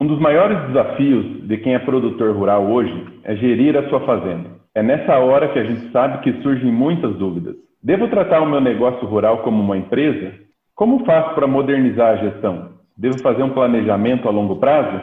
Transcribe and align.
Um 0.00 0.06
dos 0.06 0.20
maiores 0.20 0.68
desafios 0.68 1.48
de 1.48 1.56
quem 1.56 1.74
é 1.74 1.78
produtor 1.80 2.32
rural 2.32 2.70
hoje 2.70 3.20
é 3.24 3.34
gerir 3.34 3.76
a 3.76 3.88
sua 3.88 3.98
fazenda. 4.06 4.50
É 4.72 4.80
nessa 4.80 5.18
hora 5.18 5.48
que 5.48 5.58
a 5.58 5.64
gente 5.64 5.90
sabe 5.90 6.20
que 6.22 6.40
surgem 6.40 6.70
muitas 6.70 7.16
dúvidas. 7.16 7.56
Devo 7.82 8.06
tratar 8.06 8.40
o 8.40 8.48
meu 8.48 8.60
negócio 8.60 9.04
rural 9.08 9.38
como 9.38 9.60
uma 9.60 9.76
empresa? 9.76 10.34
Como 10.72 11.04
faço 11.04 11.34
para 11.34 11.48
modernizar 11.48 12.12
a 12.12 12.16
gestão? 12.30 12.74
Devo 12.96 13.20
fazer 13.20 13.42
um 13.42 13.50
planejamento 13.50 14.28
a 14.28 14.30
longo 14.30 14.60
prazo? 14.60 15.02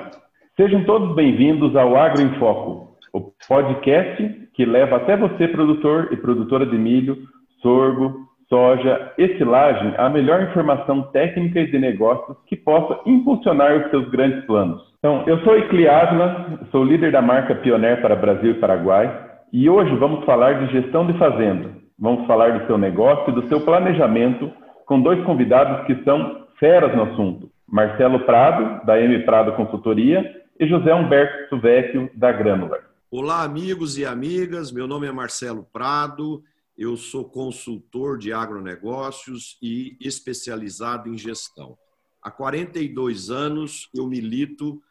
Sejam 0.56 0.86
todos 0.86 1.14
bem-vindos 1.14 1.76
ao 1.76 1.98
Agro 1.98 2.22
em 2.22 2.40
Foco, 2.40 2.96
o 3.12 3.34
podcast 3.50 4.48
que 4.54 4.64
leva 4.64 4.96
até 4.96 5.18
você, 5.18 5.46
produtor 5.50 6.08
e 6.14 6.16
produtora 6.16 6.66
de 6.66 6.78
milho, 6.78 7.18
sorgo, 7.62 8.30
soja 8.50 9.12
e 9.18 9.38
silagem, 9.38 9.94
a 9.98 10.10
melhor 10.10 10.44
informação 10.44 11.04
técnica 11.12 11.60
e 11.60 11.72
de 11.72 11.80
negócios 11.80 12.38
que 12.48 12.56
possa 12.56 13.00
impulsionar 13.06 13.76
os 13.78 13.90
seus 13.90 14.10
grandes 14.10 14.46
planos. 14.46 14.82
Então, 15.00 15.24
eu 15.28 15.40
sou 15.40 15.58
Icli 15.58 15.88
Ávila, 15.88 16.60
sou 16.72 16.84
líder 16.84 17.12
da 17.12 17.22
marca 17.22 17.56
Pioneer 17.56 18.02
para 18.02 18.16
Brasil 18.16 18.52
e 18.52 18.60
Paraguai, 18.60 19.26
e 19.52 19.70
hoje 19.70 19.96
vamos 19.96 20.26
falar 20.26 20.66
de 20.66 20.74
gestão 20.74 21.06
de 21.06 21.18
fazenda. 21.18 21.70
Vamos 21.98 22.28
falar 22.28 22.60
do 22.60 22.68
seu 22.68 22.78
negócio 22.78 23.32
e 23.32 23.36
do 23.36 23.48
seu 23.48 23.62
planejamento 23.62 24.52
com 24.86 25.02
dois 25.02 25.24
convidados 25.24 25.86
que 25.88 26.04
são 26.04 26.46
feras 26.60 26.96
no 26.96 27.04
assunto. 27.04 27.50
Marcelo 27.68 28.20
Prado, 28.22 28.86
da 28.86 29.00
M 29.00 29.20
Prado 29.24 29.54
Consultoria, 29.54 30.24
e 30.60 30.68
José 30.68 30.94
Humberto 30.94 31.58
Vecchio, 31.60 32.10
da 32.14 32.32
Granular. 32.32 32.82
Olá, 33.12 33.44
amigos 33.44 33.98
e 33.98 34.06
amigas. 34.06 34.72
Meu 34.72 34.88
nome 34.88 35.08
é 35.08 35.12
Marcelo 35.12 35.66
Prado 35.72 36.42
eu 36.78 36.98
sou 36.98 37.26
consultor 37.26 38.18
de 38.18 38.34
agronegócios 38.34 39.58
e 39.62 39.98
especializado 40.00 41.10
em 41.10 41.18
gestão. 41.18 41.78
Há 42.22 42.32
42 42.32 43.30
anos 43.30 43.90
eu 43.94 44.08
milito 44.08 44.82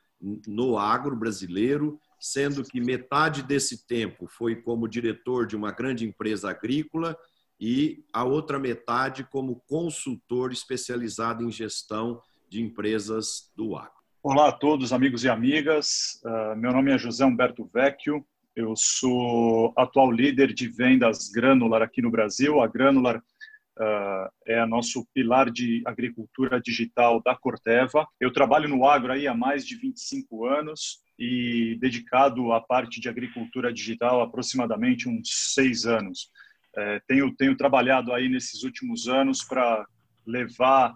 no 0.46 0.78
agro 0.78 1.14
brasileiro, 1.14 1.98
sendo 2.18 2.64
que 2.64 2.80
metade 2.80 3.42
desse 3.42 3.86
tempo 3.86 4.26
foi 4.26 4.56
como 4.56 4.88
diretor 4.88 5.46
de 5.46 5.54
uma 5.54 5.70
grande 5.70 6.06
empresa 6.06 6.50
agrícola 6.50 7.16
e 7.60 8.04
a 8.12 8.24
outra 8.24 8.58
metade 8.58 9.24
como 9.24 9.62
consultor 9.68 10.52
especializado 10.52 11.44
em 11.44 11.50
gestão 11.50 12.20
de 12.48 12.62
empresas 12.62 13.50
do 13.54 13.76
agro. 13.76 13.92
Olá 14.22 14.48
a 14.48 14.52
todos, 14.52 14.92
amigos 14.92 15.22
e 15.24 15.28
amigas. 15.28 16.20
Uh, 16.24 16.56
meu 16.56 16.72
nome 16.72 16.90
é 16.92 16.96
José 16.96 17.26
Humberto 17.26 17.68
Vecchio, 17.72 18.24
eu 18.56 18.74
sou 18.76 19.72
atual 19.76 20.10
líder 20.10 20.52
de 20.52 20.68
vendas 20.68 21.28
Granular 21.28 21.82
aqui 21.82 22.00
no 22.00 22.10
Brasil. 22.10 22.60
A 22.60 22.68
Granular 22.68 23.16
uh, 23.18 24.28
é 24.46 24.64
nosso 24.66 25.06
pilar 25.12 25.50
de 25.50 25.82
agricultura 25.84 26.60
digital 26.60 27.20
da 27.22 27.34
Corteva. 27.34 28.06
Eu 28.20 28.32
trabalho 28.32 28.68
no 28.68 28.86
agro 28.86 29.12
aí 29.12 29.26
há 29.26 29.34
mais 29.34 29.66
de 29.66 29.76
25 29.76 30.46
anos 30.46 31.02
e 31.18 31.76
dedicado 31.80 32.52
à 32.52 32.60
parte 32.60 33.00
de 33.00 33.08
agricultura 33.08 33.72
digital 33.72 34.20
aproximadamente 34.20 35.08
uns 35.08 35.52
seis 35.54 35.84
anos. 35.84 36.30
É, 36.76 37.00
tenho, 37.06 37.34
tenho 37.34 37.56
trabalhado 37.56 38.12
aí 38.12 38.28
nesses 38.28 38.62
últimos 38.64 39.08
anos 39.08 39.44
para 39.44 39.84
levar 40.26 40.94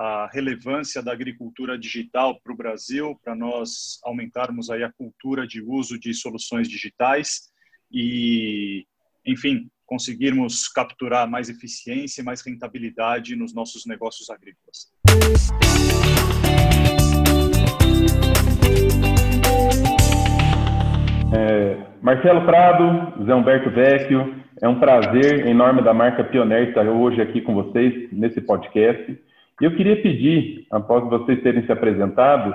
a 0.00 0.30
relevância 0.32 1.02
da 1.02 1.12
agricultura 1.12 1.78
digital 1.78 2.40
para 2.40 2.54
o 2.54 2.56
Brasil, 2.56 3.20
para 3.22 3.34
nós 3.34 4.00
aumentarmos 4.02 4.70
aí 4.70 4.82
a 4.82 4.90
cultura 4.90 5.46
de 5.46 5.60
uso 5.60 6.00
de 6.00 6.14
soluções 6.14 6.66
digitais 6.70 7.50
e, 7.92 8.86
enfim, 9.26 9.68
conseguirmos 9.84 10.68
capturar 10.68 11.28
mais 11.28 11.50
eficiência 11.50 12.22
e 12.22 12.24
mais 12.24 12.40
rentabilidade 12.40 13.36
nos 13.36 13.52
nossos 13.52 13.84
negócios 13.84 14.30
agrícolas. 14.30 14.90
É, 21.36 21.86
Marcelo 22.00 22.46
Prado, 22.46 23.26
Zé 23.26 23.34
Humberto 23.34 23.70
Vecchio, 23.70 24.42
é 24.62 24.68
um 24.68 24.80
prazer 24.80 25.46
em 25.46 25.52
nome 25.52 25.82
da 25.82 25.92
marca 25.92 26.24
Pioneer 26.24 26.68
estar 26.68 26.88
hoje 26.88 27.20
aqui 27.20 27.42
com 27.42 27.52
vocês 27.52 28.10
nesse 28.10 28.40
podcast. 28.40 29.28
E 29.60 29.64
eu 29.64 29.76
queria 29.76 30.00
pedir, 30.00 30.66
após 30.70 31.08
vocês 31.08 31.42
terem 31.42 31.64
se 31.66 31.72
apresentado, 31.72 32.54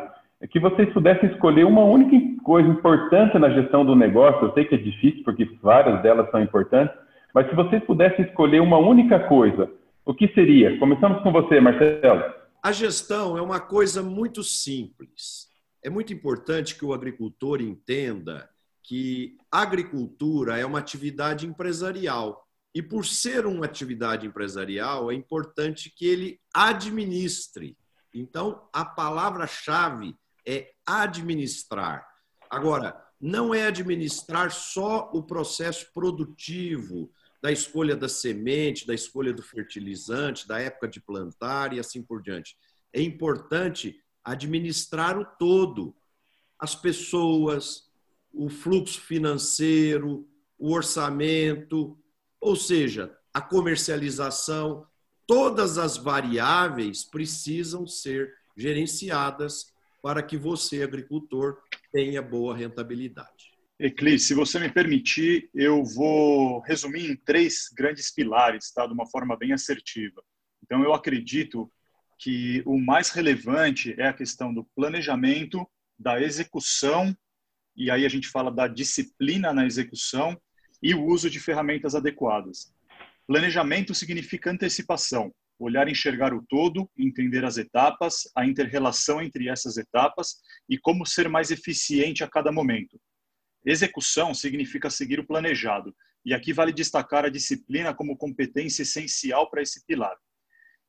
que 0.50 0.60
vocês 0.60 0.92
pudessem 0.92 1.30
escolher 1.30 1.66
uma 1.66 1.84
única 1.84 2.44
coisa 2.44 2.68
importante 2.68 3.38
na 3.38 3.50
gestão 3.50 3.86
do 3.86 3.96
negócio. 3.96 4.48
Eu 4.48 4.54
sei 4.54 4.66
que 4.66 4.76
é 4.76 4.78
difícil, 4.78 5.24
porque 5.24 5.46
várias 5.62 6.02
delas 6.02 6.30
são 6.32 6.42
importantes, 6.42 6.96
mas 7.34 7.48
se 7.50 7.56
vocês 7.56 7.84
pudessem 7.84 8.26
escolher 8.26 8.62
uma 8.62 8.78
única 8.78 9.20
coisa, 9.20 9.70
o 10.06 10.14
que 10.14 10.28
seria? 10.30 10.78
Começamos 10.80 11.22
com 11.22 11.32
você, 11.32 11.60
Marcelo. 11.60 12.24
A 12.62 12.72
gestão 12.72 13.38
é 13.38 13.42
uma 13.42 13.60
coisa 13.60 14.02
muito 14.02 14.44
simples. 14.44 15.48
É 15.84 15.90
muito 15.90 16.14
importante 16.14 16.76
que 16.76 16.86
o 16.86 16.94
agricultor 16.94 17.62
entenda 17.62 18.50
que 18.82 19.38
a 19.52 19.62
agricultura 19.62 20.58
é 20.58 20.66
uma 20.66 20.80
atividade 20.80 21.48
empresarial. 21.48 22.45
E 22.76 22.82
por 22.82 23.06
ser 23.06 23.46
uma 23.46 23.64
atividade 23.64 24.28
empresarial, 24.28 25.10
é 25.10 25.16
importante 25.16 25.90
que 25.90 26.06
ele 26.06 26.42
administre. 26.54 27.78
Então, 28.14 28.68
a 28.74 28.84
palavra-chave 28.84 30.14
é 30.46 30.74
administrar. 30.86 32.06
Agora, 32.50 33.02
não 33.20 33.56
é 33.56 33.66
administrar 33.66 34.52
só 34.52 35.10
o 35.14 35.24
processo 35.24 35.88
produtivo 35.94 37.10
da 37.42 37.50
escolha 37.50 37.96
da 37.96 38.10
semente, 38.10 38.86
da 38.86 38.94
escolha 38.94 39.32
do 39.32 39.42
fertilizante, 39.42 40.46
da 40.46 40.60
época 40.60 40.90
de 40.90 41.00
plantar 41.00 41.72
e 41.72 41.80
assim 41.80 42.04
por 42.04 42.22
diante. 42.22 42.58
É 42.92 43.02
importante 43.02 44.02
administrar 44.22 45.18
o 45.18 45.24
todo, 45.24 45.96
as 46.60 46.76
pessoas, 46.76 47.90
o 48.34 48.50
fluxo 48.50 49.00
financeiro, 49.00 50.28
o 50.58 50.74
orçamento, 50.74 51.98
ou 52.40 52.56
seja, 52.56 53.16
a 53.34 53.42
comercialização, 53.42 54.86
todas 55.28 55.78
as 55.78 55.98
variáveis 55.98 57.04
precisam 57.04 57.86
ser 57.88 58.34
gerenciadas 58.56 59.74
para 60.02 60.22
que 60.22 60.38
você, 60.38 60.84
agricultor, 60.84 61.58
tenha 61.92 62.22
boa 62.22 62.56
rentabilidade. 62.56 63.56
Eclis, 63.80 64.24
se 64.24 64.34
você 64.34 64.58
me 64.58 64.72
permitir, 64.72 65.50
eu 65.54 65.84
vou 65.84 66.62
resumir 66.62 67.12
em 67.12 67.16
três 67.16 67.70
grandes 67.76 68.10
pilares, 68.14 68.72
tá? 68.72 68.88
de 68.88 68.94
uma 68.94 69.06
forma 69.06 69.36
bem 69.36 69.52
assertiva. 69.52 70.24
Então, 70.64 70.82
eu 70.84 70.94
acredito 70.94 71.70
que 72.18 72.64
o 72.66 72.80
mais 72.80 73.10
relevante 73.10 73.94
é 73.98 74.08
a 74.08 74.14
questão 74.14 74.54
do 74.54 74.64
planejamento, 74.76 75.68
da 76.00 76.22
execução, 76.22 77.16
e 77.76 77.92
aí 77.92 78.06
a 78.06 78.10
gente 78.10 78.30
fala 78.30 78.50
da 78.50 78.68
disciplina 78.68 79.54
na 79.54 79.66
execução 79.66 80.40
e 80.86 80.94
o 80.94 81.04
uso 81.04 81.32
de 81.32 81.40
ferramentas 81.40 81.96
adequadas. 81.96 82.72
Planejamento 83.26 83.96
significa 83.96 84.52
antecipação, 84.52 85.34
olhar 85.58 85.88
e 85.88 85.92
enxergar 85.94 86.32
o 86.32 86.46
todo, 86.48 86.88
entender 86.96 87.44
as 87.44 87.58
etapas, 87.58 88.30
a 88.36 88.46
interrelação 88.46 89.20
entre 89.20 89.50
essas 89.50 89.78
etapas 89.78 90.36
e 90.70 90.78
como 90.78 91.04
ser 91.04 91.28
mais 91.28 91.50
eficiente 91.50 92.24
a 92.24 92.30
cada 92.30 92.52
momento. 92.52 93.02
Execução 93.66 94.32
significa 94.36 94.92
seguir 94.92 95.20
o 95.20 95.26
planejado, 95.26 95.92
e 96.24 96.36
aqui 96.36 96.54
vale 96.54 96.72
destacar 96.72 97.26
a 97.26 97.30
disciplina 97.30 97.92
como 97.92 98.16
competência 98.16 98.84
essencial 98.84 99.50
para 99.50 99.64
esse 99.64 99.84
pilar. 99.88 100.16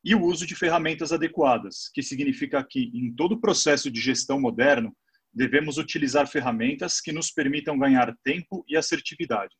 E 0.05 0.15
o 0.15 0.23
uso 0.23 0.47
de 0.47 0.55
ferramentas 0.55 1.11
adequadas, 1.11 1.89
que 1.95 2.03
significa 2.03 2.63
que, 2.63 2.91
em 2.93 3.15
todo 3.15 3.33
o 3.33 3.41
processo 3.41 3.91
de 3.91 3.99
gestão 3.99 4.39
moderno, 4.39 4.95
devemos 5.33 5.79
utilizar 5.79 6.29
ferramentas 6.29 7.01
que 7.01 7.13
nos 7.13 7.31
permitam 7.31 7.79
ganhar 7.79 8.15
tempo 8.23 8.63
e 8.69 8.77
assertividade 8.77 9.57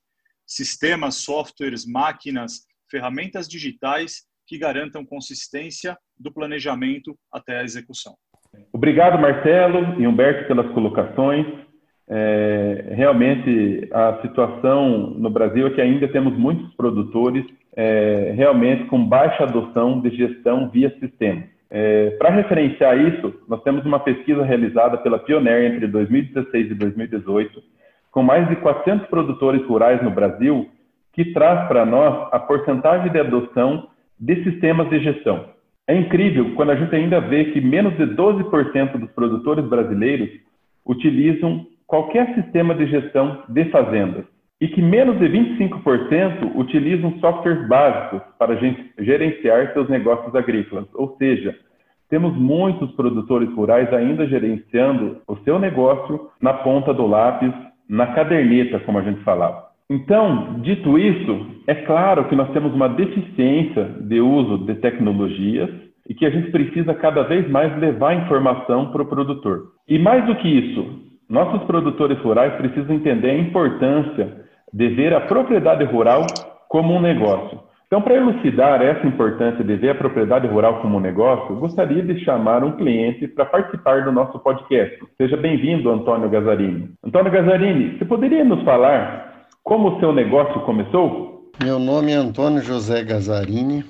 sistemas, 0.47 1.17
softwares, 1.17 1.85
máquinas, 1.85 2.63
ferramentas 2.91 3.49
digitais 3.49 4.25
que 4.47 4.59
garantam 4.59 5.05
consistência 5.05 5.97
do 6.19 6.33
planejamento 6.33 7.17
até 7.33 7.59
a 7.59 7.65
execução. 7.65 8.15
Obrigado, 8.73 9.21
Marcelo 9.21 10.01
e 10.01 10.07
Humberto, 10.07 10.47
pelas 10.47 10.73
colocações. 10.73 11.47
É, 12.09 12.93
realmente, 12.95 13.89
a 13.93 14.21
situação 14.23 15.11
no 15.11 15.29
Brasil 15.29 15.67
é 15.67 15.71
que 15.71 15.81
ainda 15.81 16.07
temos 16.09 16.39
muitos 16.39 16.73
produtores 16.75 17.45
é, 17.75 18.33
realmente 18.35 18.85
com 18.85 19.05
baixa 19.05 19.43
adoção 19.43 20.01
de 20.01 20.17
gestão 20.17 20.71
via 20.71 20.95
sistema. 21.01 21.43
É, 21.69 22.11
Para 22.11 22.31
referenciar 22.31 22.97
isso, 22.99 23.35
nós 23.49 23.63
temos 23.63 23.85
uma 23.85 23.99
pesquisa 23.99 24.45
realizada 24.45 24.97
pela 24.99 25.19
Pioneer 25.19 25.73
entre 25.73 25.89
2016 25.89 26.71
e 26.71 26.75
2018, 26.75 27.63
com 28.17 28.23
mais 28.23 28.49
de 28.49 28.57
400 28.57 29.09
produtores 29.09 29.63
rurais 29.67 30.03
no 30.03 30.11
Brasil, 30.11 30.71
que 31.13 31.35
traz 31.35 31.69
para 31.69 31.85
nós 31.85 32.29
a 32.33 32.39
porcentagem 32.39 33.13
de 33.13 33.21
adoção 33.21 33.89
de 34.19 34.43
sistemas 34.43 34.89
de 34.89 35.01
gestão. 35.01 35.51
É 35.87 35.95
incrível 35.95 36.55
quando 36.55 36.71
a 36.71 36.77
gente 36.77 36.97
ainda 36.97 37.21
vê 37.21 37.53
que 37.53 37.61
menos 37.61 37.95
de 37.99 38.07
12% 38.07 38.97
dos 38.97 39.11
produtores 39.11 39.67
brasileiros 39.67 40.31
utilizam 40.87 41.67
qualquer 41.87 42.35
sistema 42.35 42.75
de 42.75 42.87
gestão 42.87 43.43
de 43.51 43.67
fazendas 43.67 44.25
e 44.63 44.69
que 44.69 44.81
menos 44.81 45.19
de 45.19 45.27
25% 45.27 46.57
utilizam 46.57 47.19
softwares 47.21 47.69
básicos 47.69 48.23
para 48.39 48.57
gerenciar 48.99 49.75
seus 49.75 49.91
negócios 49.91 50.35
agrícolas, 50.35 50.87
ou 50.95 51.19
seja, 51.19 51.55
temos 52.09 52.35
muitos 52.35 52.91
produtores 52.93 53.53
rurais 53.53 53.93
ainda 53.93 54.27
gerenciando 54.27 55.19
o 55.29 55.37
seu 55.45 55.59
negócio 55.59 56.31
na 56.41 56.55
ponta 56.55 56.95
do 56.95 57.07
lápis, 57.07 57.53
na 57.89 58.09
caderneta, 58.09 58.81
como 58.81 58.99
a 58.99 59.03
gente 59.03 59.23
falava. 59.23 59.67
Então, 59.89 60.61
dito 60.61 60.99
isso, 60.99 61.47
é 61.67 61.75
claro 61.75 62.25
que 62.29 62.35
nós 62.35 62.51
temos 62.51 62.75
uma 62.75 62.89
deficiência 62.89 63.85
de 64.01 64.21
uso 64.21 64.67
de 64.67 64.75
tecnologias 64.77 65.71
e 66.09 66.15
que 66.15 66.27
a 66.27 66.31
gente 66.31 66.51
precisa 66.51 66.95
cada 66.95 67.23
vez 67.23 67.49
mais 67.49 67.77
levar 67.79 68.15
informação 68.15 68.91
para 68.91 69.03
o 69.03 69.07
produtor. 69.07 69.65
E 69.89 69.99
mais 69.99 70.25
do 70.27 70.35
que 70.37 70.49
isso, 70.49 71.07
nossos 71.29 71.63
produtores 71.65 72.19
rurais 72.19 72.55
precisam 72.55 72.97
entender 72.97 73.31
a 73.31 73.39
importância 73.39 74.45
de 74.73 74.89
ver 74.89 75.15
a 75.15 75.21
propriedade 75.21 75.85
rural 75.85 76.27
como 76.69 76.95
um 76.95 77.01
negócio. 77.01 77.61
Então, 77.87 78.03
para 78.03 78.17
elucidar 78.17 78.83
essa 78.83 79.07
importância 79.07 79.63
de 79.63 79.77
ver 79.77 79.91
a 79.91 79.95
propriedade 79.95 80.49
rural 80.49 80.83
como 80.83 80.97
um 80.97 81.01
negócio, 81.01 81.55
gostaria 81.55 82.03
de 82.03 82.19
chamar 82.25 82.65
um 82.65 82.73
cliente 82.73 83.29
para 83.29 83.45
participar 83.45 84.05
do 84.05 84.11
nosso 84.11 84.41
podcast. 84.41 84.99
Seja 85.17 85.37
bem-vindo, 85.37 85.89
Antônio 85.89 86.29
Gazzarini. 86.29 86.91
Antônio 87.05 87.31
Gazzarini, 87.31 87.97
você 87.97 88.05
poderia 88.05 88.45
nos 88.45 88.65
falar 88.65 89.47
como 89.63 89.97
o 89.97 90.01
seu 90.01 90.13
negócio 90.13 90.61
começou? 90.63 91.53
Meu 91.63 91.79
nome 91.79 92.11
é 92.11 92.17
Antônio 92.17 92.61
José 92.61 93.05
Gazzarini. 93.05 93.85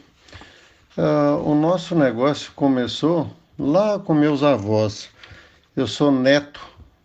Uh, 0.99 1.51
o 1.51 1.55
nosso 1.55 1.99
negócio 1.99 2.53
começou 2.55 3.29
lá 3.59 3.99
com 3.99 4.13
meus 4.13 4.43
avós. 4.43 5.11
Eu 5.75 5.87
sou 5.87 6.13
neto 6.13 6.61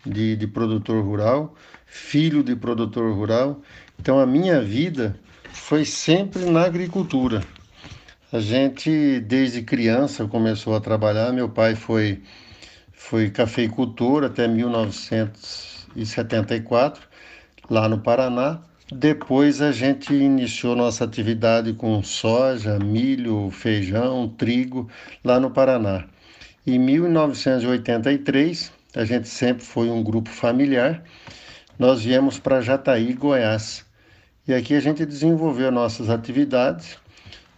de, 0.05 0.35
de 0.35 0.45
produtor 0.45 1.01
rural, 1.01 1.53
filho 1.85 2.43
de 2.43 2.53
produtor 2.53 3.13
rural, 3.13 3.61
então 3.97 4.19
a 4.19 4.25
minha 4.25 4.59
vida 4.59 5.15
foi 5.53 5.85
sempre 5.85 6.45
na 6.45 6.65
agricultura. 6.65 7.43
A 8.31 8.39
gente, 8.39 9.19
desde 9.19 9.61
criança, 9.61 10.27
começou 10.27 10.75
a 10.75 10.81
trabalhar. 10.81 11.31
Meu 11.33 11.49
pai 11.49 11.75
foi, 11.75 12.21
foi 12.93 13.29
cafeicultor 13.29 14.23
até 14.23 14.47
1974, 14.47 17.07
lá 17.69 17.89
no 17.89 17.99
Paraná. 17.99 18.61
Depois 18.91 19.61
a 19.61 19.71
gente 19.71 20.11
iniciou 20.13 20.75
nossa 20.75 21.05
atividade 21.05 21.73
com 21.73 22.01
soja, 22.03 22.79
milho, 22.79 23.49
feijão, 23.51 24.27
trigo 24.29 24.89
lá 25.23 25.39
no 25.39 25.51
Paraná. 25.51 26.05
Em 26.67 26.77
1983, 26.77 28.71
a 28.95 29.03
gente 29.05 29.27
sempre 29.27 29.63
foi 29.63 29.89
um 29.89 30.03
grupo 30.03 30.29
familiar, 30.29 31.03
nós 31.79 32.03
viemos 32.03 32.37
para 32.37 32.61
Jataí, 32.61 33.13
Goiás. 33.13 33.83
E 34.47 34.53
aqui 34.53 34.73
a 34.73 34.79
gente 34.79 35.05
desenvolveu 35.05 35.71
nossas 35.71 36.09
atividades. 36.09 36.97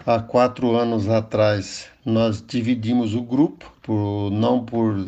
Há 0.05 0.19
quatro 0.19 0.75
anos 0.75 1.07
atrás, 1.07 1.87
nós 2.05 2.43
dividimos 2.45 3.15
o 3.15 3.21
grupo, 3.21 3.71
por, 3.81 4.29
não 4.31 4.65
por 4.65 5.07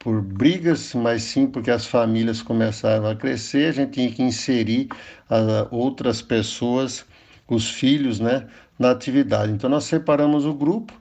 por 0.00 0.22
brigas, 0.22 0.94
mas 0.94 1.22
sim 1.22 1.46
porque 1.46 1.70
as 1.70 1.86
famílias 1.86 2.40
começaram 2.42 3.06
a 3.06 3.14
crescer, 3.14 3.68
a 3.68 3.72
gente 3.72 3.92
tinha 3.92 4.10
que 4.10 4.22
inserir 4.22 4.88
uh, 5.30 5.68
outras 5.70 6.22
pessoas, 6.22 7.04
os 7.46 7.70
filhos, 7.70 8.18
né, 8.18 8.48
na 8.78 8.90
atividade. 8.90 9.52
Então 9.52 9.68
nós 9.68 9.84
separamos 9.84 10.46
o 10.46 10.54
grupo 10.54 10.92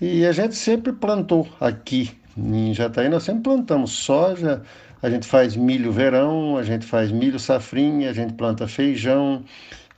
e 0.00 0.26
a 0.26 0.32
gente 0.32 0.56
sempre 0.56 0.92
plantou 0.92 1.48
aqui 1.60 2.10
em 2.36 2.74
Jataí, 2.74 3.08
nós 3.08 3.22
sempre 3.22 3.44
plantamos 3.44 3.92
soja, 3.92 4.62
a 5.02 5.10
gente 5.10 5.26
faz 5.26 5.56
milho 5.56 5.90
verão, 5.90 6.56
a 6.56 6.62
gente 6.62 6.86
faz 6.86 7.10
milho 7.10 7.38
safrinha, 7.38 8.10
a 8.10 8.12
gente 8.12 8.34
planta 8.34 8.68
feijão, 8.68 9.42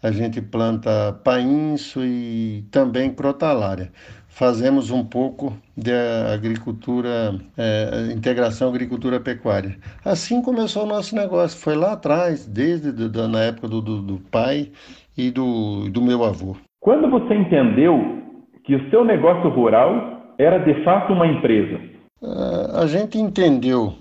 a 0.03 0.11
gente 0.11 0.41
planta 0.41 1.13
painço 1.23 2.05
e 2.05 2.65
também 2.71 3.13
crotalária 3.13 3.91
fazemos 4.35 4.91
um 4.91 5.05
pouco 5.05 5.53
de 5.77 5.93
agricultura, 6.33 7.37
é, 7.57 8.13
integração 8.13 8.69
agricultura-pecuária. 8.69 9.77
Assim 10.05 10.43
começou 10.43 10.83
o 10.83 10.87
nosso 10.87 11.15
negócio, 11.15 11.59
foi 11.59 11.77
lá 11.77 11.93
atrás, 11.93 12.45
desde 12.45 12.91
do, 12.91 13.29
na 13.29 13.45
época 13.45 13.69
do, 13.69 13.81
do, 13.81 14.03
do, 14.03 14.19
pai 14.31 14.71
e 15.17 15.31
do, 15.31 15.89
do 15.89 16.03
meu 16.03 16.25
avô. 16.25 16.57
Quando 16.81 17.09
você 17.09 17.35
entendeu 17.35 18.23
que 18.65 18.75
o 18.75 18.91
seu 18.91 19.05
negócio 19.05 19.49
rural 19.51 20.35
era 20.37 20.59
de 20.59 20.83
fato 20.83 21.13
uma 21.13 21.29
empresa? 21.29 21.81
Uh, 22.21 22.77
a 22.83 22.87
gente 22.87 23.17
entendeu 23.17 23.95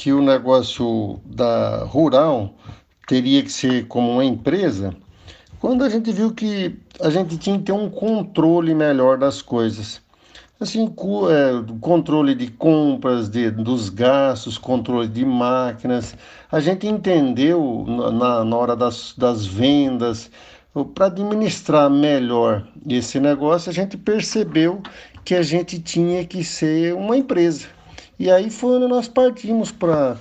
que 0.00 0.14
o 0.14 0.22
negócio 0.22 1.20
da 1.26 1.84
rural 1.84 2.54
teria 3.06 3.42
que 3.42 3.52
ser 3.52 3.86
como 3.86 4.12
uma 4.12 4.24
empresa 4.24 4.96
quando 5.58 5.84
a 5.84 5.90
gente 5.90 6.10
viu 6.10 6.32
que 6.32 6.74
a 7.02 7.10
gente 7.10 7.36
tinha 7.36 7.58
que 7.58 7.64
ter 7.64 7.72
um 7.72 7.90
controle 7.90 8.74
melhor 8.74 9.18
das 9.18 9.42
coisas. 9.42 10.00
Assim, 10.58 10.86
é, 10.86 11.78
controle 11.82 12.34
de 12.34 12.50
compras, 12.50 13.28
de, 13.28 13.50
dos 13.50 13.90
gastos, 13.90 14.56
controle 14.56 15.06
de 15.06 15.22
máquinas. 15.22 16.16
A 16.50 16.60
gente 16.60 16.86
entendeu 16.86 17.84
na, 17.86 18.42
na 18.42 18.56
hora 18.56 18.74
das, 18.74 19.14
das 19.18 19.44
vendas, 19.44 20.30
para 20.94 21.06
administrar 21.06 21.90
melhor 21.90 22.66
esse 22.88 23.20
negócio, 23.20 23.68
a 23.68 23.74
gente 23.74 23.98
percebeu 23.98 24.82
que 25.26 25.34
a 25.34 25.42
gente 25.42 25.78
tinha 25.78 26.24
que 26.24 26.42
ser 26.42 26.94
uma 26.94 27.18
empresa. 27.18 27.66
E 28.20 28.30
aí 28.30 28.50
foi 28.50 28.76
onde 28.76 28.86
nós 28.86 29.08
partimos 29.08 29.72
para 29.72 30.16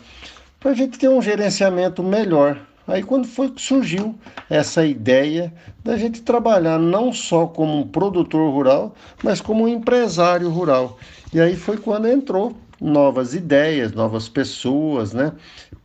a 0.66 0.74
gente 0.74 0.98
ter 0.98 1.10
um 1.10 1.22
gerenciamento 1.22 2.01
melhor 2.01 2.60
Aí 2.90 3.04
quando 3.04 3.28
foi 3.28 3.51
que 3.51 3.62
surgiu 3.62 4.16
essa 4.50 4.84
ideia 4.84 5.54
da 5.84 5.96
gente 5.96 6.24
trabalhar 6.24 6.80
não 6.80 7.13
só 7.13 7.46
como 7.46 7.78
um 7.78 7.88
produtor 7.88 8.51
rural, 8.51 8.96
mas 9.24 9.40
como 9.40 9.66
um 9.66 9.68
empresário 9.68 10.50
rural. 10.50 10.98
E 11.31 11.40
aí 11.40 11.56
foi 11.56 11.78
quando 11.78 12.07
entrou 12.07 12.57
novas 12.81 13.36
ideias, 13.36 13.92
novas 13.92 14.28
pessoas, 14.28 15.13
né? 15.13 15.34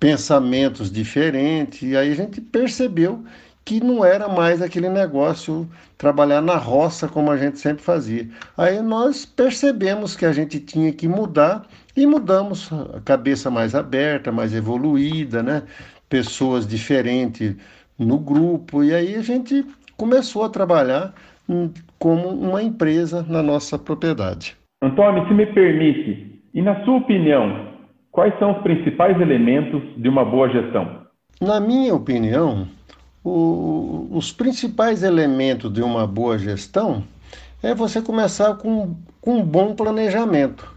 pensamentos 0.00 0.90
diferentes, 0.90 1.82
e 1.82 1.94
aí 1.94 2.10
a 2.10 2.14
gente 2.14 2.40
percebeu 2.40 3.22
que 3.66 3.84
não 3.84 4.02
era 4.02 4.26
mais 4.26 4.62
aquele 4.62 4.88
negócio 4.88 5.68
trabalhar 5.98 6.40
na 6.40 6.56
roça 6.56 7.06
como 7.06 7.30
a 7.30 7.36
gente 7.36 7.58
sempre 7.58 7.82
fazia. 7.82 8.28
Aí 8.56 8.80
nós 8.80 9.26
percebemos 9.26 10.16
que 10.16 10.24
a 10.24 10.32
gente 10.32 10.58
tinha 10.58 10.90
que 10.90 11.06
mudar 11.06 11.66
e 11.96 12.06
mudamos, 12.06 12.72
a 12.72 13.00
cabeça 13.00 13.50
mais 13.50 13.74
aberta, 13.74 14.32
mais 14.32 14.54
evoluída, 14.54 15.42
né? 15.42 15.62
pessoas 16.08 16.66
diferentes 16.66 17.56
no 17.98 18.18
grupo, 18.18 18.82
e 18.82 18.94
aí 18.94 19.14
a 19.16 19.22
gente 19.22 19.64
começou 19.96 20.44
a 20.44 20.48
trabalhar 20.48 21.12
como 21.98 22.28
uma 22.28 22.62
empresa 22.62 23.24
na 23.28 23.42
nossa 23.42 23.78
propriedade. 23.78 24.56
Antônio, 24.82 25.26
se 25.28 25.34
me 25.34 25.46
permite, 25.46 26.40
e 26.52 26.62
na 26.62 26.84
sua 26.84 26.96
opinião, 26.96 27.68
quais 28.10 28.36
são 28.38 28.52
os 28.56 28.62
principais 28.62 29.20
elementos 29.20 29.82
de 29.96 30.08
uma 30.08 30.24
boa 30.24 30.48
gestão? 30.50 31.04
Na 31.40 31.60
minha 31.60 31.94
opinião, 31.94 32.68
o, 33.24 34.08
os 34.10 34.32
principais 34.32 35.02
elementos 35.02 35.72
de 35.72 35.82
uma 35.82 36.06
boa 36.06 36.38
gestão 36.38 37.02
é 37.62 37.74
você 37.74 38.00
começar 38.02 38.54
com, 38.54 38.94
com 39.20 39.38
um 39.38 39.44
bom 39.44 39.74
planejamento. 39.74 40.73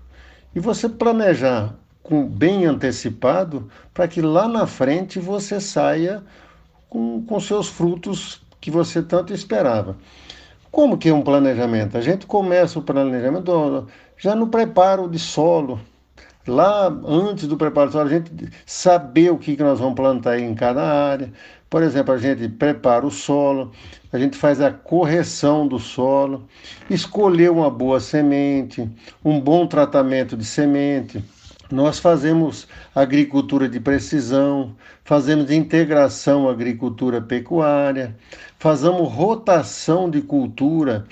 E 0.57 0.59
você 0.59 0.89
planejar 0.89 1.75
com, 2.01 2.27
bem 2.27 2.65
antecipado 2.65 3.69
para 3.93 4.07
que 4.07 4.23
lá 4.23 4.47
na 4.47 4.65
frente 4.65 5.19
você 5.19 5.61
saia 5.61 6.23
com, 6.89 7.23
com 7.23 7.39
seus 7.39 7.67
frutos 7.67 8.41
que 8.59 8.71
você 8.71 9.03
tanto 9.03 9.31
esperava. 9.31 9.95
Como 10.71 10.97
que 10.97 11.09
é 11.09 11.13
um 11.13 11.21
planejamento? 11.21 11.95
A 11.95 12.01
gente 12.01 12.25
começa 12.25 12.79
o 12.79 12.81
planejamento 12.81 13.87
já 14.17 14.33
no 14.33 14.47
preparo 14.47 15.07
de 15.07 15.19
solo. 15.19 15.79
Lá 16.47 16.87
antes 17.05 17.47
do 17.47 17.55
preparo 17.55 17.89
de 17.89 17.93
solo, 17.93 18.07
a 18.07 18.11
gente 18.11 18.49
saber 18.65 19.29
o 19.31 19.37
que, 19.37 19.55
que 19.55 19.61
nós 19.61 19.79
vamos 19.79 19.93
plantar 19.93 20.39
em 20.39 20.55
cada 20.55 20.81
área. 20.81 21.31
Por 21.69 21.83
exemplo, 21.83 22.13
a 22.13 22.17
gente 22.17 22.47
prepara 22.47 23.05
o 23.05 23.11
solo, 23.11 23.71
a 24.11 24.17
gente 24.17 24.37
faz 24.37 24.61
a 24.61 24.71
correção 24.71 25.67
do 25.67 25.79
solo, 25.79 26.47
escolher 26.89 27.51
uma 27.51 27.69
boa 27.69 27.99
semente, 27.99 28.89
um 29.23 29.39
bom 29.39 29.67
tratamento 29.67 30.37
de 30.37 30.45
semente 30.45 31.23
nós 31.71 31.99
fazemos 31.99 32.65
agricultura 32.95 33.67
de 33.67 33.79
precisão, 33.79 34.73
fazemos 35.03 35.51
integração 35.51 36.47
agricultura-pecuária, 36.47 38.15
fazemos 38.57 39.11
rotação 39.11 40.09
de 40.09 40.21
cultura, 40.21 41.05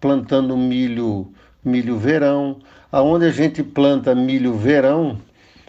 plantando 0.00 0.56
milho, 0.56 1.30
milho 1.62 1.98
verão. 1.98 2.58
Aonde 2.90 3.26
a 3.26 3.30
gente 3.30 3.62
planta 3.62 4.14
milho 4.14 4.54
verão, 4.54 5.18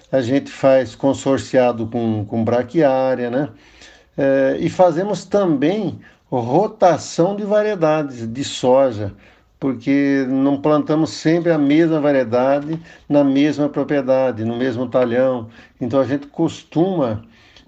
a 0.10 0.22
gente 0.22 0.50
faz 0.50 0.96
consorciado 0.96 1.88
com, 1.88 2.24
com 2.24 2.44
braquiária, 2.44 3.30
né? 3.30 3.50
É, 4.22 4.58
e 4.60 4.70
fazemos 4.70 5.24
também 5.24 5.98
rotação 6.30 7.38
de 7.38 7.44
variedades 7.44 8.28
de 8.28 8.44
soja 8.44 9.14
porque 9.58 10.26
não 10.28 10.62
plantamos 10.62 11.12
sempre 11.12 11.54
a 11.54 11.58
mesma 11.58 12.02
variedade 12.02 12.78
na 13.08 13.24
mesma 13.24 13.70
propriedade, 13.70 14.44
no 14.44 14.58
mesmo 14.58 14.88
talhão. 14.88 15.48
Então 15.80 16.02
a 16.02 16.06
gente 16.06 16.28
costuma 16.28 17.24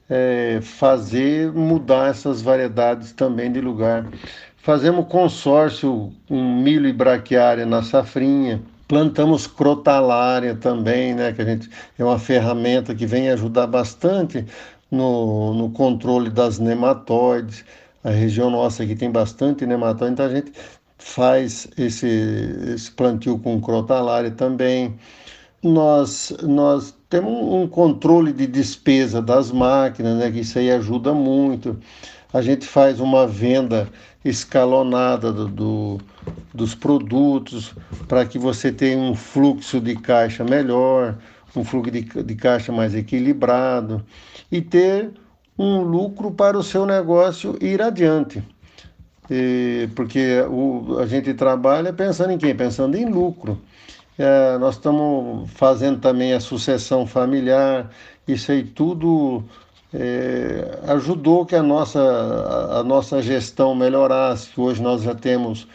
é, 0.10 0.60
fazer 0.62 1.52
mudar 1.54 2.10
essas 2.10 2.42
variedades 2.42 3.14
também 3.14 3.50
de 3.52 3.62
lugar. 3.62 4.10
Fazemos 4.58 5.08
consórcio 5.08 6.14
com 6.28 6.62
milho 6.62 6.88
e 6.88 6.94
braquiária 6.94 7.66
na 7.66 7.82
safrinha, 7.82 8.62
Plantamos 8.92 9.48
crotalária 9.48 10.54
também, 10.54 11.16
né, 11.16 11.32
que 11.32 11.42
a 11.42 11.46
gente 11.46 11.70
é 11.98 12.04
uma 12.04 12.20
ferramenta 12.20 12.94
que 12.94 13.06
vem 13.06 13.30
ajudar 13.30 13.66
bastante 13.66 14.46
no, 14.92 15.54
no 15.54 15.72
controle 15.72 16.30
das 16.30 16.60
nematóides. 16.60 17.64
A 18.04 18.10
região 18.10 18.50
nossa 18.50 18.84
aqui 18.84 18.96
tem 18.96 19.10
bastante 19.10 19.66
nematóide, 19.66 20.14
então 20.14 20.26
a 20.26 20.30
gente 20.30 20.52
faz 20.98 21.68
esse, 21.78 22.08
esse 22.74 22.92
plantio 22.92 23.40
com 23.40 23.60
crotalária 23.62 24.32
também. 24.32 24.96
Nós, 25.64 26.34
nós 26.44 26.96
temos 27.10 27.32
um 27.32 27.68
controle 27.68 28.34
de 28.34 28.48
despesa 28.48 29.22
das 29.22 29.52
máquinas, 29.52 30.18
né, 30.18 30.32
que 30.32 30.40
isso 30.40 30.60
aí 30.60 30.72
ajuda 30.72 31.14
muito. 31.14 31.80
A 32.34 32.42
gente 32.42 32.66
faz 32.66 33.00
uma 33.00 33.28
venda 33.28 33.88
escalonada 34.24 35.32
do, 35.32 35.48
do 35.48 35.98
dos 36.54 36.76
produtos 36.76 37.74
para 38.08 38.26
que 38.26 38.38
você 38.38 38.72
tenha 38.72 38.98
um 38.98 39.16
fluxo 39.16 39.80
de 39.80 39.96
caixa 39.96 40.44
melhor, 40.44 41.18
um 41.56 41.64
fluxo 41.64 41.92
de, 41.92 42.02
de 42.02 42.36
caixa 42.36 42.72
mais 42.72 42.94
equilibrado 42.94 44.04
e 44.52 44.62
ter 44.62 45.12
um 45.58 45.82
lucro 45.82 46.32
para 46.32 46.58
o 46.58 46.64
seu 46.64 46.86
negócio 46.86 47.58
ir 47.62 47.82
adiante. 47.82 48.44
E, 49.30 49.88
porque 49.96 50.42
o, 50.50 50.98
a 51.00 51.06
gente 51.06 51.34
trabalha 51.34 51.94
pensando 51.94 52.32
em 52.32 52.38
quem? 52.38 52.56
Pensando 52.56 52.98
em 52.98 53.06
lucro. 53.06 53.62
É, 54.18 54.58
nós 54.58 54.76
estamos 54.76 55.50
fazendo 55.52 56.00
também 56.00 56.34
a 56.34 56.40
sucessão 56.40 57.08
familiar, 57.08 57.90
isso 58.28 58.52
aí 58.52 58.64
tudo 58.64 59.44
é, 59.94 60.80
ajudou 60.88 61.46
que 61.46 61.56
a 61.56 61.64
nossa, 61.64 62.00
a, 62.72 62.84
nossa 62.84 63.22
gestão 63.22 63.76
melhorasse. 63.76 64.50
Hoje 64.58 64.82
nós 64.82 65.04
já 65.04 65.16
temos, 65.16 65.68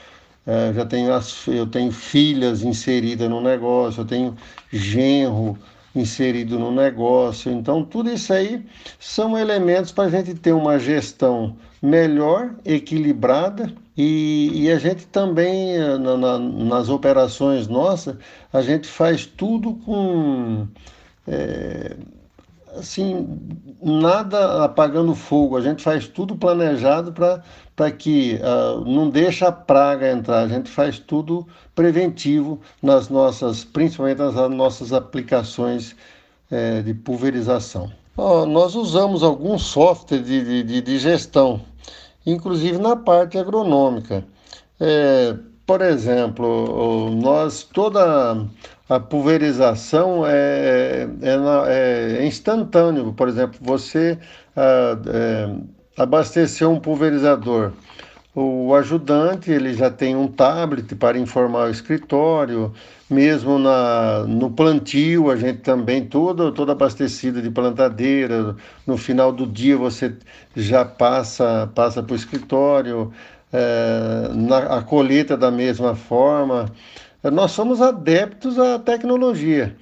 é, 0.46 0.72
já 0.74 0.84
tenho 0.84 1.12
as, 1.12 1.46
eu 1.48 1.66
tenho 1.66 1.90
filhas 1.92 2.62
inseridas 2.62 3.28
no 3.28 3.40
negócio, 3.40 4.02
eu 4.02 4.06
tenho 4.06 4.36
genro 4.72 5.58
inserido 5.98 6.58
no 6.58 6.70
negócio. 6.70 7.50
Então, 7.50 7.84
tudo 7.84 8.10
isso 8.10 8.32
aí 8.32 8.64
são 8.98 9.38
elementos 9.38 9.92
para 9.92 10.04
a 10.04 10.10
gente 10.10 10.34
ter 10.34 10.52
uma 10.52 10.78
gestão 10.78 11.56
melhor, 11.82 12.54
equilibrada 12.64 13.72
e, 13.96 14.50
e 14.64 14.70
a 14.70 14.78
gente 14.78 15.06
também, 15.06 15.78
na, 15.78 16.16
na, 16.16 16.38
nas 16.38 16.88
operações 16.88 17.66
nossas, 17.66 18.16
a 18.52 18.60
gente 18.60 18.86
faz 18.86 19.24
tudo 19.24 19.74
com. 19.74 20.66
É, 21.26 21.96
assim, 22.78 23.26
nada 23.82 24.64
apagando 24.64 25.14
fogo, 25.14 25.56
a 25.56 25.60
gente 25.60 25.82
faz 25.82 26.06
tudo 26.06 26.36
planejado 26.36 27.12
para 27.12 27.90
que 27.90 28.40
uh, 28.40 28.84
não 28.84 29.10
deixe 29.10 29.44
a 29.44 29.52
praga 29.52 30.10
entrar, 30.10 30.40
a 30.40 30.48
gente 30.48 30.70
faz 30.70 30.98
tudo 30.98 31.46
preventivo 31.74 32.60
nas 32.82 33.08
nossas, 33.08 33.64
principalmente 33.64 34.18
nas 34.18 34.34
nossas 34.50 34.92
aplicações 34.92 35.94
é, 36.50 36.82
de 36.82 36.94
pulverização. 36.94 37.90
Oh, 38.16 38.46
nós 38.46 38.74
usamos 38.74 39.22
algum 39.22 39.58
software 39.58 40.22
de, 40.22 40.62
de, 40.64 40.80
de, 40.80 40.98
gestão, 40.98 41.60
inclusive 42.24 42.78
na 42.78 42.96
parte 42.96 43.36
agronômica. 43.36 44.24
É, 44.80 45.36
por 45.66 45.82
exemplo, 45.82 47.10
nós 47.10 47.62
toda 47.62 48.46
a 48.88 49.00
pulverização 49.00 50.24
é, 50.26 51.08
é, 51.22 52.18
é 52.20 52.26
instantâneo. 52.26 53.12
Por 53.12 53.28
exemplo, 53.28 53.58
você 53.60 54.18
ah, 54.56 54.98
é, 55.08 55.48
abasteceu 55.96 56.70
um 56.70 56.80
pulverizador. 56.80 57.72
O 58.34 58.74
ajudante 58.74 59.50
ele 59.50 59.72
já 59.72 59.90
tem 59.90 60.14
um 60.14 60.28
tablet 60.28 60.94
para 60.94 61.18
informar 61.18 61.68
o 61.68 61.70
escritório, 61.70 62.70
mesmo 63.08 63.58
na, 63.58 64.24
no 64.24 64.50
plantio, 64.50 65.30
a 65.30 65.36
gente 65.36 65.60
também 65.60 66.04
todo, 66.04 66.52
todo 66.52 66.70
abastecido 66.70 67.40
de 67.40 67.50
plantadeira. 67.50 68.54
No 68.86 68.98
final 68.98 69.32
do 69.32 69.46
dia 69.46 69.76
você 69.76 70.14
já 70.54 70.84
passa, 70.84 71.70
passa 71.74 72.02
para 72.02 72.12
o 72.12 72.16
escritório, 72.16 73.10
é, 73.50 74.28
na, 74.34 74.58
a 74.78 74.82
colheita 74.82 75.34
da 75.34 75.50
mesma 75.50 75.94
forma 75.94 76.66
nós 77.22 77.52
somos 77.52 77.80
adeptos 77.80 78.58
à 78.58 78.78
tecnologia, 78.78 79.76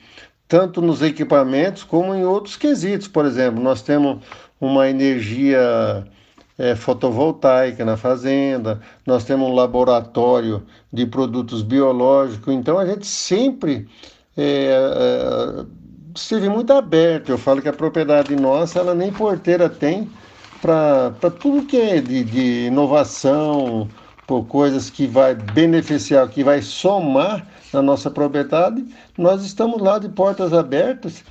tanto 0.49 0.81
nos 0.81 1.03
equipamentos 1.03 1.83
como 1.83 2.15
em 2.15 2.25
outros 2.25 2.57
quesitos. 2.57 3.09
Por 3.09 3.25
exemplo, 3.25 3.63
nós 3.63 3.83
temos 3.83 4.25
uma 4.61 4.89
energia 4.89 6.07
é, 6.59 6.75
fotovoltaica 6.75 7.85
na 7.85 7.97
fazenda, 7.97 8.81
nós 9.07 9.25
temos 9.25 9.49
um 9.49 9.55
laboratório 9.55 10.63
de 10.93 11.07
produtos 11.07 11.63
biológicos, 11.63 12.55
então 12.55 12.79
a 12.79 12.87
gente 12.87 13.07
sempre 13.07 13.89
é, 14.37 14.71
é, 14.71 15.65
esteve 16.15 16.49
muito 16.49 16.73
aberto. 16.73 17.31
Eu 17.31 17.39
falo 17.39 17.61
que 17.61 17.69
a 17.69 17.73
propriedade 17.73 18.35
nossa, 18.37 18.79
ela 18.79 18.95
nem 18.95 19.13
porteira 19.13 19.69
tem 19.69 20.11
para 20.63 21.31
tudo 21.39 21.67
que 21.67 21.77
é 21.77 22.01
de, 22.01 22.25
de 22.25 22.67
inovação, 22.67 23.89
por 24.27 24.47
coisas 24.47 24.91
que 24.91 25.07
vai 25.07 25.35
beneficiar, 25.35 26.29
que 26.29 26.43
vai 26.43 26.63
somar 26.63 27.47
na 27.73 27.83
nossa 27.83 28.11
propriedade, 28.11 28.85
nós 29.19 29.45
estamos 29.45 29.81
lá 29.81 29.99
de 29.99 30.09
portas 30.09 30.53
abertas 30.53 31.25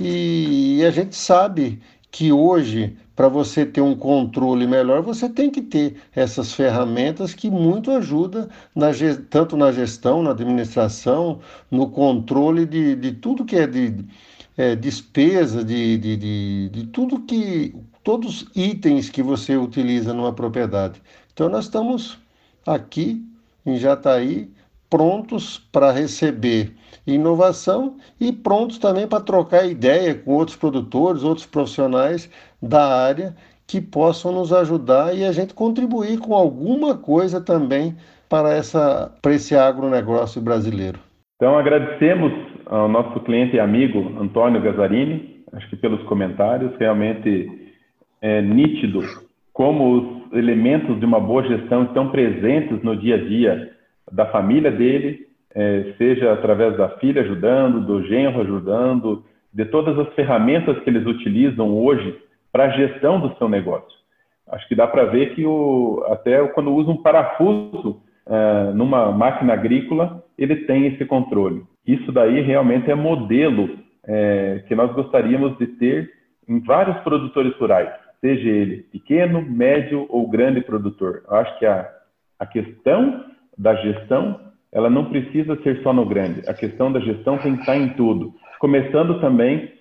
e, 0.00 0.82
a 0.84 0.90
gente 0.90 1.14
sabe 1.14 1.80
que 2.10 2.32
hoje, 2.32 2.96
para 3.14 3.28
você 3.28 3.66
ter 3.66 3.82
um 3.82 3.94
controle 3.94 4.66
melhor, 4.66 5.02
você 5.02 5.28
tem 5.28 5.50
que 5.50 5.60
ter 5.60 5.96
essas 6.14 6.54
ferramentas 6.54 7.34
que 7.34 7.50
muito 7.50 7.90
ajudam 7.90 8.48
na, 8.74 8.88
tanto 9.28 9.56
na 9.56 9.70
gestão, 9.70 10.22
na 10.22 10.30
administração, 10.30 11.40
no 11.70 11.90
controle 11.90 12.64
de, 12.64 12.96
de 12.96 13.12
tudo 13.12 13.44
que 13.44 13.56
é 13.56 13.66
de 13.66 14.04
é, 14.56 14.74
despesa, 14.74 15.62
de, 15.62 15.98
de, 15.98 16.16
de, 16.16 16.68
de 16.70 16.86
tudo 16.86 17.20
que. 17.20 17.74
todos 18.02 18.42
os 18.42 18.50
itens 18.56 19.10
que 19.10 19.22
você 19.22 19.56
utiliza 19.56 20.14
numa 20.14 20.32
propriedade. 20.32 21.00
Então 21.32 21.48
nós 21.48 21.66
estamos 21.66 22.18
aqui 22.66 23.22
em 23.64 23.76
Jataí, 23.76 24.48
prontos 24.88 25.58
para 25.72 25.92
receber 25.92 26.72
inovação 27.06 27.96
e 28.20 28.32
prontos 28.32 28.78
também 28.78 29.06
para 29.06 29.22
trocar 29.22 29.66
ideia 29.66 30.14
com 30.14 30.32
outros 30.32 30.56
produtores, 30.56 31.22
outros 31.22 31.46
profissionais 31.46 32.30
da 32.60 33.04
área 33.04 33.34
que 33.66 33.80
possam 33.80 34.32
nos 34.32 34.52
ajudar 34.52 35.16
e 35.16 35.24
a 35.24 35.30
gente 35.30 35.54
contribuir 35.54 36.18
com 36.18 36.34
alguma 36.34 36.96
coisa 36.96 37.40
também 37.40 37.96
para, 38.28 38.52
essa, 38.52 39.14
para 39.22 39.34
esse 39.34 39.54
agronegócio 39.54 40.40
brasileiro. 40.40 40.98
Então, 41.36 41.56
agradecemos 41.56 42.32
ao 42.66 42.88
nosso 42.88 43.20
cliente 43.20 43.56
e 43.56 43.60
amigo 43.60 44.20
Antônio 44.20 44.60
Gazzarini, 44.60 45.44
acho 45.52 45.68
que 45.70 45.76
pelos 45.76 46.02
comentários, 46.02 46.72
realmente 46.78 47.48
é 48.20 48.42
nítido 48.42 49.00
como 49.52 49.96
os 49.96 50.19
elementos 50.32 50.98
de 50.98 51.04
uma 51.04 51.20
boa 51.20 51.42
gestão 51.42 51.84
estão 51.84 52.10
presentes 52.10 52.82
no 52.82 52.96
dia 52.96 53.16
a 53.16 53.18
dia 53.18 53.72
da 54.10 54.26
família 54.26 54.70
dele, 54.70 55.26
é, 55.54 55.94
seja 55.98 56.32
através 56.32 56.76
da 56.76 56.88
filha 56.98 57.22
ajudando, 57.22 57.80
do 57.80 58.06
genro 58.06 58.40
ajudando, 58.40 59.24
de 59.52 59.64
todas 59.64 59.98
as 59.98 60.12
ferramentas 60.14 60.78
que 60.80 60.90
eles 60.90 61.06
utilizam 61.06 61.76
hoje 61.76 62.16
para 62.52 62.64
a 62.64 62.70
gestão 62.70 63.20
do 63.20 63.36
seu 63.36 63.48
negócio. 63.48 63.98
Acho 64.48 64.66
que 64.68 64.74
dá 64.74 64.86
para 64.86 65.04
ver 65.04 65.34
que 65.34 65.44
o, 65.44 66.04
até 66.08 66.44
quando 66.48 66.74
usa 66.74 66.90
um 66.90 67.02
parafuso 67.02 68.00
é, 68.26 68.72
numa 68.72 69.12
máquina 69.12 69.52
agrícola, 69.52 70.24
ele 70.38 70.56
tem 70.56 70.86
esse 70.86 71.04
controle. 71.04 71.62
Isso 71.86 72.12
daí 72.12 72.40
realmente 72.40 72.90
é 72.90 72.94
modelo 72.94 73.70
é, 74.06 74.64
que 74.66 74.74
nós 74.74 74.92
gostaríamos 74.92 75.56
de 75.58 75.66
ter 75.66 76.10
em 76.48 76.60
vários 76.60 76.96
produtores 76.98 77.54
rurais 77.56 77.90
seja 78.20 78.48
ele 78.48 78.82
pequeno, 78.92 79.42
médio 79.42 80.06
ou 80.08 80.28
grande 80.28 80.60
produtor. 80.60 81.22
Eu 81.28 81.36
acho 81.36 81.58
que 81.58 81.66
a, 81.66 81.90
a 82.38 82.46
questão 82.46 83.24
da 83.56 83.74
gestão, 83.76 84.40
ela 84.72 84.88
não 84.88 85.06
precisa 85.06 85.60
ser 85.62 85.82
só 85.82 85.92
no 85.92 86.06
grande. 86.06 86.48
A 86.48 86.54
questão 86.54 86.92
da 86.92 87.00
gestão 87.00 87.38
tem 87.38 87.54
que 87.54 87.60
estar 87.60 87.76
em 87.76 87.90
tudo. 87.90 88.34
Começando 88.58 89.20
também 89.20 89.72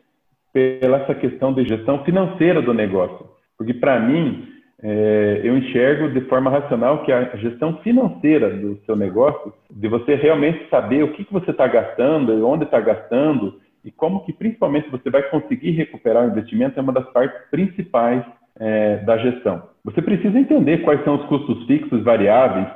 pela 0.52 0.98
essa 0.98 1.16
questão 1.16 1.54
de 1.54 1.64
gestão 1.64 2.04
financeira 2.04 2.62
do 2.62 2.74
negócio. 2.74 3.30
Porque, 3.58 3.74
para 3.74 4.00
mim, 4.00 4.48
é, 4.82 5.42
eu 5.44 5.58
enxergo 5.58 6.10
de 6.10 6.22
forma 6.22 6.50
racional 6.50 7.04
que 7.04 7.12
a 7.12 7.36
gestão 7.36 7.78
financeira 7.80 8.50
do 8.50 8.78
seu 8.86 8.96
negócio, 8.96 9.54
de 9.70 9.88
você 9.88 10.16
realmente 10.16 10.68
saber 10.70 11.04
o 11.04 11.12
que, 11.12 11.26
que 11.26 11.34
você 11.34 11.52
está 11.52 11.68
gastando, 11.68 12.48
onde 12.48 12.64
está 12.64 12.80
gastando, 12.80 13.60
e 13.84 13.92
como 13.92 14.24
que 14.26 14.34
principalmente 14.34 14.90
você 14.90 15.10
vai 15.10 15.24
conseguir 15.24 15.72
recuperar 15.72 16.26
o 16.26 16.32
investimento 16.32 16.80
é 16.80 16.82
uma 16.82 16.94
das 16.94 17.10
partes 17.12 17.40
principais 17.50 18.24
é, 18.60 18.98
da 18.98 19.18
gestão. 19.18 19.64
Você 19.84 20.02
precisa 20.02 20.38
entender 20.38 20.80
quais 20.80 21.04
são 21.04 21.16
os 21.16 21.26
custos 21.26 21.66
fixos, 21.66 22.04
variáveis 22.04 22.68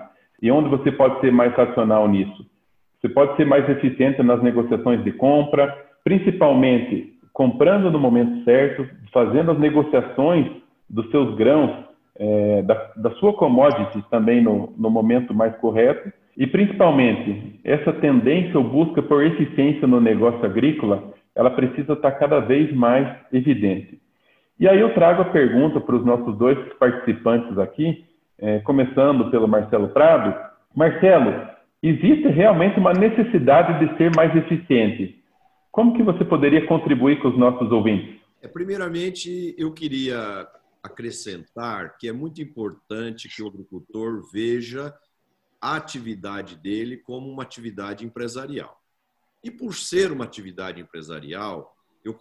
e 0.41 0.51
onde 0.51 0.69
você 0.69 0.91
pode 0.91 1.19
ser 1.19 1.31
mais 1.31 1.53
racional 1.53 2.07
nisso. 2.07 2.45
Você 2.99 3.09
pode 3.09 3.35
ser 3.35 3.45
mais 3.45 3.67
eficiente 3.69 4.23
nas 4.23 4.41
negociações 4.41 5.03
de 5.03 5.11
compra, 5.11 5.75
principalmente 6.03 7.13
comprando 7.33 7.91
no 7.91 7.99
momento 7.99 8.43
certo, 8.45 8.87
fazendo 9.11 9.51
as 9.51 9.59
negociações 9.59 10.47
dos 10.89 11.09
seus 11.11 11.35
grãos, 11.35 11.83
é, 12.15 12.61
da, 12.61 12.91
da, 12.95 13.11
sua 13.15 13.33
commodity 13.33 14.03
também 14.09 14.41
no, 14.41 14.71
no 14.77 14.89
momento 14.89 15.33
mais 15.33 15.55
correto 15.57 16.13
E 16.35 16.47
principalmente, 16.47 17.59
essa 17.63 17.93
tendência 17.93 18.57
ou 18.57 18.67
busca 18.67 19.01
por 19.01 19.23
eficiência 19.23 19.87
no 19.87 20.01
negócio 20.01 20.43
agrícola, 20.43 21.13
ela 21.35 21.51
precisa 21.51 21.93
estar 21.93 22.11
cada 22.13 22.39
vez 22.39 22.73
mais 22.73 23.07
evidente. 23.31 24.01
E 24.59 24.67
aí 24.67 24.79
eu 24.79 24.93
trago 24.93 25.21
a 25.21 25.31
pergunta 25.31 25.79
para 25.79 25.95
os 25.95 26.05
nossos 26.05 26.37
dois 26.37 26.57
participantes 26.79 27.57
aqui, 27.57 28.05
é, 28.37 28.59
começando 28.59 29.29
pelo 29.29 29.47
Marcelo 29.47 29.89
Prado. 29.89 30.35
Marcelo, 30.75 31.47
existe 31.81 32.27
realmente 32.27 32.79
uma 32.79 32.93
necessidade 32.93 33.85
de 33.85 33.97
ser 33.97 34.11
mais 34.15 34.35
eficiente. 34.35 35.21
Como 35.71 35.95
que 35.95 36.03
você 36.03 36.23
poderia 36.23 36.65
contribuir 36.65 37.19
com 37.19 37.29
os 37.29 37.37
nossos 37.37 37.71
ouvintes? 37.71 38.21
É, 38.41 38.47
primeiramente, 38.47 39.55
eu 39.57 39.71
queria 39.71 40.47
acrescentar 40.83 41.97
que 41.97 42.07
é 42.07 42.11
muito 42.11 42.41
importante 42.41 43.29
que 43.29 43.41
o 43.41 43.47
agricultor 43.47 44.21
veja 44.31 44.93
a 45.63 45.77
atividade 45.77 46.57
dele 46.57 46.97
como 46.97 47.31
uma 47.31 47.43
atividade 47.43 48.05
empresarial. 48.05 48.83
E 49.41 49.49
por 49.49 49.73
ser 49.73 50.11
uma 50.11 50.25
atividade 50.25 50.81
empresarial, 50.81 51.73
eu 52.03 52.13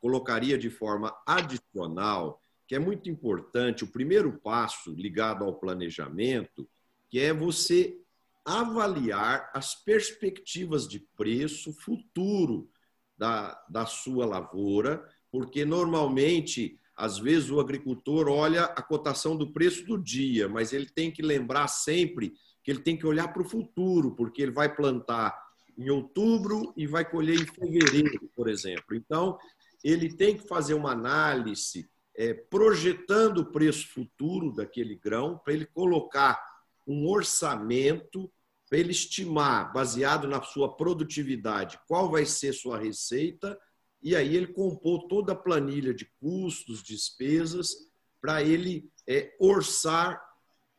colocaria 0.00 0.56
de 0.56 0.70
forma 0.70 1.14
adicional 1.26 2.42
que 2.66 2.74
é 2.74 2.78
muito 2.78 3.10
importante 3.10 3.84
o 3.84 3.92
primeiro 3.92 4.32
passo 4.38 4.94
ligado 4.94 5.44
ao 5.44 5.56
planejamento, 5.56 6.66
que 7.10 7.20
é 7.20 7.34
você 7.34 7.98
avaliar 8.46 9.50
as 9.52 9.74
perspectivas 9.74 10.88
de 10.88 11.00
preço 11.00 11.74
futuro 11.74 12.70
da, 13.14 13.62
da 13.68 13.84
sua 13.84 14.24
lavoura, 14.24 15.06
porque 15.30 15.66
normalmente, 15.66 16.80
às 16.96 17.18
vezes, 17.18 17.50
o 17.50 17.60
agricultor 17.60 18.26
olha 18.28 18.64
a 18.64 18.80
cotação 18.80 19.36
do 19.36 19.52
preço 19.52 19.84
do 19.84 19.98
dia, 19.98 20.48
mas 20.48 20.72
ele 20.72 20.86
tem 20.86 21.10
que 21.10 21.20
lembrar 21.20 21.68
sempre 21.68 22.32
que 22.62 22.70
ele 22.70 22.80
tem 22.80 22.96
que 22.96 23.06
olhar 23.06 23.28
para 23.32 23.42
o 23.42 23.48
futuro, 23.48 24.14
porque 24.14 24.42
ele 24.42 24.52
vai 24.52 24.74
plantar 24.74 25.36
em 25.76 25.88
outubro 25.88 26.72
e 26.76 26.86
vai 26.86 27.08
colher 27.08 27.40
em 27.40 27.46
fevereiro, 27.46 28.30
por 28.34 28.48
exemplo. 28.48 28.94
Então, 28.94 29.38
ele 29.82 30.14
tem 30.14 30.36
que 30.36 30.46
fazer 30.46 30.74
uma 30.74 30.92
análise 30.92 31.88
é, 32.14 32.34
projetando 32.34 33.38
o 33.38 33.50
preço 33.50 33.88
futuro 33.88 34.52
daquele 34.52 34.94
grão, 34.94 35.38
para 35.38 35.54
ele 35.54 35.64
colocar 35.64 36.38
um 36.86 37.08
orçamento, 37.08 38.30
para 38.68 38.78
ele 38.78 38.90
estimar, 38.90 39.72
baseado 39.72 40.28
na 40.28 40.42
sua 40.42 40.76
produtividade, 40.76 41.78
qual 41.88 42.10
vai 42.10 42.26
ser 42.26 42.52
sua 42.52 42.78
receita, 42.78 43.58
e 44.02 44.14
aí 44.14 44.36
ele 44.36 44.48
compor 44.48 45.08
toda 45.08 45.32
a 45.32 45.36
planilha 45.36 45.94
de 45.94 46.10
custos, 46.20 46.82
despesas, 46.82 47.74
para 48.20 48.42
ele 48.42 48.90
é, 49.08 49.34
orçar 49.40 50.22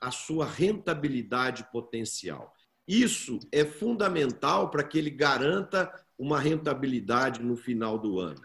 a 0.02 0.10
sua 0.10 0.46
rentabilidade 0.46 1.64
potencial. 1.72 2.54
Isso 2.88 3.40
é 3.52 3.64
fundamental 3.64 4.70
para 4.72 4.84
que 4.84 4.98
ele 4.98 5.12
garanta 5.12 5.92
uma 6.18 6.40
rentabilidade 6.40 7.42
no 7.42 7.56
final 7.56 7.98
do 7.98 8.20
ano. 8.20 8.42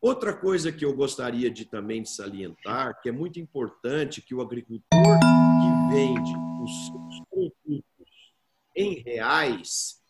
Outra 0.00 0.34
coisa 0.34 0.70
que 0.70 0.84
eu 0.84 0.94
gostaria 0.94 1.50
de 1.50 1.64
também 1.64 2.02
de 2.02 2.10
salientar, 2.10 3.00
que 3.00 3.08
é 3.08 3.12
muito 3.12 3.40
importante 3.40 4.20
que 4.20 4.34
o 4.34 4.40
agricultor 4.40 4.82
que 4.90 5.94
vende 5.94 6.32
os 6.62 6.86
seus 6.86 7.28
produtos 7.30 8.32
em 8.74 9.02
reais, 9.02 10.00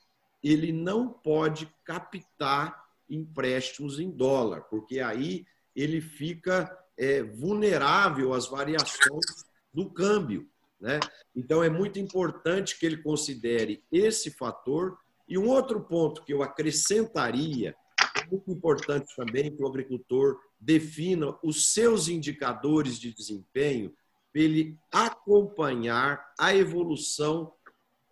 ele 0.42 0.72
não 0.72 1.08
pode 1.08 1.72
captar 1.84 2.82
empréstimos 3.08 4.00
em 4.00 4.10
dólar, 4.10 4.62
porque 4.62 5.00
aí 5.00 5.44
ele 5.74 6.00
fica 6.00 6.74
é, 6.96 7.22
vulnerável 7.22 8.32
às 8.32 8.46
variações 8.46 9.44
do 9.72 9.90
câmbio. 9.90 10.48
Né? 10.82 10.98
Então, 11.34 11.62
é 11.62 11.70
muito 11.70 12.00
importante 12.00 12.76
que 12.76 12.84
ele 12.84 12.96
considere 12.96 13.84
esse 13.90 14.32
fator. 14.32 14.98
E 15.28 15.38
um 15.38 15.48
outro 15.48 15.80
ponto 15.80 16.24
que 16.24 16.34
eu 16.34 16.42
acrescentaria 16.42 17.76
é 18.18 18.26
muito 18.28 18.50
importante 18.50 19.14
também 19.14 19.54
que 19.54 19.62
o 19.62 19.66
agricultor 19.66 20.40
defina 20.60 21.38
os 21.40 21.72
seus 21.72 22.08
indicadores 22.08 22.98
de 22.98 23.14
desempenho 23.14 23.94
para 24.32 24.42
ele 24.42 24.76
acompanhar 24.90 26.32
a 26.38 26.54
evolução 26.54 27.52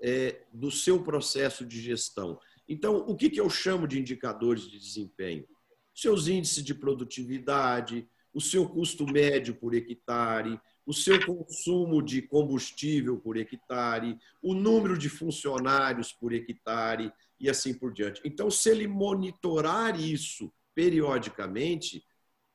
é, 0.01 0.43
do 0.53 0.71
seu 0.71 1.03
processo 1.03 1.67
de 1.67 1.81
gestão. 1.81 2.39
Então, 2.69 2.99
o 2.99 3.17
que, 3.17 3.29
que 3.29 3.41
eu 3.41 3.51
chamo 3.51 3.89
de 3.89 3.99
indicadores 3.99 4.63
de 4.63 4.79
desempenho? 4.79 5.45
Seus 5.93 6.29
índices 6.29 6.63
de 6.63 6.73
produtividade, 6.73 8.09
o 8.33 8.41
seu 8.41 8.69
custo 8.69 9.05
médio 9.05 9.57
por 9.57 9.75
hectare, 9.75 10.61
o 10.87 10.93
seu 10.93 11.25
consumo 11.25 12.03
de 12.03 12.23
combustível 12.23 13.19
por 13.19 13.37
hectare, 13.37 14.19
o 14.43 14.55
número 14.55 14.97
de 14.99 15.09
funcionários 15.09 16.13
por 16.13 16.33
hectare, 16.33 17.13
e 17.41 17.49
assim 17.49 17.73
por 17.73 17.93
diante. 17.93 18.21
Então, 18.25 18.51
se 18.51 18.69
ele 18.69 18.87
monitorar 18.87 19.99
isso 19.99 20.53
periodicamente, 20.75 22.05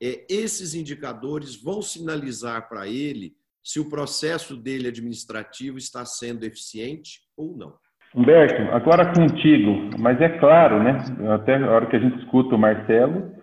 é, 0.00 0.24
esses 0.28 0.74
indicadores 0.74 1.60
vão 1.60 1.82
sinalizar 1.82 2.68
para 2.68 2.86
ele 2.86 3.34
se 3.62 3.80
o 3.80 3.88
processo 3.88 4.56
dele 4.56 4.86
administrativo 4.86 5.76
está 5.76 6.04
sendo 6.04 6.44
eficiente 6.44 7.22
ou 7.36 7.56
não. 7.56 7.74
Humberto, 8.14 8.62
agora 8.72 9.12
contigo, 9.12 9.90
mas 9.98 10.20
é 10.20 10.28
claro, 10.38 10.82
né? 10.82 11.04
Até 11.34 11.56
a 11.56 11.70
hora 11.70 11.86
que 11.86 11.96
a 11.96 11.98
gente 11.98 12.18
escuta 12.20 12.54
o 12.54 12.58
Marcelo, 12.58 13.34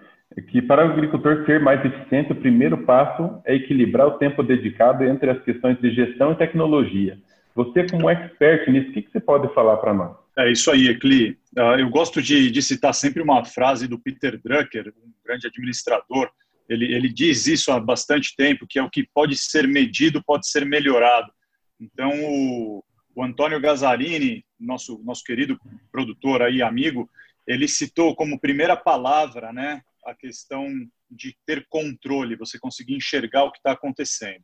que 0.42 0.62
para 0.62 0.86
o 0.86 0.92
agricultor 0.92 1.46
ser 1.46 1.60
mais 1.60 1.84
eficiente, 1.86 2.32
o 2.32 2.36
primeiro 2.36 2.78
passo 2.86 3.42
é 3.46 3.56
equilibrar 3.56 4.08
o 4.08 4.18
tempo 4.18 4.42
dedicado 4.42 5.04
entre 5.04 5.30
as 5.30 5.44
questões 5.44 5.80
de 5.80 5.94
gestão 5.94 6.32
e 6.32 6.38
tecnologia. 6.38 7.20
Você, 7.56 7.86
como 7.88 8.10
expert 8.10 8.68
nisso, 8.70 8.90
o 8.90 8.94
que, 8.94 9.02
que 9.04 9.12
você 9.12 9.20
pode 9.20 9.54
falar 9.54 9.78
para 9.78 9.94
nós? 9.94 10.18
É 10.38 10.52
isso 10.52 10.72
aí, 10.72 10.88
Ecli. 10.88 11.38
Ah, 11.56 11.76
eu 11.78 11.90
gosto 11.90 12.22
de, 12.22 12.50
de, 12.50 12.62
citar 12.62 12.94
sempre 12.94 13.22
uma 13.22 13.46
frase 13.46 13.88
do 13.88 14.00
Peter 14.00 14.40
Drucker, 14.42 14.92
um 14.98 15.12
grande 15.24 15.46
administrador. 15.46 16.32
Ele, 16.68 16.92
ele 16.92 17.10
diz 17.10 17.46
isso 17.46 17.72
há 17.72 17.80
bastante 17.80 18.36
tempo, 18.36 18.66
que 18.68 18.80
é 18.80 18.84
o 18.84 18.90
que 18.90 19.08
pode 19.14 19.38
ser 19.38 19.68
medido 19.68 20.24
pode 20.26 20.50
ser 20.50 20.66
melhorado. 20.66 21.32
Então, 21.80 22.10
o, 22.24 22.84
o 23.16 23.24
Antônio 23.24 23.60
Gazzarini, 23.60 24.44
nosso, 24.60 25.00
nosso 25.04 25.24
querido 25.24 25.60
produtor 25.92 26.42
aí, 26.42 26.64
amigo, 26.64 27.08
ele 27.46 27.68
citou 27.68 28.16
como 28.16 28.40
primeira 28.40 28.76
palavra 28.76 29.54
né, 29.54 29.82
a 30.06 30.14
questão 30.14 30.68
de 31.10 31.36
ter 31.46 31.66
controle, 31.70 32.36
você 32.36 32.60
conseguir 32.60 32.96
enxergar 32.96 33.44
o 33.44 33.52
que 33.52 33.58
está 33.58 33.72
acontecendo. 33.72 34.44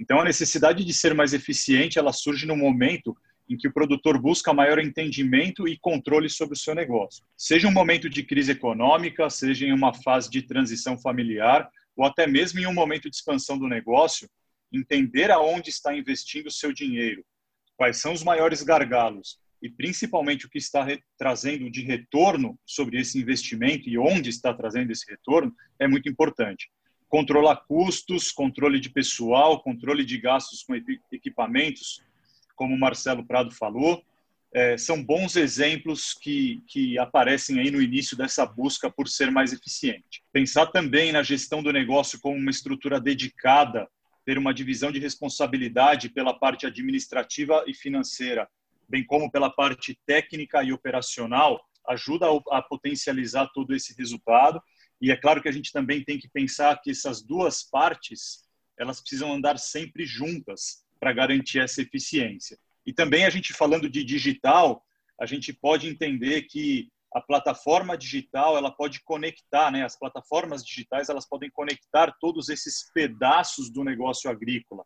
Então, 0.00 0.20
a 0.20 0.24
necessidade 0.24 0.84
de 0.84 0.92
ser 0.92 1.14
mais 1.14 1.32
eficiente, 1.32 1.98
ela 1.98 2.12
surge 2.12 2.46
no 2.46 2.56
momento 2.56 3.16
em 3.48 3.56
que 3.56 3.68
o 3.68 3.72
produtor 3.72 4.18
busca 4.18 4.54
maior 4.54 4.78
entendimento 4.78 5.68
e 5.68 5.78
controle 5.78 6.30
sobre 6.30 6.54
o 6.54 6.58
seu 6.58 6.74
negócio. 6.74 7.22
Seja 7.36 7.68
um 7.68 7.72
momento 7.72 8.08
de 8.08 8.22
crise 8.22 8.52
econômica, 8.52 9.28
seja 9.28 9.66
em 9.66 9.72
uma 9.72 9.92
fase 9.92 10.30
de 10.30 10.42
transição 10.42 10.98
familiar, 10.98 11.68
ou 11.96 12.04
até 12.04 12.26
mesmo 12.26 12.58
em 12.60 12.66
um 12.66 12.72
momento 12.72 13.10
de 13.10 13.16
expansão 13.16 13.58
do 13.58 13.68
negócio, 13.68 14.28
entender 14.72 15.30
aonde 15.30 15.70
está 15.70 15.94
investindo 15.94 16.46
o 16.46 16.52
seu 16.52 16.72
dinheiro, 16.72 17.24
quais 17.76 17.98
são 17.98 18.12
os 18.12 18.24
maiores 18.24 18.62
gargalos 18.62 19.38
e 19.64 19.70
principalmente 19.70 20.44
o 20.44 20.50
que 20.50 20.58
está 20.58 20.86
trazendo 21.16 21.70
de 21.70 21.80
retorno 21.80 22.58
sobre 22.66 23.00
esse 23.00 23.18
investimento 23.18 23.88
e 23.88 23.96
onde 23.96 24.28
está 24.28 24.52
trazendo 24.52 24.92
esse 24.92 25.10
retorno 25.10 25.56
é 25.78 25.88
muito 25.88 26.06
importante. 26.06 26.70
Controlar 27.08 27.56
custos, 27.66 28.30
controle 28.30 28.78
de 28.78 28.90
pessoal, 28.90 29.62
controle 29.62 30.04
de 30.04 30.18
gastos 30.18 30.62
com 30.62 30.74
equipamentos, 31.10 32.02
como 32.54 32.74
o 32.74 32.78
Marcelo 32.78 33.24
Prado 33.24 33.50
falou, 33.52 34.04
é, 34.52 34.76
são 34.76 35.02
bons 35.02 35.34
exemplos 35.34 36.12
que, 36.12 36.62
que 36.68 36.98
aparecem 36.98 37.58
aí 37.58 37.70
no 37.70 37.80
início 37.80 38.18
dessa 38.18 38.44
busca 38.44 38.90
por 38.90 39.08
ser 39.08 39.30
mais 39.30 39.50
eficiente. 39.50 40.22
Pensar 40.30 40.66
também 40.66 41.10
na 41.10 41.22
gestão 41.22 41.62
do 41.62 41.72
negócio 41.72 42.20
como 42.20 42.36
uma 42.36 42.50
estrutura 42.50 43.00
dedicada, 43.00 43.88
ter 44.26 44.36
uma 44.36 44.52
divisão 44.52 44.92
de 44.92 44.98
responsabilidade 44.98 46.10
pela 46.10 46.38
parte 46.38 46.66
administrativa 46.66 47.64
e 47.66 47.72
financeira, 47.72 48.46
bem 48.88 49.04
como 49.04 49.30
pela 49.30 49.50
parte 49.50 49.98
técnica 50.06 50.62
e 50.62 50.72
operacional, 50.72 51.60
ajuda 51.86 52.26
a 52.50 52.62
potencializar 52.62 53.50
todo 53.54 53.74
esse 53.74 53.94
resultado. 53.96 54.60
E 55.00 55.10
é 55.10 55.16
claro 55.16 55.42
que 55.42 55.48
a 55.48 55.52
gente 55.52 55.72
também 55.72 56.02
tem 56.02 56.18
que 56.18 56.28
pensar 56.28 56.80
que 56.80 56.90
essas 56.90 57.22
duas 57.22 57.62
partes 57.62 58.44
elas 58.78 59.00
precisam 59.00 59.32
andar 59.32 59.58
sempre 59.58 60.04
juntas 60.04 60.84
para 60.98 61.12
garantir 61.12 61.60
essa 61.60 61.82
eficiência. 61.82 62.58
E 62.86 62.92
também 62.92 63.24
a 63.24 63.30
gente 63.30 63.52
falando 63.52 63.88
de 63.88 64.02
digital, 64.04 64.84
a 65.20 65.26
gente 65.26 65.52
pode 65.52 65.88
entender 65.88 66.42
que 66.42 66.88
a 67.14 67.20
plataforma 67.20 67.96
digital 67.96 68.56
ela 68.56 68.72
pode 68.72 69.00
conectar, 69.04 69.70
né? 69.70 69.84
As 69.84 69.96
plataformas 69.96 70.64
digitais 70.64 71.08
elas 71.08 71.28
podem 71.28 71.48
conectar 71.50 72.12
todos 72.20 72.48
esses 72.48 72.90
pedaços 72.92 73.70
do 73.70 73.84
negócio 73.84 74.28
agrícola, 74.28 74.84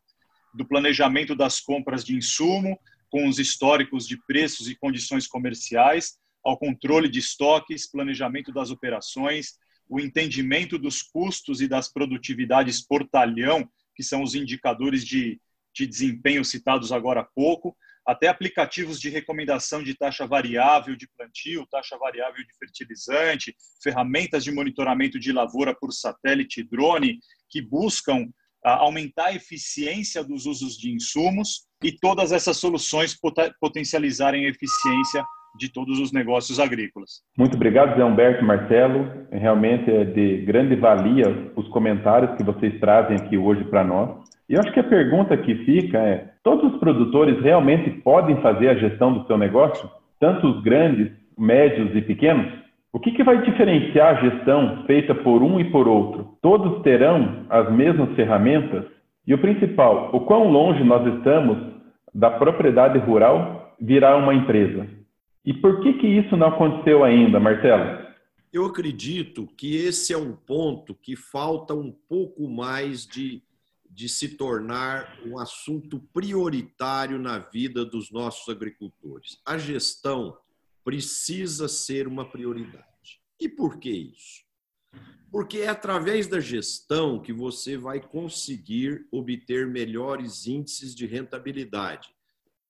do 0.53 0.67
planejamento 0.67 1.35
das 1.35 1.61
compras 1.61 2.05
de 2.05 2.15
insumo 2.15 2.79
com 3.11 3.29
os 3.29 3.39
históricos 3.39 4.07
de 4.07 4.19
preços 4.27 4.69
e 4.69 4.77
condições 4.77 5.27
comerciais, 5.27 6.19
ao 6.45 6.59
controle 6.59 7.09
de 7.09 7.19
estoques, 7.19 7.91
planejamento 7.91 8.53
das 8.53 8.71
operações, 8.71 9.55
o 9.89 9.99
entendimento 9.99 10.79
dos 10.79 11.03
custos 11.03 11.61
e 11.61 11.69
das 11.69 11.93
produtividades 11.93 12.87
por 12.87 13.07
talhão, 13.09 13.69
que 13.95 14.03
são 14.03 14.23
os 14.23 14.35
indicadores 14.35 15.05
de 15.05 15.41
de 15.79 15.87
desempenho 15.87 16.45
citados 16.45 16.91
agora 16.91 17.21
há 17.21 17.25
pouco, 17.25 17.77
até 18.05 18.27
aplicativos 18.27 18.99
de 18.99 19.11
recomendação 19.11 19.83
de 19.83 19.95
taxa 19.95 20.27
variável 20.27 20.97
de 20.97 21.07
plantio, 21.09 21.67
taxa 21.71 21.97
variável 21.99 22.43
de 22.45 22.57
fertilizante, 22.59 23.55
ferramentas 23.83 24.43
de 24.43 24.51
monitoramento 24.51 25.19
de 25.19 25.31
lavoura 25.31 25.75
por 25.75 25.93
satélite 25.93 26.61
e 26.61 26.65
drone, 26.65 27.21
que 27.51 27.61
buscam 27.61 28.29
aumentar 28.65 29.27
a 29.27 29.35
eficiência 29.35 30.23
dos 30.23 30.47
usos 30.47 30.77
de 30.77 30.93
insumos 30.93 31.67
e 31.83 31.93
todas 31.93 32.33
essas 32.33 32.57
soluções 32.57 33.17
potencializarem 33.61 34.47
a 34.47 34.49
eficiência 34.49 35.25
de 35.59 35.71
todos 35.73 35.99
os 35.99 36.13
negócios 36.13 36.61
agrícolas. 36.61 37.23
Muito 37.37 37.57
obrigado, 37.57 37.97
Zé 37.97 38.05
Humberto 38.05 38.45
Marcelo. 38.45 39.27
Realmente 39.33 39.91
é 39.91 40.05
de 40.05 40.39
grande 40.45 40.77
valia 40.77 41.53
os 41.57 41.67
comentários 41.69 42.37
que 42.37 42.45
vocês 42.45 42.79
trazem 42.81 43.17
aqui 43.17 43.37
hoje 43.37 43.65
para 43.65 43.85
nós. 43.85 44.11
E 44.49 44.55
eu 44.55 44.61
acho 44.61 44.73
que 44.73 44.81
a 44.81 44.85
pergunta 44.85 45.37
que 45.37 45.55
fica 45.65 45.99
é: 45.99 46.31
todos 46.43 46.73
os 46.73 46.81
produtores 46.81 47.43
realmente 47.43 47.91
podem 48.03 48.41
fazer 48.41 48.69
a 48.69 48.75
gestão 48.75 49.13
do 49.13 49.27
seu 49.27 49.37
negócio? 49.37 49.91
Tanto 50.21 50.47
os 50.49 50.63
grandes, 50.63 51.13
médios 51.37 51.95
e 51.95 52.03
pequenos? 52.03 52.68
O 52.99 53.01
que, 53.01 53.13
que 53.13 53.23
vai 53.23 53.41
diferenciar 53.43 54.17
a 54.17 54.29
gestão 54.29 54.85
feita 54.85 55.15
por 55.15 55.41
um 55.41 55.61
e 55.61 55.71
por 55.71 55.87
outro? 55.87 56.37
Todos 56.43 56.83
terão 56.83 57.47
as 57.49 57.73
mesmas 57.73 58.13
ferramentas? 58.17 58.87
E 59.25 59.33
o 59.33 59.39
principal, 59.39 60.11
o 60.13 60.23
quão 60.23 60.51
longe 60.51 60.83
nós 60.83 61.07
estamos 61.15 61.75
da 62.13 62.29
propriedade 62.29 62.99
rural 62.99 63.77
virar 63.81 64.17
uma 64.17 64.35
empresa? 64.35 64.89
E 65.45 65.55
por 65.55 65.81
que, 65.81 65.93
que 65.93 66.09
isso 66.09 66.37
não 66.37 66.49
aconteceu 66.49 67.05
ainda, 67.05 67.39
Marcelo? 67.39 68.05
Eu 68.53 68.67
acredito 68.67 69.47
que 69.57 69.77
esse 69.77 70.13
é 70.13 70.19
um 70.19 70.33
ponto 70.33 70.93
que 70.93 71.15
falta 71.15 71.75
um 71.75 71.95
pouco 72.09 72.49
mais 72.49 73.07
de 73.07 73.41
de 73.91 74.09
se 74.09 74.37
tornar 74.37 75.19
um 75.25 75.39
assunto 75.39 75.99
prioritário 76.13 77.19
na 77.19 77.39
vida 77.39 77.85
dos 77.85 78.13
nossos 78.13 78.49
agricultores. 78.49 79.41
A 79.47 79.57
gestão 79.57 80.37
precisa 80.85 81.69
ser 81.69 82.07
uma 82.07 82.25
prioridade. 82.25 82.88
E 83.41 83.49
por 83.49 83.79
que 83.79 83.91
isso? 83.91 84.43
Porque 85.31 85.59
é 85.59 85.69
através 85.69 86.27
da 86.27 86.41
gestão 86.41 87.21
que 87.21 87.33
você 87.33 87.77
vai 87.77 88.01
conseguir 88.01 89.07
obter 89.11 89.67
melhores 89.67 90.47
índices 90.47 90.95
de 90.95 91.07
rentabilidade, 91.07 92.15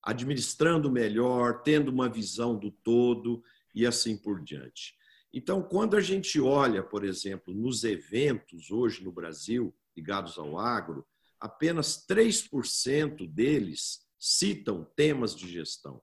administrando 0.03 0.91
melhor, 0.91 1.63
tendo 1.63 1.91
uma 1.91 2.09
visão 2.09 2.59
do 2.59 2.71
todo 2.71 3.43
e 3.75 3.87
assim 3.87 4.17
por 4.17 4.43
diante. 4.43 4.97
Então, 5.33 5.63
quando 5.63 5.97
a 5.97 6.01
gente 6.01 6.41
olha, 6.41 6.83
por 6.83 7.05
exemplo, 7.05 7.55
nos 7.55 7.85
eventos 7.85 8.71
hoje 8.71 9.05
no 9.05 9.13
Brasil 9.13 9.75
ligados 9.97 10.39
ao 10.39 10.59
agro, 10.59 11.07
apenas 11.39 12.05
3% 12.07 13.27
deles 13.29 14.01
citam 14.19 14.85
temas 14.97 15.35
de 15.35 15.49
gestão. 15.49 16.03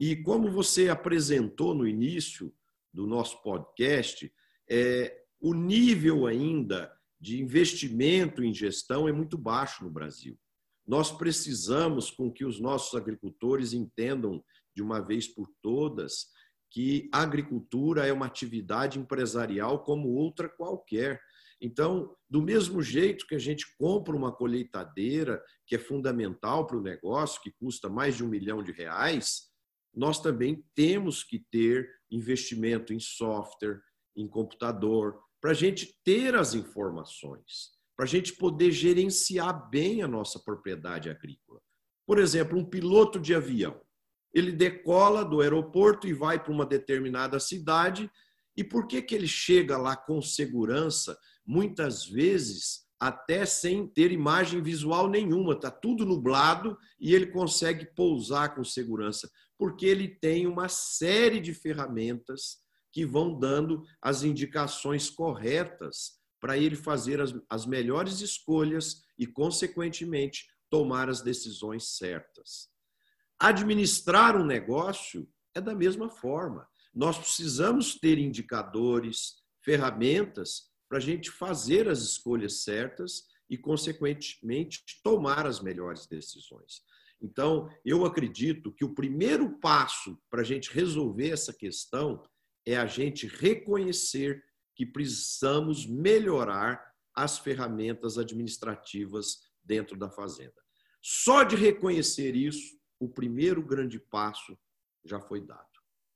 E 0.00 0.16
como 0.16 0.50
você 0.50 0.88
apresentou 0.88 1.74
no 1.74 1.86
início 1.86 2.52
do 2.92 3.06
nosso 3.06 3.42
podcast, 3.42 4.32
é, 4.70 5.16
o 5.40 5.54
nível 5.54 6.26
ainda 6.26 6.92
de 7.20 7.40
investimento 7.40 8.42
em 8.42 8.52
gestão 8.52 9.08
é 9.08 9.12
muito 9.12 9.36
baixo 9.36 9.84
no 9.84 9.90
Brasil. 9.90 10.38
Nós 10.86 11.12
precisamos 11.12 12.10
com 12.10 12.32
que 12.32 12.44
os 12.44 12.60
nossos 12.60 12.94
agricultores 12.94 13.72
entendam 13.72 14.42
de 14.74 14.82
uma 14.82 15.00
vez 15.00 15.26
por 15.26 15.48
todas 15.60 16.28
que 16.70 17.08
a 17.12 17.22
agricultura 17.22 18.06
é 18.06 18.12
uma 18.12 18.26
atividade 18.26 18.98
empresarial 18.98 19.82
como 19.82 20.08
outra 20.08 20.48
qualquer. 20.48 21.20
Então, 21.60 22.14
do 22.28 22.42
mesmo 22.42 22.82
jeito 22.82 23.26
que 23.26 23.34
a 23.34 23.38
gente 23.38 23.66
compra 23.76 24.14
uma 24.14 24.32
colheitadeira, 24.32 25.42
que 25.66 25.74
é 25.74 25.78
fundamental 25.78 26.66
para 26.66 26.76
o 26.76 26.82
negócio, 26.82 27.40
que 27.42 27.50
custa 27.50 27.88
mais 27.88 28.16
de 28.16 28.24
um 28.24 28.28
milhão 28.28 28.62
de 28.62 28.70
reais, 28.70 29.48
nós 29.94 30.20
também 30.20 30.64
temos 30.74 31.24
que 31.24 31.44
ter 31.50 31.88
investimento 32.10 32.92
em 32.92 33.00
software, 33.00 33.80
em 34.16 34.26
computador, 34.26 35.18
para 35.40 35.52
a 35.52 35.54
gente 35.54 35.94
ter 36.04 36.34
as 36.34 36.54
informações, 36.54 37.70
para 37.96 38.04
a 38.04 38.08
gente 38.08 38.34
poder 38.34 38.70
gerenciar 38.70 39.68
bem 39.70 40.02
a 40.02 40.08
nossa 40.08 40.38
propriedade 40.38 41.08
agrícola. 41.08 41.60
Por 42.06 42.18
exemplo, 42.18 42.58
um 42.58 42.64
piloto 42.64 43.20
de 43.20 43.34
avião. 43.34 43.80
Ele 44.32 44.52
decola 44.52 45.24
do 45.24 45.40
aeroporto 45.40 46.06
e 46.06 46.12
vai 46.12 46.42
para 46.42 46.52
uma 46.52 46.66
determinada 46.66 47.38
cidade. 47.40 48.10
E 48.56 48.64
por 48.64 48.86
que, 48.86 49.00
que 49.02 49.14
ele 49.14 49.28
chega 49.28 49.76
lá 49.76 49.96
com 49.96 50.20
segurança, 50.20 51.18
muitas 51.46 52.04
vezes 52.04 52.88
até 53.00 53.46
sem 53.46 53.86
ter 53.86 54.10
imagem 54.10 54.60
visual 54.60 55.08
nenhuma, 55.08 55.52
está 55.52 55.70
tudo 55.70 56.04
nublado 56.04 56.76
e 56.98 57.14
ele 57.14 57.26
consegue 57.26 57.86
pousar 57.94 58.54
com 58.54 58.64
segurança, 58.64 59.30
porque 59.58 59.84
ele 59.84 60.08
tem 60.08 60.46
uma 60.46 60.68
série 60.68 61.40
de 61.40 61.52
ferramentas 61.52 62.58
que 62.92 63.04
vão 63.04 63.38
dando 63.38 63.82
as 64.00 64.22
indicações 64.22 65.10
corretas 65.10 66.18
para 66.40 66.56
ele 66.56 66.76
fazer 66.76 67.20
as, 67.20 67.34
as 67.50 67.66
melhores 67.66 68.20
escolhas 68.20 69.02
e, 69.18 69.26
consequentemente, 69.26 70.46
tomar 70.70 71.08
as 71.08 71.20
decisões 71.20 71.96
certas. 71.96 72.68
Administrar 73.38 74.36
um 74.36 74.44
negócio 74.44 75.28
é 75.54 75.60
da 75.60 75.74
mesma 75.74 76.08
forma. 76.08 76.66
Nós 76.94 77.18
precisamos 77.18 77.96
ter 77.96 78.18
indicadores, 78.18 79.42
ferramentas 79.64 80.68
para 80.88 80.98
a 80.98 81.00
gente 81.00 81.30
fazer 81.30 81.88
as 81.88 82.00
escolhas 82.00 82.62
certas 82.62 83.24
e, 83.50 83.58
consequentemente, 83.58 84.82
tomar 85.02 85.46
as 85.46 85.60
melhores 85.60 86.06
decisões. 86.06 86.82
Então, 87.20 87.68
eu 87.84 88.04
acredito 88.04 88.72
que 88.72 88.84
o 88.84 88.94
primeiro 88.94 89.58
passo 89.58 90.18
para 90.30 90.42
a 90.42 90.44
gente 90.44 90.72
resolver 90.72 91.30
essa 91.30 91.52
questão 91.52 92.22
é 92.64 92.76
a 92.76 92.86
gente 92.86 93.26
reconhecer 93.26 94.42
que 94.74 94.86
precisamos 94.86 95.86
melhorar 95.86 96.80
as 97.14 97.38
ferramentas 97.38 98.16
administrativas 98.16 99.40
dentro 99.64 99.96
da 99.96 100.08
fazenda. 100.08 100.54
Só 101.02 101.42
de 101.42 101.56
reconhecer 101.56 102.36
isso, 102.36 102.78
o 103.00 103.08
primeiro 103.08 103.62
grande 103.62 103.98
passo 103.98 104.56
já 105.04 105.20
foi 105.20 105.40
dado. 105.40 105.66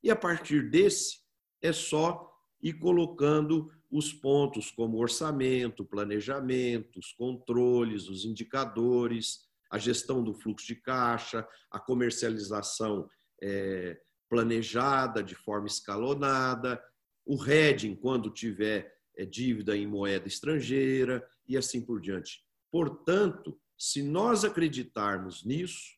E 0.02 0.10
a 0.10 0.16
partir 0.16 0.70
desse, 0.70 1.20
é 1.60 1.72
só 1.72 2.30
ir 2.60 2.74
colocando 2.74 3.70
os 3.90 4.12
pontos 4.12 4.70
como 4.70 4.98
orçamento, 4.98 5.84
planejamento, 5.84 6.98
os 6.98 7.12
controles, 7.12 8.08
os 8.08 8.24
indicadores, 8.24 9.40
a 9.72 9.78
gestão 9.78 10.22
do 10.22 10.34
fluxo 10.34 10.66
de 10.66 10.76
caixa, 10.76 11.48
a 11.70 11.80
comercialização 11.80 13.08
é, 13.42 13.98
planejada 14.28 15.22
de 15.22 15.34
forma 15.34 15.66
escalonada, 15.66 16.80
o 17.24 17.42
hedging 17.42 17.96
quando 17.96 18.30
tiver 18.30 18.94
é, 19.16 19.24
dívida 19.24 19.74
em 19.74 19.86
moeda 19.86 20.28
estrangeira 20.28 21.26
e 21.48 21.56
assim 21.56 21.80
por 21.80 22.02
diante. 22.02 22.44
Portanto, 22.70 23.58
se 23.78 24.02
nós 24.02 24.44
acreditarmos 24.44 25.42
nisso, 25.42 25.96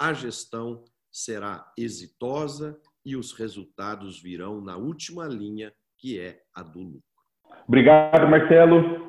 a 0.00 0.12
gestão 0.12 0.84
será 1.10 1.72
exitosa 1.78 2.76
e 3.04 3.16
os 3.16 3.32
resultados 3.32 4.20
virão 4.20 4.60
na 4.60 4.76
última 4.76 5.26
linha, 5.26 5.72
que 5.96 6.18
é 6.18 6.42
a 6.52 6.62
do 6.64 6.80
lucro. 6.80 7.02
Obrigado, 7.68 8.28
Marcelo. 8.28 9.05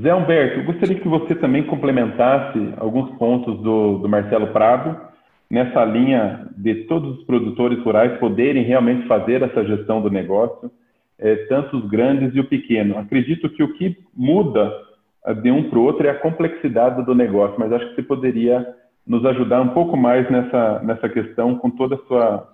Zé 0.00 0.14
Humberto, 0.14 0.64
gostaria 0.64 1.00
que 1.00 1.08
você 1.08 1.34
também 1.34 1.64
complementasse 1.64 2.58
alguns 2.76 3.10
pontos 3.16 3.60
do, 3.62 3.98
do 3.98 4.08
Marcelo 4.08 4.48
Prado 4.48 5.00
nessa 5.50 5.84
linha 5.84 6.46
de 6.56 6.84
todos 6.84 7.18
os 7.18 7.24
produtores 7.24 7.82
rurais 7.82 8.18
poderem 8.18 8.62
realmente 8.62 9.08
fazer 9.08 9.42
essa 9.42 9.64
gestão 9.64 10.00
do 10.00 10.10
negócio, 10.10 10.70
é, 11.18 11.34
tanto 11.46 11.78
os 11.78 11.90
grandes 11.90 12.34
e 12.34 12.40
o 12.40 12.44
pequeno. 12.44 12.98
Acredito 12.98 13.48
que 13.48 13.62
o 13.62 13.74
que 13.74 13.96
muda 14.14 14.72
eh, 15.26 15.34
de 15.34 15.50
um 15.50 15.68
para 15.68 15.78
o 15.78 15.82
outro 15.82 16.06
é 16.06 16.10
a 16.10 16.18
complexidade 16.18 17.04
do 17.04 17.14
negócio, 17.14 17.56
mas 17.58 17.72
acho 17.72 17.88
que 17.90 17.96
você 17.96 18.02
poderia 18.02 18.66
nos 19.06 19.24
ajudar 19.24 19.60
um 19.60 19.70
pouco 19.70 19.96
mais 19.96 20.30
nessa, 20.30 20.80
nessa 20.82 21.08
questão 21.08 21.56
com 21.56 21.70
toda 21.70 21.96
a 21.96 22.06
sua 22.06 22.48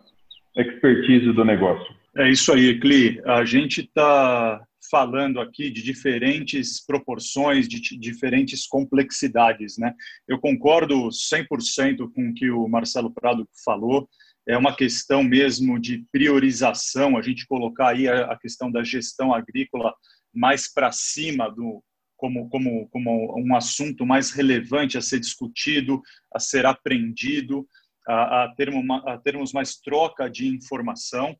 expertise 0.56 1.32
do 1.32 1.44
negócio. 1.44 1.94
É 2.16 2.30
isso 2.30 2.52
aí, 2.52 2.78
Cli. 2.80 3.20
A 3.26 3.44
gente 3.44 3.82
está 3.82 4.62
falando 4.90 5.40
aqui 5.40 5.70
de 5.70 5.82
diferentes 5.82 6.84
proporções, 6.84 7.68
de 7.68 7.80
diferentes 7.98 8.66
complexidades. 8.66 9.78
Né? 9.78 9.94
Eu 10.28 10.38
concordo 10.38 11.08
100% 11.08 12.12
com 12.12 12.30
o 12.30 12.34
que 12.34 12.50
o 12.50 12.68
Marcelo 12.68 13.12
Prado 13.12 13.48
falou. 13.64 14.08
É 14.48 14.56
uma 14.56 14.76
questão 14.76 15.22
mesmo 15.22 15.78
de 15.78 16.04
priorização, 16.12 17.16
a 17.16 17.22
gente 17.22 17.46
colocar 17.46 17.88
aí 17.88 18.08
a 18.08 18.36
questão 18.36 18.70
da 18.70 18.84
gestão 18.84 19.34
agrícola 19.34 19.92
mais 20.32 20.72
para 20.72 20.92
cima 20.92 21.50
do 21.50 21.82
como, 22.16 22.48
como, 22.48 22.88
como 22.88 23.38
um 23.38 23.54
assunto 23.54 24.06
mais 24.06 24.30
relevante 24.30 24.96
a 24.96 25.02
ser 25.02 25.20
discutido, 25.20 26.00
a 26.34 26.38
ser 26.38 26.64
aprendido, 26.64 27.68
a, 28.08 28.44
a, 28.44 28.54
ter 28.54 28.70
uma, 28.70 28.98
a 29.06 29.18
termos 29.18 29.52
mais 29.52 29.76
troca 29.76 30.28
de 30.30 30.48
informação. 30.48 31.36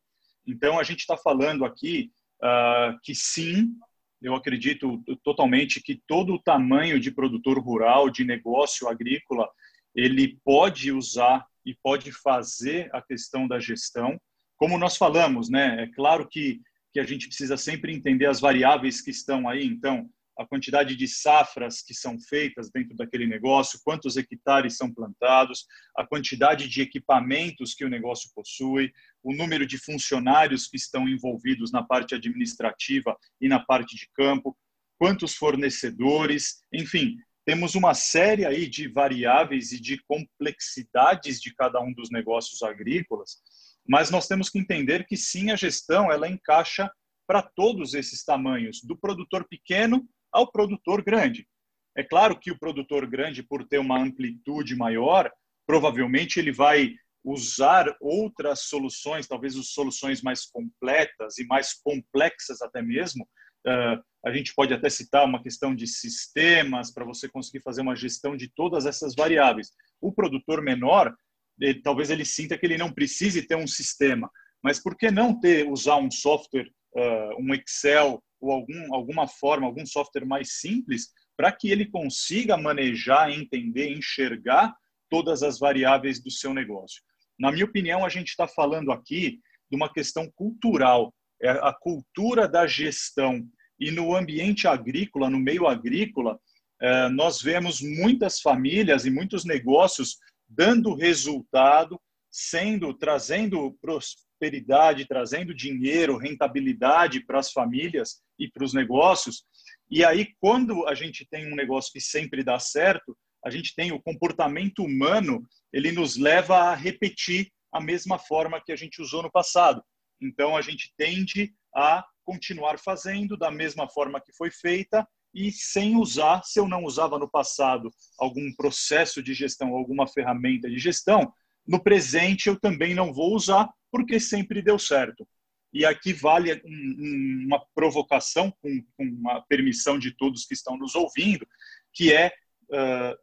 Então, 0.46 0.78
a 0.78 0.82
gente 0.82 1.00
está 1.00 1.16
falando 1.16 1.64
aqui 1.64 2.10
uh, 2.42 2.98
que 3.02 3.14
sim, 3.14 3.74
eu 4.20 4.34
acredito 4.34 5.02
totalmente 5.22 5.80
que 5.80 6.00
todo 6.06 6.34
o 6.34 6.42
tamanho 6.42 6.98
de 6.98 7.10
produtor 7.10 7.58
rural, 7.58 8.10
de 8.10 8.24
negócio 8.24 8.88
agrícola, 8.88 9.48
ele 9.94 10.38
pode 10.44 10.92
usar 10.92 11.46
e 11.64 11.74
pode 11.74 12.12
fazer 12.12 12.88
a 12.94 13.02
questão 13.02 13.46
da 13.46 13.58
gestão. 13.58 14.20
Como 14.56 14.78
nós 14.78 14.96
falamos, 14.96 15.50
né? 15.50 15.84
É 15.84 15.86
claro 15.88 16.28
que, 16.28 16.60
que 16.92 17.00
a 17.00 17.04
gente 17.04 17.26
precisa 17.26 17.56
sempre 17.56 17.92
entender 17.92 18.26
as 18.26 18.40
variáveis 18.40 19.00
que 19.00 19.10
estão 19.10 19.48
aí. 19.48 19.66
Então, 19.66 20.08
a 20.38 20.46
quantidade 20.46 20.94
de 20.94 21.08
safras 21.08 21.82
que 21.82 21.94
são 21.94 22.18
feitas 22.20 22.70
dentro 22.70 22.94
daquele 22.94 23.26
negócio, 23.26 23.80
quantos 23.82 24.16
hectares 24.16 24.76
são 24.76 24.92
plantados, 24.92 25.66
a 25.96 26.06
quantidade 26.06 26.68
de 26.68 26.82
equipamentos 26.82 27.74
que 27.74 27.84
o 27.84 27.88
negócio 27.88 28.30
possui, 28.34 28.92
o 29.26 29.34
número 29.34 29.66
de 29.66 29.76
funcionários 29.76 30.68
que 30.68 30.76
estão 30.76 31.08
envolvidos 31.08 31.72
na 31.72 31.82
parte 31.82 32.14
administrativa 32.14 33.18
e 33.40 33.48
na 33.48 33.58
parte 33.58 33.96
de 33.96 34.08
campo, 34.14 34.56
quantos 34.96 35.34
fornecedores, 35.34 36.60
enfim, 36.72 37.16
temos 37.44 37.74
uma 37.74 37.92
série 37.92 38.46
aí 38.46 38.68
de 38.68 38.86
variáveis 38.86 39.72
e 39.72 39.80
de 39.80 40.00
complexidades 40.04 41.40
de 41.40 41.52
cada 41.56 41.80
um 41.80 41.92
dos 41.92 42.08
negócios 42.08 42.62
agrícolas, 42.62 43.38
mas 43.84 44.12
nós 44.12 44.28
temos 44.28 44.48
que 44.48 44.60
entender 44.60 45.04
que 45.04 45.16
sim, 45.16 45.50
a 45.50 45.56
gestão 45.56 46.12
ela 46.12 46.28
encaixa 46.28 46.88
para 47.26 47.42
todos 47.42 47.94
esses 47.94 48.24
tamanhos, 48.24 48.80
do 48.84 48.96
produtor 48.96 49.44
pequeno 49.48 50.08
ao 50.30 50.52
produtor 50.52 51.02
grande. 51.02 51.48
É 51.96 52.04
claro 52.04 52.38
que 52.38 52.52
o 52.52 52.58
produtor 52.58 53.04
grande, 53.08 53.42
por 53.42 53.66
ter 53.66 53.78
uma 53.78 53.98
amplitude 53.98 54.76
maior, 54.76 55.28
provavelmente 55.66 56.38
ele 56.38 56.52
vai 56.52 56.94
usar 57.26 57.92
outras 58.00 58.60
soluções, 58.60 59.26
talvez 59.26 59.56
as 59.56 59.70
soluções 59.70 60.22
mais 60.22 60.46
completas 60.46 61.38
e 61.38 61.46
mais 61.46 61.74
complexas 61.74 62.62
até 62.62 62.80
mesmo. 62.80 63.28
Uh, 63.66 64.00
a 64.24 64.32
gente 64.32 64.54
pode 64.54 64.72
até 64.72 64.88
citar 64.88 65.24
uma 65.24 65.42
questão 65.42 65.74
de 65.74 65.88
sistemas 65.88 66.92
para 66.92 67.04
você 67.04 67.28
conseguir 67.28 67.64
fazer 67.64 67.80
uma 67.80 67.96
gestão 67.96 68.36
de 68.36 68.48
todas 68.54 68.86
essas 68.86 69.12
variáveis. 69.16 69.72
O 70.00 70.12
produtor 70.12 70.62
menor, 70.62 71.12
ele, 71.60 71.82
talvez 71.82 72.10
ele 72.10 72.24
sinta 72.24 72.56
que 72.56 72.64
ele 72.64 72.78
não 72.78 72.92
precise 72.92 73.42
ter 73.42 73.56
um 73.56 73.66
sistema, 73.66 74.30
mas 74.62 74.80
por 74.80 74.96
que 74.96 75.10
não 75.10 75.38
ter 75.38 75.68
usar 75.68 75.96
um 75.96 76.10
software, 76.10 76.70
uh, 76.94 77.42
um 77.42 77.52
Excel 77.54 78.22
ou 78.40 78.52
algum, 78.52 78.94
alguma 78.94 79.26
forma, 79.26 79.66
algum 79.66 79.84
software 79.84 80.24
mais 80.24 80.60
simples, 80.60 81.08
para 81.36 81.50
que 81.50 81.72
ele 81.72 81.86
consiga 81.86 82.56
manejar, 82.56 83.32
entender, 83.32 83.90
enxergar 83.90 84.72
todas 85.10 85.42
as 85.42 85.58
variáveis 85.58 86.22
do 86.22 86.30
seu 86.30 86.54
negócio. 86.54 87.02
Na 87.38 87.52
minha 87.52 87.64
opinião, 87.64 88.04
a 88.04 88.08
gente 88.08 88.28
está 88.28 88.48
falando 88.48 88.92
aqui 88.92 89.40
de 89.70 89.76
uma 89.76 89.92
questão 89.92 90.30
cultural, 90.34 91.12
é 91.40 91.50
a 91.50 91.72
cultura 91.72 92.48
da 92.48 92.66
gestão. 92.66 93.46
E 93.78 93.90
no 93.90 94.14
ambiente 94.14 94.66
agrícola, 94.66 95.28
no 95.28 95.38
meio 95.38 95.66
agrícola, 95.66 96.38
é, 96.80 97.08
nós 97.08 97.42
vemos 97.42 97.80
muitas 97.80 98.40
famílias 98.40 99.04
e 99.04 99.10
muitos 99.10 99.44
negócios 99.44 100.16
dando 100.48 100.94
resultado, 100.94 102.00
sendo 102.30 102.94
trazendo 102.94 103.76
prosperidade, 103.80 105.06
trazendo 105.06 105.54
dinheiro, 105.54 106.16
rentabilidade 106.16 107.24
para 107.24 107.38
as 107.38 107.50
famílias 107.50 108.22
e 108.38 108.48
para 108.48 108.64
os 108.64 108.72
negócios. 108.72 109.44
E 109.90 110.04
aí, 110.04 110.28
quando 110.40 110.86
a 110.86 110.94
gente 110.94 111.26
tem 111.30 111.50
um 111.50 111.56
negócio 111.56 111.92
que 111.92 112.00
sempre 112.00 112.42
dá 112.42 112.58
certo, 112.58 113.16
a 113.46 113.50
gente 113.50 113.76
tem 113.76 113.92
o 113.92 114.02
comportamento 114.02 114.82
humano, 114.82 115.46
ele 115.72 115.92
nos 115.92 116.16
leva 116.16 116.56
a 116.56 116.74
repetir 116.74 117.48
a 117.72 117.80
mesma 117.80 118.18
forma 118.18 118.60
que 118.60 118.72
a 118.72 118.76
gente 118.76 119.00
usou 119.00 119.22
no 119.22 119.30
passado. 119.30 119.80
Então, 120.20 120.56
a 120.56 120.60
gente 120.60 120.92
tende 120.96 121.54
a 121.72 122.04
continuar 122.24 122.76
fazendo 122.76 123.36
da 123.36 123.48
mesma 123.48 123.88
forma 123.88 124.20
que 124.20 124.32
foi 124.32 124.50
feita 124.50 125.06
e 125.32 125.52
sem 125.52 125.94
usar, 125.94 126.42
se 126.42 126.58
eu 126.58 126.66
não 126.66 126.82
usava 126.82 127.20
no 127.20 127.30
passado 127.30 127.88
algum 128.18 128.52
processo 128.56 129.22
de 129.22 129.32
gestão, 129.32 129.76
alguma 129.76 130.08
ferramenta 130.08 130.68
de 130.68 130.78
gestão, 130.78 131.32
no 131.64 131.80
presente 131.80 132.48
eu 132.48 132.58
também 132.58 132.96
não 132.96 133.12
vou 133.12 133.32
usar 133.32 133.68
porque 133.92 134.18
sempre 134.18 134.60
deu 134.60 134.76
certo. 134.76 135.24
E 135.72 135.84
aqui 135.84 136.12
vale 136.12 136.60
um, 136.64 137.44
uma 137.46 137.64
provocação, 137.76 138.52
com, 138.60 138.82
com 138.96 139.30
a 139.30 139.40
permissão 139.42 140.00
de 140.00 140.10
todos 140.10 140.46
que 140.46 140.54
estão 140.54 140.76
nos 140.76 140.96
ouvindo, 140.96 141.46
que 141.92 142.12
é 142.12 142.32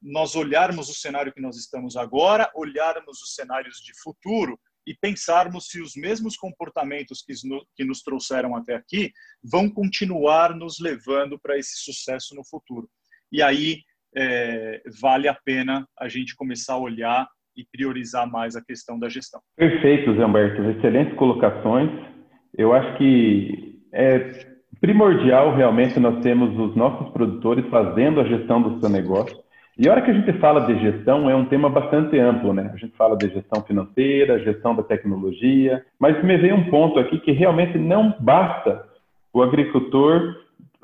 nós 0.02 0.36
olharmos 0.36 0.90
o 0.90 0.94
cenário 0.94 1.34
que 1.34 1.42
nós 1.42 1.58
estamos 1.58 1.96
agora, 1.98 2.50
olharmos 2.56 3.22
os 3.22 3.36
cenários 3.36 3.78
de 3.78 3.92
futuro 4.02 4.60
e 4.86 4.94
pensarmos 4.94 5.68
se 5.68 5.82
os 5.82 5.96
mesmos 5.96 6.36
comportamentos 6.36 7.22
que, 7.22 7.34
que 7.76 7.84
nos 7.84 8.02
trouxeram 8.02 8.56
até 8.56 8.76
aqui 8.76 9.12
vão 9.44 9.70
continuar 9.70 10.56
nos 10.56 10.80
levando 10.80 11.40
para 11.40 11.58
esse 11.58 11.78
sucesso 11.78 12.36
no 12.36 12.46
futuro. 12.46 12.90
E 13.32 13.42
aí 13.42 13.82
é, 14.16 14.82
vale 15.02 15.28
a 15.28 15.34
pena 15.34 15.88
a 15.98 16.08
gente 16.08 16.36
começar 16.36 16.74
a 16.74 16.80
olhar 16.80 17.28
e 17.56 17.66
priorizar 17.66 18.30
mais 18.30 18.56
a 18.56 18.64
questão 18.64 19.00
da 19.00 19.10
gestão. 19.10 19.42
Perfeito, 19.56 20.16
Zé 20.16 20.26
Humberto. 20.26 20.62
Excelentes 20.64 21.16
colocações. 21.18 21.90
Eu 22.58 22.74
acho 22.74 22.98
que 22.98 23.82
é 23.94 24.53
primordial 24.84 25.56
realmente 25.56 25.98
nós 25.98 26.20
temos 26.20 26.60
os 26.60 26.76
nossos 26.76 27.08
produtores 27.14 27.66
fazendo 27.70 28.20
a 28.20 28.26
gestão 28.26 28.62
do 28.62 28.82
seu 28.82 28.90
negócio. 28.90 29.34
E 29.78 29.88
a 29.88 29.92
hora 29.94 30.02
que 30.02 30.12
a 30.12 30.14
gente 30.14 30.34
fala 30.40 30.60
de 30.60 30.78
gestão, 30.78 31.30
é 31.30 31.34
um 31.34 31.46
tema 31.46 31.70
bastante 31.70 32.20
amplo, 32.20 32.54
né? 32.54 32.70
A 32.74 32.76
gente 32.76 32.94
fala 32.98 33.16
de 33.16 33.30
gestão 33.30 33.64
financeira, 33.64 34.44
gestão 34.44 34.76
da 34.76 34.84
tecnologia, 34.84 35.86
mas 35.98 36.22
me 36.22 36.36
veio 36.36 36.56
um 36.56 36.70
ponto 36.70 37.00
aqui 37.00 37.18
que 37.18 37.32
realmente 37.32 37.78
não 37.78 38.14
basta 38.20 38.84
o 39.32 39.42
agricultor 39.42 40.36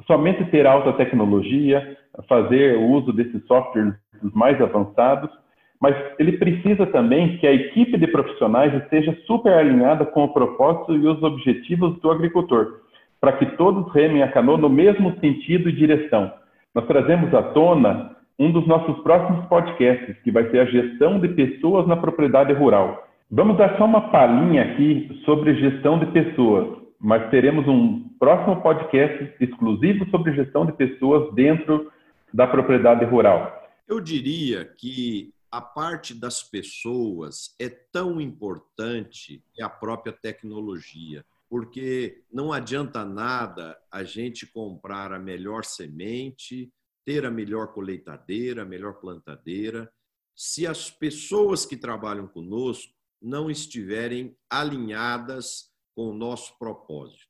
somente 0.07 0.45
ter 0.45 0.65
alta 0.65 0.93
tecnologia, 0.93 1.97
fazer 2.25 2.77
o 2.77 2.87
uso 2.91 3.11
desses 3.11 3.45
softwares 3.47 3.95
mais 4.33 4.61
avançados, 4.61 5.29
mas 5.77 5.93
ele 6.17 6.37
precisa 6.37 6.85
também 6.85 7.37
que 7.37 7.45
a 7.45 7.53
equipe 7.53 7.97
de 7.97 8.07
profissionais 8.07 8.73
esteja 8.81 9.13
super 9.27 9.51
alinhada 9.51 10.05
com 10.05 10.23
o 10.23 10.33
propósito 10.33 10.95
e 10.95 11.05
os 11.05 11.21
objetivos 11.21 11.99
do 11.99 12.09
agricultor, 12.09 12.79
para 13.19 13.33
que 13.33 13.45
todos 13.57 13.91
remem 13.93 14.23
a 14.23 14.31
canoa 14.31 14.57
no 14.57 14.69
mesmo 14.69 15.17
sentido 15.19 15.69
e 15.69 15.75
direção. 15.75 16.31
Nós 16.73 16.85
trazemos 16.87 17.33
à 17.33 17.43
tona 17.43 18.15
um 18.37 18.51
dos 18.51 18.65
nossos 18.65 18.97
próximos 19.03 19.45
podcasts, 19.47 20.15
que 20.23 20.31
vai 20.31 20.49
ser 20.49 20.59
a 20.59 20.65
gestão 20.65 21.19
de 21.19 21.27
pessoas 21.29 21.85
na 21.87 21.97
propriedade 21.97 22.53
rural. 22.53 23.05
Vamos 23.29 23.57
dar 23.57 23.77
só 23.77 23.85
uma 23.85 24.09
palhinha 24.09 24.63
aqui 24.63 25.21
sobre 25.25 25.55
gestão 25.55 25.99
de 25.99 26.05
pessoas, 26.07 26.79
mas 26.99 27.29
teremos 27.29 27.67
um 27.67 28.07
próximo 28.17 28.61
podcast 28.61 29.35
exclusivo 29.39 30.09
sobre 30.09 30.33
gestão 30.33 30.65
de 30.65 30.71
pessoas 30.71 31.33
dentro 31.33 31.91
da 32.33 32.47
propriedade 32.47 33.03
rural. 33.05 33.59
Eu 33.87 33.99
diria 33.99 34.63
que 34.63 35.33
a 35.51 35.59
parte 35.59 36.13
das 36.13 36.43
pessoas 36.43 37.55
é 37.59 37.69
tão 37.91 38.21
importante 38.21 39.43
que 39.53 39.61
a 39.61 39.69
própria 39.69 40.13
tecnologia, 40.13 41.25
porque 41.49 42.23
não 42.31 42.53
adianta 42.53 43.03
nada 43.03 43.77
a 43.91 44.03
gente 44.03 44.45
comprar 44.45 45.11
a 45.11 45.19
melhor 45.19 45.65
semente, 45.65 46.71
ter 47.03 47.25
a 47.25 47.31
melhor 47.31 47.73
colheitadeira, 47.73 48.61
a 48.61 48.65
melhor 48.65 48.99
plantadeira, 48.99 49.91
se 50.35 50.67
as 50.67 50.91
pessoas 50.91 51.65
que 51.65 51.75
trabalham 51.75 52.27
conosco 52.27 52.93
não 53.19 53.49
estiverem 53.49 54.37
alinhadas 54.49 55.71
com 55.95 56.11
o 56.11 56.13
nosso 56.13 56.57
propósito. 56.57 57.27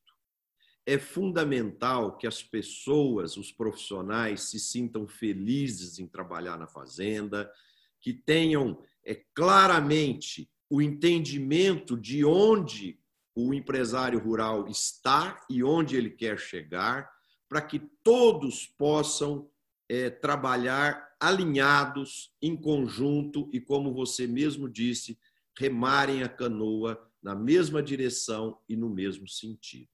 É 0.86 0.98
fundamental 0.98 2.18
que 2.18 2.28
as 2.28 2.44
pessoas, 2.44 3.38
os 3.38 3.52
profissionais, 3.52 4.50
se 4.50 4.60
sintam 4.60 5.08
felizes 5.08 5.98
em 5.98 6.08
trabalhar 6.08 6.58
na 6.58 6.68
fazenda, 6.68 7.50
que 8.02 8.14
tenham 8.14 8.84
é, 9.06 9.16
claramente 9.34 10.52
o 10.70 10.82
entendimento 10.82 11.98
de 11.98 12.24
onde 12.24 12.99
o 13.48 13.54
empresário 13.54 14.20
rural 14.20 14.68
está 14.68 15.40
e 15.50 15.64
onde 15.64 15.96
ele 15.96 16.10
quer 16.10 16.38
chegar, 16.40 17.10
para 17.48 17.62
que 17.62 17.80
todos 18.04 18.66
possam 18.66 19.50
é, 19.88 20.10
trabalhar 20.10 21.10
alinhados, 21.20 22.34
em 22.42 22.56
conjunto 22.56 23.50
e, 23.52 23.60
como 23.60 23.94
você 23.94 24.28
mesmo 24.28 24.70
disse, 24.70 25.18
remarem 25.58 26.24
a 26.24 26.30
canoa 26.30 27.00
na 27.22 27.36
mesma 27.36 27.84
direção 27.84 28.58
e 28.70 28.76
no 28.76 28.90
mesmo 28.90 29.28
sentido. 29.28 29.90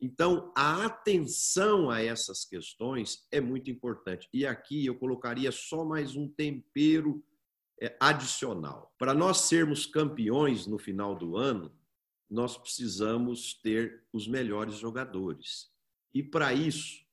Então, 0.00 0.52
a 0.54 0.84
atenção 0.84 1.88
a 1.90 2.02
essas 2.02 2.44
questões 2.44 3.26
é 3.30 3.40
muito 3.40 3.70
importante. 3.70 4.28
E 4.32 4.44
aqui 4.44 4.84
eu 4.84 4.94
colocaria 4.94 5.50
só 5.50 5.84
mais 5.84 6.16
um 6.16 6.28
tempero 6.28 7.24
é, 7.80 7.96
adicional. 8.00 8.94
Para 8.98 9.14
nós 9.14 9.42
sermos 9.42 9.86
campeões 9.86 10.66
no 10.66 10.78
final 10.78 11.14
do 11.14 11.36
ano, 11.36 11.72
nós 12.28 12.56
precisamos 12.56 13.54
ter 13.54 14.04
os 14.12 14.26
melhores 14.26 14.76
jogadores. 14.76 15.70
E 16.12 16.22
para 16.22 16.52
isso, 16.52 17.04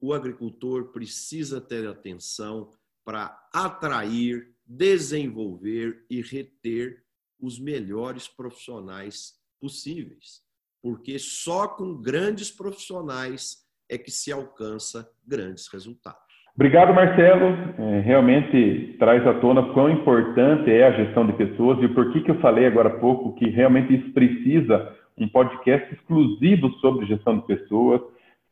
o 0.00 0.12
agricultor 0.12 0.92
precisa 0.92 1.60
ter 1.60 1.86
atenção 1.86 2.70
para 3.04 3.48
atrair, 3.52 4.54
desenvolver 4.64 6.04
e 6.10 6.20
reter 6.20 7.04
os 7.38 7.58
melhores 7.58 8.28
profissionais 8.28 9.38
possíveis. 9.60 10.44
Porque 10.82 11.18
só 11.18 11.68
com 11.68 12.00
grandes 12.00 12.50
profissionais 12.50 13.66
é 13.88 13.96
que 13.96 14.10
se 14.10 14.32
alcança 14.32 15.10
grandes 15.24 15.68
resultados. 15.68 16.25
Obrigado, 16.56 16.94
Marcelo. 16.94 17.54
É, 17.78 18.00
realmente 18.00 18.96
traz 18.98 19.26
à 19.26 19.34
tona 19.34 19.62
quão 19.74 19.90
importante 19.90 20.70
é 20.70 20.86
a 20.86 20.92
gestão 20.92 21.26
de 21.26 21.34
pessoas 21.34 21.82
e 21.82 21.88
por 21.88 22.10
que 22.12 22.22
que 22.22 22.30
eu 22.30 22.40
falei 22.40 22.66
agora 22.66 22.88
há 22.88 22.98
pouco 22.98 23.34
que 23.34 23.50
realmente 23.50 23.94
isso 23.94 24.10
precisa 24.14 24.90
um 25.18 25.28
podcast 25.28 25.94
exclusivo 25.94 26.70
sobre 26.80 27.04
gestão 27.04 27.38
de 27.38 27.46
pessoas, 27.46 28.00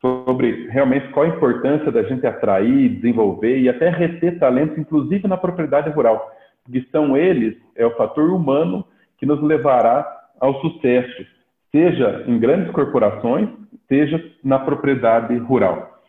sobre 0.03 0.69
realmente 0.69 1.09
qual 1.09 1.25
a 1.25 1.31
importância 1.31 1.91
da 1.91 2.03
gente 2.03 2.27
atrair, 2.27 2.91
desenvolver 2.91 3.59
e 3.59 3.71
até 3.71 3.89
reter 3.89 4.39
talentos, 4.39 4.77
inclusive 4.77 5.27
na 5.27 5.39
propriedade 5.39 5.89
rural, 5.89 6.31
porque 6.63 6.87
são 6.93 7.17
eles, 7.17 7.57
é 7.75 7.87
o 7.87 7.97
fator 7.97 8.31
humano 8.31 8.85
que 9.17 9.25
nos 9.25 9.43
levará 9.43 10.07
ao 10.39 10.61
sucesso, 10.61 11.25
seja 11.73 12.23
em 12.27 12.39
grandes 12.39 12.71
corporações, 12.73 13.49
seja 13.89 14.23
na 14.43 14.59
propriedade 14.59 15.35
rural. 15.39 16.03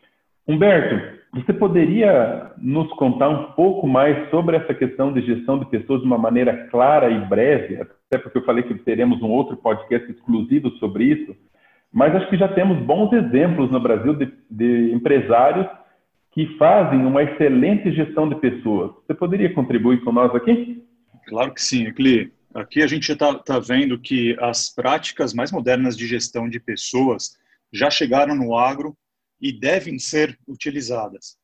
Humberto, 0.45 1.15
você 1.35 1.51
poderia 1.51 2.53
nos 2.57 2.89
contar 2.93 3.27
um 3.27 3.51
pouco 3.51 3.85
mais 3.85 4.29
sobre 4.29 4.55
essa 4.55 4.73
questão 4.73 5.11
de 5.11 5.21
gestão 5.21 5.59
de 5.59 5.65
pessoas 5.65 5.99
de 5.99 6.07
uma 6.07 6.17
maneira 6.17 6.67
clara 6.67 7.11
e 7.11 7.25
breve? 7.25 7.81
Até 7.81 8.17
porque 8.17 8.37
eu 8.37 8.45
falei 8.45 8.63
que 8.63 8.73
teremos 8.75 9.21
um 9.21 9.27
outro 9.27 9.57
podcast 9.57 10.09
exclusivo 10.09 10.71
sobre 10.77 11.03
isso, 11.03 11.35
mas 11.91 12.15
acho 12.15 12.29
que 12.29 12.37
já 12.37 12.47
temos 12.47 12.77
bons 12.85 13.11
exemplos 13.11 13.69
no 13.69 13.81
Brasil 13.81 14.13
de, 14.13 14.31
de 14.49 14.93
empresários 14.93 15.67
que 16.31 16.57
fazem 16.57 17.05
uma 17.05 17.23
excelente 17.23 17.91
gestão 17.91 18.29
de 18.29 18.35
pessoas. 18.35 18.91
Você 19.05 19.13
poderia 19.13 19.53
contribuir 19.53 20.01
com 20.05 20.13
nós 20.13 20.33
aqui? 20.33 20.85
Claro 21.27 21.53
que 21.53 21.61
sim, 21.61 21.87
Ecli. 21.87 22.31
Aqui 22.53 22.81
a 22.81 22.87
gente 22.87 23.11
está 23.11 23.33
tá 23.35 23.59
vendo 23.59 23.99
que 23.99 24.37
as 24.39 24.73
práticas 24.73 25.33
mais 25.33 25.51
modernas 25.51 25.97
de 25.97 26.07
gestão 26.07 26.47
de 26.47 26.61
pessoas 26.61 27.37
já 27.73 27.89
chegaram 27.89 28.33
no 28.35 28.57
agro 28.57 28.95
e 29.39 29.51
devem 29.51 29.99
ser 29.99 30.37
utilizadas. 30.47 31.37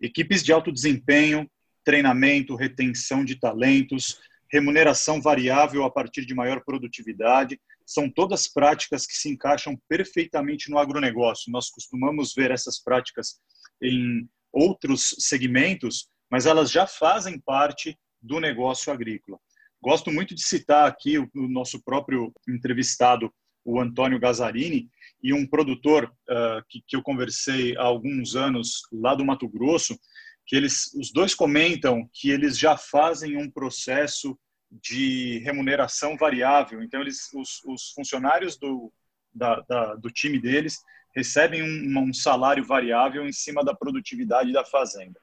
Equipes 0.00 0.42
de 0.42 0.52
alto 0.52 0.72
desempenho, 0.72 1.50
treinamento, 1.84 2.56
retenção 2.56 3.24
de 3.24 3.38
talentos, 3.38 4.20
remuneração 4.50 5.20
variável 5.20 5.84
a 5.84 5.90
partir 5.90 6.26
de 6.26 6.34
maior 6.34 6.62
produtividade, 6.64 7.60
são 7.86 8.08
todas 8.08 8.46
práticas 8.46 9.06
que 9.06 9.14
se 9.14 9.28
encaixam 9.28 9.76
perfeitamente 9.88 10.70
no 10.70 10.78
agronegócio. 10.78 11.50
Nós 11.50 11.70
costumamos 11.70 12.34
ver 12.34 12.50
essas 12.50 12.78
práticas 12.78 13.40
em 13.82 14.28
outros 14.52 15.14
segmentos, 15.18 16.08
mas 16.30 16.46
elas 16.46 16.70
já 16.70 16.86
fazem 16.86 17.40
parte 17.40 17.98
do 18.20 18.38
negócio 18.38 18.92
agrícola. 18.92 19.38
Gosto 19.82 20.12
muito 20.12 20.34
de 20.34 20.42
citar 20.42 20.86
aqui 20.86 21.18
o, 21.18 21.28
nosso 21.34 21.82
próprio 21.82 22.32
entrevistado, 22.48 23.32
o 23.64 23.80
Antônio 23.80 24.20
Gazzarini, 24.20 24.88
e 25.22 25.32
um 25.32 25.46
produtor 25.46 26.12
uh, 26.28 26.64
que, 26.68 26.82
que 26.86 26.96
eu 26.96 27.02
conversei 27.02 27.76
há 27.76 27.82
alguns 27.82 28.34
anos 28.34 28.82
lá 28.92 29.14
do 29.14 29.24
Mato 29.24 29.48
Grosso, 29.48 29.98
que 30.46 30.56
eles, 30.56 30.92
os 30.94 31.12
dois 31.12 31.34
comentam 31.34 32.08
que 32.12 32.30
eles 32.30 32.58
já 32.58 32.76
fazem 32.76 33.36
um 33.36 33.50
processo 33.50 34.36
de 34.70 35.38
remuneração 35.44 36.16
variável. 36.16 36.82
Então, 36.82 37.00
eles, 37.00 37.32
os, 37.34 37.62
os 37.64 37.90
funcionários 37.94 38.58
do, 38.58 38.92
da, 39.32 39.60
da, 39.68 39.94
do 39.94 40.10
time 40.10 40.40
deles 40.40 40.78
recebem 41.14 41.62
um, 41.62 41.98
um, 42.00 42.12
salário 42.12 42.64
variável 42.64 43.26
em 43.26 43.32
cima 43.32 43.62
da 43.62 43.74
produtividade 43.74 44.52
da 44.52 44.64
fazenda. 44.64 45.20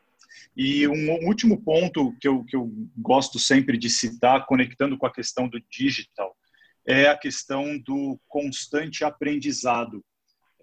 E 0.56 0.88
um 0.88 1.28
último 1.28 1.62
ponto 1.62 2.16
que 2.22 2.28
eu, 2.28 2.44
que 2.46 2.56
eu 2.56 2.72
gosto 2.98 3.40
sempre 3.40 3.78
de 3.78 3.90
citar, 3.90 4.46
conectando 4.46 4.98
com 4.98 5.06
a 5.06 5.12
questão 5.12 5.48
do 5.48 5.60
digital, 5.70 6.36
é 6.90 7.08
a 7.08 7.16
questão 7.16 7.78
do 7.78 8.20
constante 8.28 9.04
aprendizado. 9.04 10.04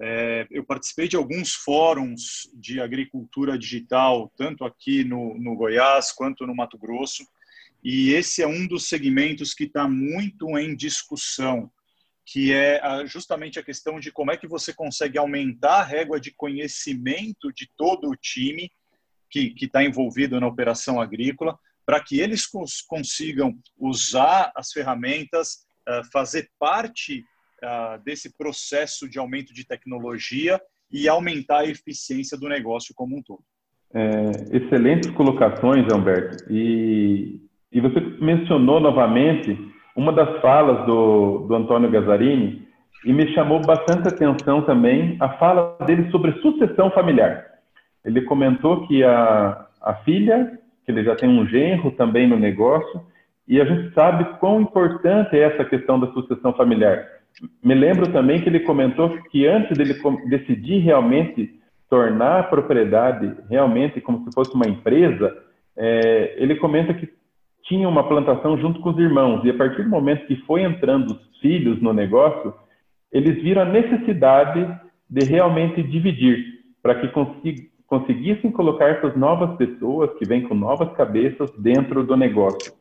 É, 0.01 0.45
eu 0.51 0.65
participei 0.65 1.07
de 1.07 1.15
alguns 1.15 1.55
fóruns 1.55 2.51
de 2.53 2.81
agricultura 2.81 3.57
digital, 3.57 4.33
tanto 4.37 4.65
aqui 4.65 5.05
no, 5.05 5.39
no 5.39 5.55
Goiás 5.55 6.11
quanto 6.11 6.45
no 6.45 6.55
Mato 6.55 6.77
Grosso, 6.77 7.25
e 7.83 8.13
esse 8.13 8.43
é 8.43 8.47
um 8.47 8.67
dos 8.67 8.89
segmentos 8.89 9.55
que 9.55 9.65
está 9.65 9.87
muito 9.87 10.59
em 10.59 10.75
discussão, 10.75 11.71
que 12.25 12.53
é 12.53 12.81
justamente 13.07 13.61
a 13.61 13.63
questão 13.63 14.01
de 14.01 14.11
como 14.11 14.33
é 14.33 14.37
que 14.37 14.49
você 14.49 14.75
consegue 14.75 15.17
aumentar 15.17 15.79
a 15.79 15.85
régua 15.85 16.19
de 16.19 16.33
conhecimento 16.33 17.53
de 17.53 17.71
todo 17.77 18.11
o 18.11 18.17
time 18.17 18.69
que 19.31 19.55
está 19.63 19.85
envolvido 19.85 20.41
na 20.41 20.49
operação 20.49 21.01
agrícola, 21.01 21.57
para 21.85 22.03
que 22.03 22.19
eles 22.19 22.47
cons 22.47 22.83
consigam 22.83 23.57
usar 23.79 24.51
as 24.57 24.73
ferramentas 24.73 25.66
fazer 26.13 26.49
parte 26.59 27.25
uh, 27.63 28.03
desse 28.05 28.37
processo 28.37 29.09
de 29.09 29.19
aumento 29.19 29.53
de 29.53 29.67
tecnologia 29.67 30.61
e 30.91 31.09
aumentar 31.09 31.61
a 31.61 31.67
eficiência 31.67 32.39
do 32.39 32.49
negócio 32.49 32.95
como 32.95 33.17
um 33.17 33.23
todo. 33.23 33.43
É, 33.95 34.57
excelentes 34.57 35.11
colocações, 35.11 35.87
Humberto. 35.93 36.45
E, 36.51 37.41
e 37.73 37.81
você 37.81 38.01
mencionou 38.21 38.81
novamente 38.81 39.57
uma 39.97 40.13
das 40.13 40.41
falas 40.41 40.87
do, 40.87 41.47
do 41.49 41.55
Antônio 41.55 41.91
Gazzarini 41.91 42.67
e 43.05 43.13
me 43.13 43.33
chamou 43.35 43.61
bastante 43.63 44.09
atenção 44.09 44.63
também 44.63 45.17
a 45.21 45.31
fala 45.39 45.77
dele 45.87 46.11
sobre 46.11 46.33
sucessão 46.41 46.91
familiar. 46.91 47.45
Ele 48.05 48.23
comentou 48.23 48.87
que 48.87 49.03
a, 49.03 49.67
a 49.81 49.95
filha, 50.05 50.59
que 50.85 50.93
ele 50.93 51.03
já 51.03 51.17
tem 51.17 51.29
um 51.29 51.47
genro 51.47 51.91
também 51.93 52.29
no 52.29 52.39
negócio, 52.39 53.01
e 53.49 53.61
a 53.61 53.65
gente 53.65 53.95
sabe 53.95 54.25
quão 54.39 54.61
importante 54.61 55.37
é 55.37 55.41
essa 55.41 55.65
questão 55.65 56.01
da 56.01 56.13
sucessão 56.13 56.53
familiar. 56.55 57.07
Me 57.63 57.75
lembro 57.75 58.11
também 58.13 58.41
que 58.41 58.49
ele 58.49 58.61
comentou 58.61 59.11
que 59.31 59.47
antes 59.47 59.77
dele 59.77 59.95
decidir 60.29 60.79
realmente 60.79 61.61
tornar 61.89 62.41
a 62.41 62.43
propriedade 62.43 63.35
realmente 63.49 64.01
como 64.01 64.25
se 64.25 64.35
fosse 64.35 64.55
uma 64.55 64.67
empresa, 64.67 65.37
é, 65.77 66.35
ele 66.39 66.57
comenta 66.57 66.95
que 66.95 67.09
tinha 67.65 67.89
uma 67.89 68.09
plantação 68.09 68.59
junto 68.59 68.81
com 68.81 68.91
os 68.91 68.99
irmãos 68.99 69.45
e 69.45 69.51
a 69.51 69.55
partir 69.55 69.83
do 69.83 69.91
momento 69.91 70.27
que 70.27 70.37
foi 70.43 70.63
entrando 70.63 71.13
os 71.13 71.39
filhos 71.41 71.81
no 71.83 71.93
negócio, 71.93 72.55
eles 73.13 73.41
viram 73.43 73.63
a 73.63 73.67
necessidade 73.67 74.69
de 75.09 75.25
realmente 75.25 75.83
dividir 75.83 76.45
para 76.83 76.97
que 76.97 77.09
conseguissem 77.87 78.51
colocar 78.51 78.87
essas 78.87 79.17
novas 79.17 79.57
pessoas 79.57 80.11
que 80.19 80.27
vêm 80.27 80.43
com 80.43 80.55
novas 80.55 80.93
cabeças 80.97 81.51
dentro 81.59 82.05
do 82.05 82.17
negócio. 82.17 82.73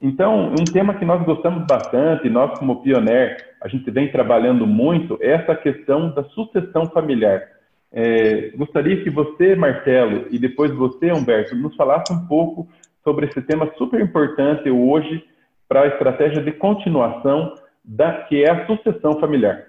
Então, 0.00 0.52
um 0.52 0.64
tema 0.64 0.94
que 0.94 1.04
nós 1.04 1.24
gostamos 1.24 1.66
bastante, 1.66 2.30
nós 2.30 2.56
como 2.58 2.82
Pioneer, 2.82 3.54
a 3.60 3.66
gente 3.66 3.90
vem 3.90 4.10
trabalhando 4.10 4.66
muito, 4.66 5.18
é 5.20 5.32
essa 5.32 5.56
questão 5.56 6.14
da 6.14 6.22
sucessão 6.30 6.86
familiar. 6.90 7.42
É, 7.90 8.50
gostaria 8.50 9.02
que 9.02 9.10
você, 9.10 9.56
Marcelo, 9.56 10.26
e 10.30 10.38
depois 10.38 10.72
você, 10.72 11.10
Humberto, 11.12 11.56
nos 11.56 11.74
falasse 11.74 12.12
um 12.12 12.26
pouco 12.26 12.68
sobre 13.02 13.26
esse 13.26 13.42
tema 13.42 13.72
super 13.76 14.00
importante 14.00 14.70
hoje 14.70 15.24
para 15.66 15.82
a 15.82 15.86
estratégia 15.88 16.42
de 16.42 16.52
continuação 16.52 17.54
da 17.84 18.22
que 18.24 18.44
é 18.44 18.50
a 18.50 18.66
sucessão 18.66 19.18
familiar. 19.18 19.66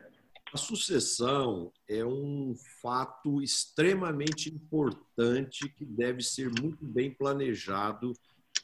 A 0.53 0.57
sucessão 0.57 1.71
é 1.87 2.03
um 2.03 2.53
fato 2.81 3.41
extremamente 3.41 4.49
importante 4.49 5.69
que 5.69 5.85
deve 5.85 6.21
ser 6.21 6.49
muito 6.59 6.85
bem 6.85 7.11
planejado 7.11 8.13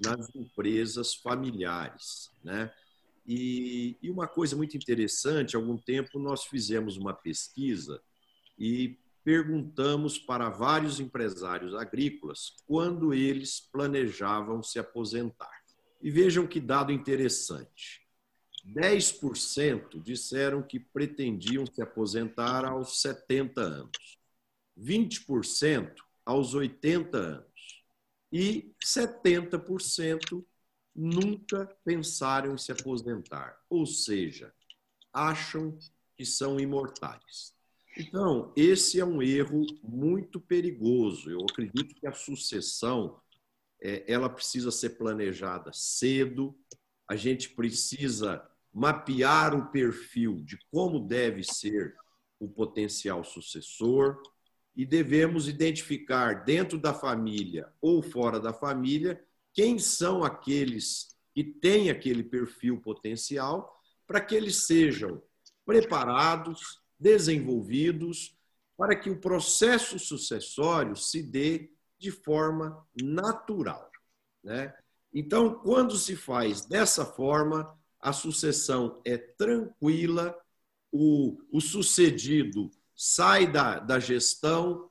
nas 0.04 0.34
empresas 0.36 1.14
familiares. 1.16 2.32
Né? 2.44 2.72
E, 3.26 3.98
e 4.02 4.10
uma 4.10 4.28
coisa 4.28 4.56
muito 4.56 4.78
interessante, 4.78 5.56
há 5.56 5.60
algum 5.60 5.78
tempo 5.78 6.20
nós 6.20 6.46
fizemos 6.46 6.98
uma 6.98 7.14
pesquisa 7.14 8.02
e 8.58 8.98
perguntamos 9.24 10.20
para 10.20 10.50
vários 10.50 11.00
empresários 11.00 11.74
agrícolas 11.74 12.54
quando 12.68 13.14
eles 13.14 13.60
planejavam 13.60 14.62
se 14.62 14.78
aposentar. 14.78 15.64
E 16.02 16.12
vejam 16.12 16.46
que 16.46 16.60
dado 16.60 16.92
interessante. 16.92 18.06
10% 18.66 20.02
disseram 20.02 20.62
que 20.62 20.80
pretendiam 20.80 21.66
se 21.66 21.82
aposentar 21.82 22.66
aos 22.66 23.02
70 23.02 23.62
anos, 23.62 24.20
20% 24.80 25.94
aos 26.26 26.54
80 26.54 27.18
anos, 27.18 27.55
e 28.38 28.76
70% 28.84 30.46
nunca 30.94 31.74
pensaram 31.86 32.54
em 32.54 32.58
se 32.58 32.70
aposentar, 32.70 33.58
ou 33.70 33.86
seja, 33.86 34.54
acham 35.14 35.80
que 36.18 36.26
são 36.26 36.60
imortais. 36.60 37.56
Então, 37.98 38.52
esse 38.54 39.00
é 39.00 39.06
um 39.06 39.22
erro 39.22 39.66
muito 39.82 40.42
perigoso. 40.42 41.32
Eu 41.32 41.46
acredito 41.50 41.96
que 41.96 42.06
a 42.06 42.12
sucessão 42.12 43.22
é, 43.82 44.04
ela 44.06 44.28
precisa 44.28 44.70
ser 44.70 44.98
planejada 44.98 45.72
cedo. 45.74 46.54
A 47.08 47.16
gente 47.16 47.52
precisa 47.52 48.46
mapear 48.74 49.56
o 49.56 49.72
perfil 49.72 50.44
de 50.44 50.60
como 50.70 51.00
deve 51.00 51.42
ser 51.42 51.96
o 52.38 52.50
potencial 52.50 53.24
sucessor 53.24 54.22
e 54.76 54.86
devemos 54.86 55.48
identificar 55.48 56.44
dentro 56.44 56.78
da 56.78 56.94
família 56.94 57.72
ou 57.82 58.02
fora 58.02 58.40
da 58.40 58.54
família 58.54 59.24
quem 59.54 59.80
são 59.80 60.24
aqueles 60.24 61.16
que 61.34 61.44
têm 61.44 61.90
aquele 61.90 62.24
perfil 62.24 62.80
potencial 62.82 63.74
para 64.06 64.22
que 64.22 64.36
eles 64.36 64.66
sejam 64.66 65.22
preparados, 65.66 66.82
desenvolvidos, 67.00 68.38
para 68.78 68.96
que 68.96 69.10
o 69.10 69.20
processo 69.20 69.98
sucessório 69.98 70.96
se 70.96 71.24
dê 71.24 71.72
de 71.98 72.12
forma 72.12 72.86
natural. 73.02 73.90
Né? 74.44 74.74
Então, 75.14 75.56
quando 75.56 75.98
se 75.98 76.16
faz 76.16 76.66
dessa 76.66 77.06
forma, 77.06 77.74
a 78.00 78.12
sucessão 78.12 79.02
é 79.06 79.18
tranquila, 79.18 80.38
o, 80.92 81.38
o 81.52 81.60
sucedido 81.60 82.70
sai 82.96 83.52
da, 83.52 83.80
da 83.80 84.00
gestão, 84.00 84.90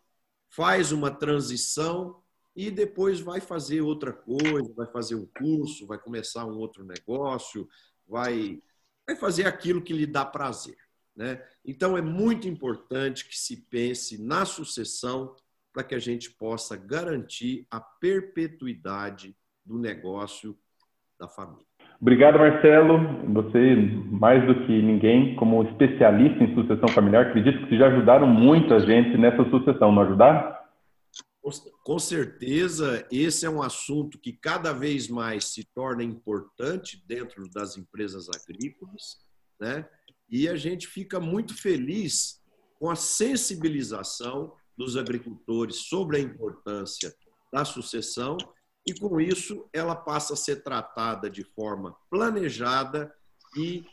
faz 0.48 0.92
uma 0.92 1.10
transição 1.10 2.22
e 2.54 2.70
depois 2.70 3.20
vai 3.20 3.40
fazer 3.40 3.80
outra 3.80 4.12
coisa, 4.12 4.72
vai 4.74 4.86
fazer 4.86 5.16
um 5.16 5.26
curso, 5.26 5.86
vai 5.86 5.98
começar 5.98 6.46
um 6.46 6.56
outro 6.56 6.84
negócio, 6.84 7.68
vai, 8.06 8.62
vai 9.06 9.16
fazer 9.16 9.46
aquilo 9.46 9.82
que 9.82 9.92
lhe 9.92 10.06
dá 10.06 10.24
prazer. 10.24 10.76
Né? 11.16 11.44
Então, 11.64 11.96
é 11.96 12.02
muito 12.02 12.48
importante 12.48 13.28
que 13.28 13.38
se 13.38 13.56
pense 13.56 14.18
na 14.18 14.44
sucessão 14.44 15.34
para 15.72 15.82
que 15.82 15.94
a 15.94 15.98
gente 15.98 16.30
possa 16.30 16.76
garantir 16.76 17.66
a 17.70 17.80
perpetuidade 17.80 19.36
do 19.64 19.78
negócio 19.78 20.56
da 21.18 21.28
família. 21.28 21.73
Obrigado, 22.04 22.38
Marcelo. 22.38 22.98
Você, 23.32 23.76
mais 24.10 24.46
do 24.46 24.66
que 24.66 24.82
ninguém, 24.82 25.34
como 25.36 25.62
especialista 25.62 26.44
em 26.44 26.54
sucessão 26.54 26.86
familiar, 26.90 27.28
acredito 27.28 27.66
que 27.66 27.78
já 27.78 27.86
ajudaram 27.86 28.26
muito 28.26 28.74
a 28.74 28.78
gente 28.80 29.16
nessa 29.16 29.42
sucessão, 29.48 29.90
não 29.90 30.02
ajudaram? 30.02 30.54
Com 31.82 31.98
certeza, 31.98 33.06
esse 33.10 33.46
é 33.46 33.50
um 33.50 33.62
assunto 33.62 34.18
que 34.18 34.34
cada 34.34 34.70
vez 34.74 35.08
mais 35.08 35.46
se 35.46 35.64
torna 35.74 36.04
importante 36.04 37.02
dentro 37.08 37.48
das 37.48 37.78
empresas 37.78 38.26
agrícolas, 38.28 39.16
né? 39.58 39.88
E 40.28 40.46
a 40.46 40.56
gente 40.56 40.86
fica 40.86 41.18
muito 41.18 41.56
feliz 41.56 42.38
com 42.78 42.90
a 42.90 42.96
sensibilização 42.96 44.52
dos 44.76 44.98
agricultores 44.98 45.76
sobre 45.88 46.18
a 46.18 46.20
importância 46.20 47.14
da 47.50 47.64
sucessão 47.64 48.36
e 48.86 48.92
com 48.92 49.20
isso 49.20 49.68
ela 49.72 49.94
passa 49.94 50.34
a 50.34 50.36
ser 50.36 50.62
tratada 50.62 51.30
de 51.30 51.42
forma 51.42 51.96
planejada 52.10 53.14
e 53.56 53.84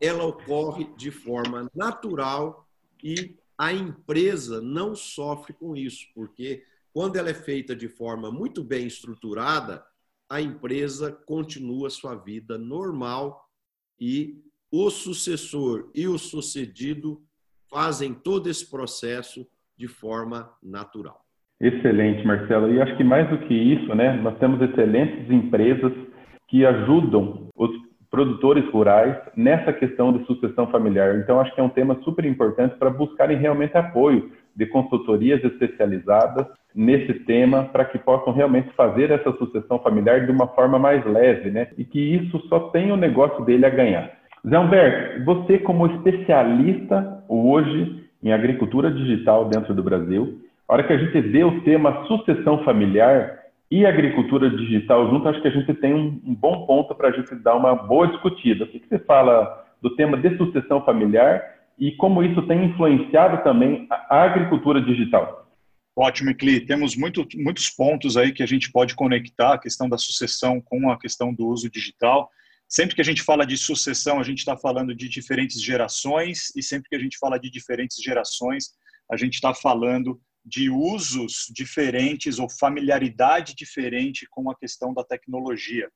ela 0.00 0.24
ocorre 0.24 0.84
de 0.96 1.10
forma 1.10 1.70
natural 1.74 2.66
e 3.02 3.36
a 3.56 3.72
empresa 3.72 4.60
não 4.60 4.94
sofre 4.94 5.52
com 5.52 5.74
isso, 5.74 6.06
porque 6.14 6.64
quando 6.92 7.16
ela 7.16 7.30
é 7.30 7.34
feita 7.34 7.74
de 7.74 7.88
forma 7.88 8.30
muito 8.30 8.62
bem 8.62 8.86
estruturada, 8.86 9.84
a 10.28 10.40
empresa 10.40 11.10
continua 11.10 11.90
sua 11.90 12.14
vida 12.14 12.56
normal 12.56 13.50
e 14.00 14.44
o 14.70 14.90
sucessor 14.90 15.90
e 15.94 16.06
o 16.06 16.18
sucedido 16.18 17.22
fazem 17.68 18.14
todo 18.14 18.48
esse 18.48 18.66
processo 18.66 19.46
de 19.76 19.88
forma 19.88 20.56
natural. 20.62 21.27
Excelente, 21.60 22.24
Marcelo. 22.26 22.72
E 22.72 22.80
acho 22.80 22.96
que 22.96 23.04
mais 23.04 23.28
do 23.28 23.38
que 23.38 23.54
isso, 23.54 23.94
né, 23.94 24.12
nós 24.22 24.38
temos 24.38 24.60
excelentes 24.62 25.30
empresas 25.30 25.92
que 26.46 26.64
ajudam 26.64 27.48
os 27.56 27.70
produtores 28.10 28.64
rurais 28.70 29.16
nessa 29.36 29.72
questão 29.72 30.12
de 30.12 30.24
sucessão 30.24 30.66
familiar. 30.68 31.16
Então, 31.16 31.40
acho 31.40 31.54
que 31.54 31.60
é 31.60 31.64
um 31.64 31.68
tema 31.68 31.98
super 32.02 32.24
importante 32.24 32.76
para 32.76 32.90
buscarem 32.90 33.36
realmente 33.36 33.76
apoio 33.76 34.30
de 34.56 34.66
consultorias 34.66 35.42
especializadas 35.44 36.46
nesse 36.74 37.12
tema 37.24 37.64
para 37.64 37.84
que 37.84 37.98
possam 37.98 38.32
realmente 38.32 38.70
fazer 38.74 39.10
essa 39.10 39.32
sucessão 39.32 39.78
familiar 39.80 40.24
de 40.24 40.32
uma 40.32 40.46
forma 40.48 40.78
mais 40.78 41.04
leve, 41.04 41.50
né? 41.50 41.68
E 41.76 41.84
que 41.84 41.98
isso 41.98 42.38
só 42.48 42.70
tem 42.70 42.90
o 42.92 42.96
negócio 42.96 43.44
dele 43.44 43.66
a 43.66 43.70
ganhar. 43.70 44.10
Zé 44.48 44.58
Humberto, 44.58 45.24
você 45.24 45.58
como 45.58 45.86
especialista 45.86 47.22
hoje 47.28 48.04
em 48.22 48.32
agricultura 48.32 48.90
digital 48.90 49.44
dentro 49.46 49.74
do 49.74 49.82
Brasil, 49.82 50.40
a 50.68 50.74
hora 50.74 50.86
que 50.86 50.92
a 50.92 50.98
gente 50.98 51.18
vê 51.20 51.42
o 51.42 51.62
tema 51.62 52.06
sucessão 52.06 52.62
familiar 52.62 53.38
e 53.70 53.86
agricultura 53.86 54.50
digital 54.50 55.08
junto, 55.08 55.28
acho 55.28 55.40
que 55.40 55.48
a 55.48 55.52
gente 55.52 55.72
tem 55.74 55.94
um, 55.94 56.20
um 56.24 56.34
bom 56.34 56.66
ponto 56.66 56.94
para 56.94 57.08
a 57.08 57.12
gente 57.12 57.34
dar 57.36 57.56
uma 57.56 57.74
boa 57.74 58.08
discutida. 58.08 58.64
O 58.64 58.68
que, 58.68 58.80
que 58.80 58.88
você 58.88 58.98
fala 58.98 59.66
do 59.80 59.96
tema 59.96 60.16
de 60.18 60.36
sucessão 60.36 60.84
familiar 60.84 61.42
e 61.78 61.92
como 61.92 62.22
isso 62.22 62.42
tem 62.46 62.66
influenciado 62.66 63.42
também 63.42 63.86
a 63.90 64.22
agricultura 64.22 64.80
digital? 64.82 65.46
Ótimo, 65.96 66.30
Ecli. 66.30 66.60
Temos 66.60 66.96
muito, 66.96 67.26
muitos 67.36 67.70
pontos 67.70 68.16
aí 68.16 68.32
que 68.32 68.42
a 68.42 68.46
gente 68.46 68.70
pode 68.70 68.94
conectar 68.94 69.54
a 69.54 69.58
questão 69.58 69.88
da 69.88 69.96
sucessão 69.96 70.60
com 70.60 70.90
a 70.90 70.98
questão 70.98 71.32
do 71.32 71.48
uso 71.48 71.70
digital. 71.70 72.30
Sempre 72.68 72.94
que 72.94 73.00
a 73.00 73.04
gente 73.04 73.22
fala 73.22 73.46
de 73.46 73.56
sucessão, 73.56 74.20
a 74.20 74.22
gente 74.22 74.38
está 74.38 74.56
falando 74.56 74.94
de 74.94 75.08
diferentes 75.08 75.62
gerações, 75.62 76.54
e 76.54 76.62
sempre 76.62 76.90
que 76.90 76.96
a 76.96 76.98
gente 76.98 77.16
fala 77.18 77.38
de 77.38 77.50
diferentes 77.50 77.96
gerações, 78.02 78.74
a 79.10 79.16
gente 79.16 79.34
está 79.34 79.54
falando 79.54 80.20
de 80.48 80.70
usos 80.70 81.46
diferentes 81.50 82.38
ou 82.38 82.48
familiaridade 82.48 83.54
diferente 83.54 84.26
com 84.30 84.50
a 84.50 84.56
questão 84.56 84.94
da 84.94 85.04
tecnologia. 85.04 85.90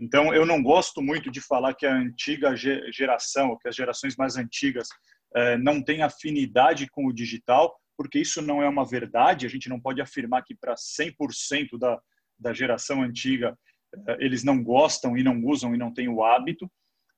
Então, 0.00 0.32
eu 0.34 0.46
não 0.46 0.62
gosto 0.62 1.02
muito 1.02 1.30
de 1.30 1.42
falar 1.42 1.74
que 1.74 1.84
a 1.84 1.94
antiga 1.94 2.56
geração, 2.56 3.58
que 3.60 3.68
as 3.68 3.76
gerações 3.76 4.16
mais 4.16 4.36
antigas 4.36 4.88
eh, 5.36 5.58
não 5.58 5.82
têm 5.82 6.02
afinidade 6.02 6.88
com 6.88 7.06
o 7.06 7.12
digital, 7.12 7.78
porque 7.98 8.18
isso 8.18 8.40
não 8.40 8.62
é 8.62 8.68
uma 8.68 8.86
verdade. 8.86 9.44
A 9.44 9.48
gente 9.50 9.68
não 9.68 9.78
pode 9.78 10.00
afirmar 10.00 10.42
que 10.42 10.54
para 10.54 10.74
100% 10.74 11.78
da, 11.78 12.00
da 12.38 12.54
geração 12.54 13.02
antiga 13.02 13.54
eh, 13.94 14.16
eles 14.20 14.42
não 14.42 14.64
gostam 14.64 15.18
e 15.18 15.22
não 15.22 15.44
usam 15.44 15.74
e 15.74 15.78
não 15.78 15.92
têm 15.92 16.08
o 16.08 16.24
hábito. 16.24 16.70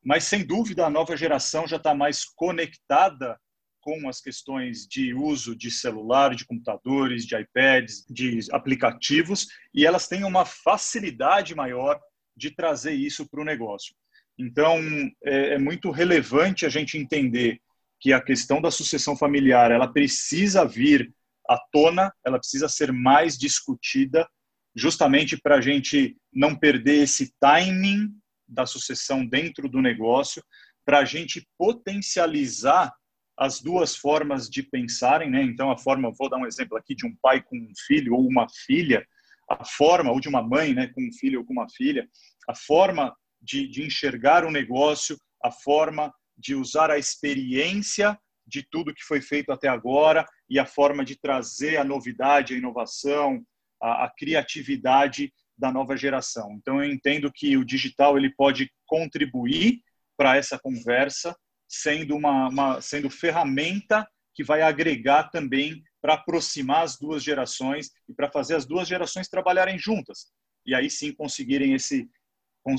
Mas, 0.04 0.24
sem 0.24 0.44
dúvida, 0.44 0.84
a 0.84 0.90
nova 0.90 1.16
geração 1.16 1.68
já 1.68 1.76
está 1.76 1.94
mais 1.94 2.24
conectada 2.24 3.38
com 3.82 4.08
as 4.08 4.20
questões 4.20 4.86
de 4.86 5.12
uso 5.12 5.54
de 5.54 5.70
celular, 5.70 6.34
de 6.34 6.46
computadores, 6.46 7.26
de 7.26 7.36
iPads, 7.36 8.06
de 8.08 8.38
aplicativos, 8.52 9.48
e 9.74 9.84
elas 9.84 10.06
têm 10.08 10.24
uma 10.24 10.46
facilidade 10.46 11.54
maior 11.54 12.00
de 12.34 12.50
trazer 12.50 12.92
isso 12.92 13.28
para 13.28 13.42
o 13.42 13.44
negócio. 13.44 13.94
Então, 14.38 14.78
é, 15.24 15.54
é, 15.54 15.58
muito 15.58 15.90
relevante 15.90 16.64
a 16.64 16.68
gente 16.68 16.96
entender 16.96 17.60
que 18.00 18.12
a 18.12 18.20
questão 18.20 18.62
da 18.62 18.70
sucessão 18.70 19.16
familiar 19.16 19.70
ela 19.70 19.92
precisa 19.92 20.64
vir 20.64 21.12
à 21.48 21.58
tona, 21.72 22.12
ela 22.24 22.38
precisa 22.38 22.68
ser 22.68 22.92
mais 22.92 23.36
discutida, 23.36 24.26
justamente 24.74 25.36
para 25.36 25.56
a 25.56 25.60
gente 25.60 26.16
não 26.32 26.56
perder 26.56 27.02
esse 27.02 27.34
timing 27.40 28.10
da 28.48 28.64
sucessão 28.64 29.26
dentro 29.26 29.68
do 29.68 29.82
negócio, 29.82 30.42
para 30.84 31.00
a 31.00 31.04
gente 31.04 31.46
potencializar 31.58 32.92
as 33.36 33.60
duas 33.60 33.96
formas 33.96 34.48
de 34.48 34.62
pensarem, 34.62 35.30
né? 35.30 35.42
Então, 35.42 35.70
a 35.70 35.78
forma, 35.78 36.12
vou 36.16 36.28
dar 36.28 36.38
um 36.38 36.46
exemplo 36.46 36.76
aqui 36.76 36.94
de 36.94 37.06
um 37.06 37.14
pai 37.20 37.42
com 37.42 37.56
um 37.56 37.72
filho 37.86 38.14
ou 38.14 38.26
uma 38.26 38.46
filha, 38.66 39.06
a 39.48 39.64
forma, 39.64 40.10
ou 40.10 40.20
de 40.20 40.28
uma 40.28 40.42
mãe, 40.42 40.72
né, 40.74 40.88
com 40.94 41.02
um 41.02 41.12
filho 41.12 41.40
ou 41.40 41.46
com 41.46 41.52
uma 41.52 41.68
filha, 41.68 42.08
a 42.48 42.54
forma 42.54 43.14
de, 43.40 43.68
de 43.68 43.82
enxergar 43.82 44.44
o 44.44 44.50
negócio, 44.50 45.18
a 45.42 45.50
forma 45.50 46.12
de 46.36 46.54
usar 46.54 46.90
a 46.90 46.98
experiência 46.98 48.18
de 48.46 48.66
tudo 48.70 48.94
que 48.94 49.02
foi 49.02 49.20
feito 49.20 49.52
até 49.52 49.68
agora 49.68 50.26
e 50.48 50.58
a 50.58 50.66
forma 50.66 51.04
de 51.04 51.16
trazer 51.16 51.76
a 51.76 51.84
novidade, 51.84 52.54
a 52.54 52.58
inovação, 52.58 53.42
a, 53.80 54.04
a 54.04 54.10
criatividade 54.10 55.32
da 55.56 55.70
nova 55.70 55.96
geração. 55.96 56.52
Então, 56.52 56.82
eu 56.82 56.90
entendo 56.90 57.30
que 57.32 57.56
o 57.56 57.64
digital 57.64 58.16
ele 58.16 58.30
pode 58.34 58.70
contribuir 58.86 59.80
para 60.16 60.36
essa 60.36 60.58
conversa, 60.58 61.36
sendo 61.72 62.14
uma, 62.14 62.48
uma 62.48 62.80
sendo 62.82 63.08
ferramenta 63.08 64.06
que 64.34 64.44
vai 64.44 64.60
agregar 64.60 65.24
também 65.30 65.82
para 66.00 66.14
aproximar 66.14 66.82
as 66.82 66.98
duas 66.98 67.22
gerações 67.22 67.90
e 68.08 68.12
para 68.12 68.30
fazer 68.30 68.54
as 68.54 68.66
duas 68.66 68.86
gerações 68.86 69.28
trabalharem 69.28 69.78
juntas 69.78 70.32
e 70.66 70.74
aí 70.74 70.90
sim 70.90 71.12
conseguirem 71.12 71.74
esse 71.74 72.08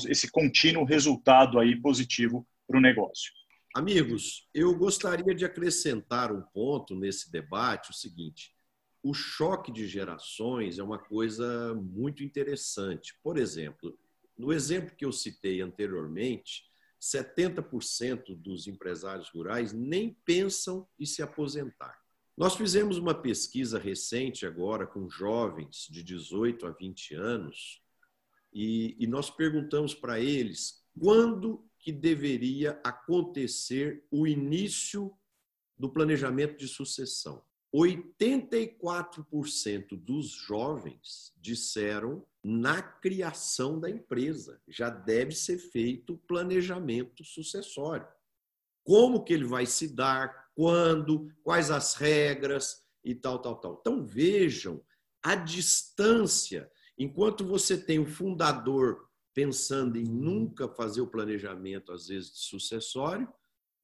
esse 0.08 0.30
contínuo 0.30 0.82
resultado 0.82 1.58
aí 1.58 1.78
positivo 1.78 2.46
para 2.66 2.78
o 2.78 2.80
negócio. 2.80 3.30
Amigos, 3.76 4.48
eu 4.54 4.74
gostaria 4.74 5.34
de 5.34 5.44
acrescentar 5.44 6.32
um 6.32 6.40
ponto 6.40 6.94
nesse 6.94 7.30
debate, 7.30 7.90
o 7.90 7.94
seguinte: 7.94 8.54
o 9.02 9.12
choque 9.12 9.70
de 9.70 9.86
gerações 9.86 10.78
é 10.78 10.82
uma 10.82 10.98
coisa 10.98 11.74
muito 11.74 12.24
interessante. 12.24 13.14
Por 13.22 13.36
exemplo, 13.36 13.94
no 14.38 14.54
exemplo 14.54 14.96
que 14.96 15.04
eu 15.04 15.12
citei 15.12 15.60
anteriormente, 15.60 16.64
70% 17.04 18.34
dos 18.34 18.66
empresários 18.66 19.28
rurais 19.28 19.74
nem 19.74 20.14
pensam 20.24 20.88
em 20.98 21.04
se 21.04 21.22
aposentar. 21.22 22.02
Nós 22.36 22.56
fizemos 22.56 22.96
uma 22.96 23.14
pesquisa 23.14 23.78
recente 23.78 24.46
agora 24.46 24.86
com 24.86 25.06
jovens 25.08 25.86
de 25.90 26.02
18 26.02 26.66
a 26.66 26.70
20 26.70 27.14
anos 27.14 27.82
e, 28.52 28.96
e 28.98 29.06
nós 29.06 29.30
perguntamos 29.30 29.94
para 29.94 30.18
eles 30.18 30.82
quando 30.98 31.64
que 31.78 31.92
deveria 31.92 32.80
acontecer 32.82 34.04
o 34.10 34.26
início 34.26 35.14
do 35.78 35.90
planejamento 35.90 36.56
de 36.56 36.66
sucessão. 36.66 37.44
84% 37.74 39.88
dos 39.90 40.30
jovens 40.30 41.34
disseram 41.36 42.26
na 42.44 42.82
criação 42.82 43.80
da 43.80 43.88
empresa 43.88 44.60
já 44.68 44.90
deve 44.90 45.32
ser 45.32 45.56
feito 45.56 46.12
o 46.12 46.18
planejamento 46.18 47.24
sucessório. 47.24 48.06
Como 48.84 49.24
que 49.24 49.32
ele 49.32 49.46
vai 49.46 49.64
se 49.64 49.88
dar, 49.88 50.50
quando, 50.54 51.32
quais 51.42 51.70
as 51.70 51.94
regras 51.94 52.84
e 53.02 53.14
tal, 53.14 53.38
tal, 53.38 53.56
tal. 53.56 53.78
Então 53.80 54.04
vejam 54.04 54.84
à 55.22 55.34
distância, 55.34 56.70
enquanto 56.98 57.46
você 57.46 57.78
tem 57.78 57.98
o 57.98 58.06
fundador 58.06 59.08
pensando 59.32 59.98
em 59.98 60.04
nunca 60.04 60.68
fazer 60.68 61.00
o 61.00 61.10
planejamento, 61.10 61.92
às 61.92 62.08
vezes, 62.08 62.30
sucessório, 62.34 63.26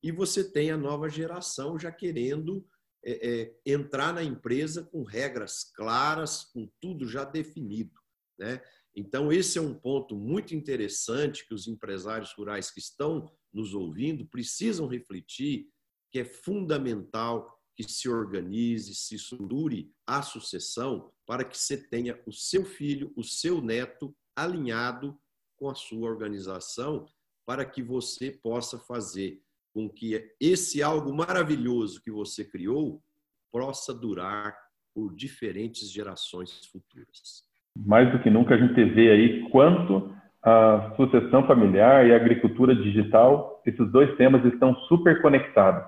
e 0.03 0.13
você 0.13 0.45
tem 0.45 0.71
a 0.71 0.77
nova 0.77 1.09
geração 1.09 1.79
já 1.79 1.91
querendo 1.91 2.65
é, 3.03 3.31
é, 3.43 3.57
entrar 3.67 4.13
na 4.15 4.23
empresa 4.23 4.85
com 4.85 5.03
regras 5.03 5.65
claras, 5.65 6.45
com 6.45 6.71
tudo 6.81 7.09
já 7.09 7.25
definido. 7.25 8.00
Né? 8.41 8.59
Então, 8.97 9.31
esse 9.31 9.59
é 9.59 9.61
um 9.61 9.75
ponto 9.75 10.17
muito 10.17 10.55
interessante 10.55 11.47
que 11.47 11.53
os 11.53 11.69
empresários 11.69 12.33
rurais 12.33 12.71
que 12.71 12.81
estão 12.81 13.31
nos 13.53 13.75
ouvindo 13.75 14.27
precisam 14.27 14.87
refletir, 14.87 15.69
que 16.11 16.21
é 16.21 16.25
fundamental 16.25 17.55
que 17.77 17.85
se 17.85 18.09
organize, 18.09 18.95
se 18.95 19.15
estruture 19.15 19.93
a 20.07 20.23
sucessão 20.23 21.13
para 21.27 21.45
que 21.45 21.57
você 21.57 21.77
tenha 21.77 22.21
o 22.27 22.33
seu 22.33 22.65
filho, 22.65 23.13
o 23.15 23.23
seu 23.23 23.61
neto 23.61 24.17
alinhado 24.35 25.21
com 25.57 25.69
a 25.69 25.75
sua 25.75 26.09
organização, 26.09 27.07
para 27.47 27.67
que 27.67 27.83
você 27.83 28.31
possa 28.31 28.79
fazer 28.79 29.43
com 29.75 29.89
que 29.89 30.35
esse 30.41 30.83
algo 30.83 31.15
maravilhoso 31.15 32.01
que 32.01 32.11
você 32.11 32.43
criou 32.43 33.05
possa 33.53 33.93
durar 33.93 34.57
por 34.95 35.15
diferentes 35.15 35.91
gerações 35.91 36.65
futuras. 36.67 37.50
Mais 37.77 38.11
do 38.13 38.19
que 38.19 38.31
nunca 38.31 38.55
a 38.55 38.59
gente 38.59 38.83
vê 38.85 39.11
aí 39.11 39.49
quanto 39.51 40.13
a 40.43 40.93
sucessão 40.97 41.47
familiar 41.47 42.07
e 42.07 42.13
a 42.13 42.17
agricultura 42.17 42.75
digital, 42.75 43.61
esses 43.67 43.91
dois 43.91 44.15
temas 44.17 44.45
estão 44.45 44.75
super 44.89 45.21
conectados. 45.21 45.85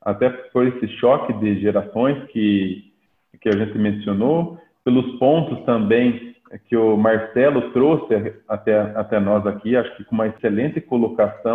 Até 0.00 0.28
por 0.28 0.66
esse 0.66 0.86
choque 0.98 1.32
de 1.34 1.60
gerações 1.60 2.22
que, 2.30 2.92
que 3.40 3.48
a 3.48 3.56
gente 3.56 3.78
mencionou, 3.78 4.58
pelos 4.84 5.18
pontos 5.18 5.64
também 5.64 6.34
que 6.68 6.76
o 6.76 6.96
Marcelo 6.96 7.72
trouxe 7.72 8.34
até, 8.48 8.78
até 8.94 9.18
nós 9.18 9.46
aqui, 9.46 9.76
acho 9.76 9.96
que 9.96 10.04
com 10.04 10.14
uma 10.14 10.28
excelente 10.28 10.80
colocação 10.80 11.54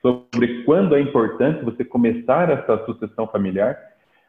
sobre 0.00 0.64
quando 0.64 0.96
é 0.96 1.00
importante 1.00 1.64
você 1.64 1.84
começar 1.84 2.50
essa 2.50 2.84
sucessão 2.86 3.26
familiar, 3.28 3.78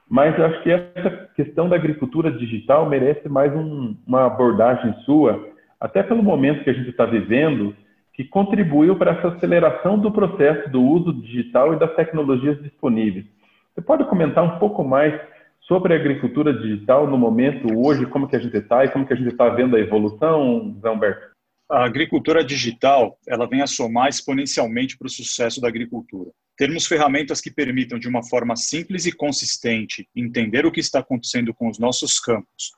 mas 0.10 0.40
acho 0.40 0.62
que 0.64 0.72
essa 0.72 1.30
questão 1.36 1.68
da 1.68 1.76
agricultura 1.76 2.32
digital 2.32 2.88
merece 2.90 3.28
mais 3.28 3.54
um, 3.56 3.96
uma 4.06 4.26
abordagem 4.26 4.94
sua, 5.06 5.50
até 5.80 6.04
pelo 6.04 6.24
momento 6.24 6.64
que 6.64 6.70
a 6.70 6.74
gente 6.74 6.90
está 6.90 7.06
vivendo, 7.06 7.76
que 8.14 8.24
contribuiu 8.24 8.96
para 8.96 9.12
essa 9.12 9.30
aceleração 9.30 9.98
do 9.98 10.12
processo 10.12 10.70
do 10.70 10.82
uso 10.82 11.14
digital 11.14 11.74
e 11.74 11.80
das 11.80 11.96
tecnologias 11.96 12.62
disponíveis. 12.62 13.26
Você 13.74 13.82
pode 13.82 14.06
comentar 14.06 14.44
um 14.44 14.60
pouco 14.60 14.84
mais 14.84 15.20
sobre 15.62 15.94
a 15.94 15.98
agricultura 15.98 16.54
digital 16.54 17.08
no 17.08 17.18
momento 17.18 17.68
hoje, 17.76 18.06
como 18.06 18.28
que 18.28 18.36
a 18.36 18.40
gente 18.40 18.56
está 18.56 18.86
e 18.86 18.90
como 18.90 19.06
que 19.06 19.14
a 19.14 19.16
gente 19.16 19.30
está 19.30 19.50
vendo 19.50 19.76
a 19.76 19.80
evolução, 19.80 20.78
Zé 20.82 20.90
Humberto? 20.90 21.34
A 21.70 21.86
agricultura 21.86 22.44
digital 22.44 23.18
ela 23.28 23.48
vem 23.48 23.62
a 23.62 23.68
somar 23.68 24.10
exponencialmente 24.10 24.98
para 24.98 25.08
o 25.08 25.10
sucesso 25.10 25.60
da 25.60 25.68
agricultura. 25.68 26.30
Termos 26.56 26.86
ferramentas 26.86 27.42
que 27.42 27.50
permitam, 27.50 27.98
de 27.98 28.08
uma 28.08 28.24
forma 28.24 28.56
simples 28.56 29.06
e 29.06 29.12
consistente, 29.12 30.08
entender 30.16 30.66
o 30.66 30.72
que 30.72 30.80
está 30.80 31.00
acontecendo 31.00 31.54
com 31.54 31.68
os 31.68 31.80
nossos 31.80 32.20
campos, 32.20 32.72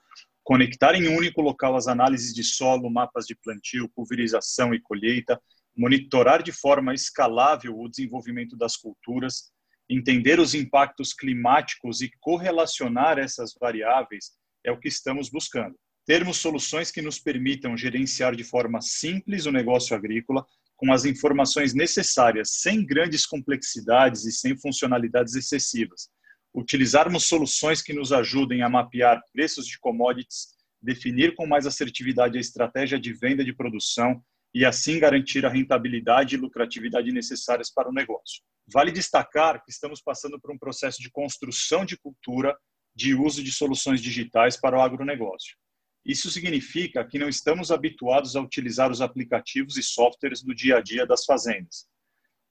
conectar 0.43 0.95
em 0.95 1.09
um 1.09 1.17
único 1.17 1.41
local 1.41 1.75
as 1.75 1.87
análises 1.87 2.33
de 2.33 2.43
solo, 2.43 2.89
mapas 2.89 3.25
de 3.25 3.35
plantio, 3.35 3.89
pulverização 3.93 4.73
e 4.73 4.79
colheita, 4.79 5.41
monitorar 5.75 6.41
de 6.41 6.53
forma 6.53 6.93
escalável 6.93 7.77
o 7.77 7.89
desenvolvimento 7.89 8.55
das 8.55 8.77
culturas, 8.77 9.51
entender 9.89 10.39
os 10.39 10.53
impactos 10.53 11.13
climáticos 11.13 12.01
e 12.01 12.09
correlacionar 12.21 13.19
essas 13.19 13.53
variáveis 13.59 14.31
é 14.63 14.71
o 14.71 14.79
que 14.79 14.87
estamos 14.87 15.29
buscando. 15.29 15.75
Termos 16.05 16.37
soluções 16.37 16.91
que 16.91 17.01
nos 17.01 17.19
permitam 17.19 17.75
gerenciar 17.75 18.35
de 18.35 18.43
forma 18.43 18.79
simples 18.81 19.45
o 19.45 19.51
negócio 19.51 19.95
agrícola, 19.95 20.45
com 20.75 20.91
as 20.91 21.05
informações 21.05 21.73
necessárias, 21.73 22.49
sem 22.61 22.85
grandes 22.85 23.25
complexidades 23.25 24.25
e 24.25 24.31
sem 24.31 24.57
funcionalidades 24.57 25.35
excessivas. 25.35 26.09
Utilizarmos 26.53 27.25
soluções 27.25 27.81
que 27.81 27.93
nos 27.93 28.11
ajudem 28.11 28.61
a 28.61 28.69
mapear 28.69 29.21
preços 29.33 29.65
de 29.65 29.79
commodities, 29.79 30.47
definir 30.81 31.35
com 31.35 31.47
mais 31.47 31.65
assertividade 31.65 32.37
a 32.37 32.41
estratégia 32.41 32.99
de 32.99 33.13
venda 33.13 33.43
de 33.43 33.53
produção 33.53 34.21
e 34.53 34.63
assim 34.63 34.99
garantir 34.99 35.45
a 35.45 35.49
rentabilidade 35.49 36.35
e 36.35 36.37
lucratividade 36.37 37.11
necessárias 37.11 37.69
para 37.69 37.89
o 37.89 37.93
negócio. 37.93 38.41
Vale 38.71 38.91
destacar 38.91 39.63
que 39.63 39.71
estamos 39.71 40.01
passando 40.01 40.39
por 40.39 40.51
um 40.51 40.57
processo 40.57 41.01
de 41.01 41.11
construção 41.11 41.83
de 41.83 41.97
cultura 41.97 42.57
de 42.95 43.13
uso 43.13 43.43
de 43.43 43.51
soluções 43.51 44.01
digitais 44.01 44.55
para 44.55 44.77
o 44.77 44.81
agronegócio. 44.81 45.57
Isso 46.05 46.29
significa 46.29 47.03
que 47.03 47.17
não 47.17 47.27
estamos 47.27 47.71
habituados 47.71 48.35
a 48.35 48.41
utilizar 48.41 48.91
os 48.91 49.01
aplicativos 49.01 49.75
e 49.75 49.81
softwares 49.81 50.43
do 50.43 50.53
dia 50.53 50.77
a 50.77 50.81
dia 50.81 51.05
das 51.05 51.25
fazendas. 51.25 51.87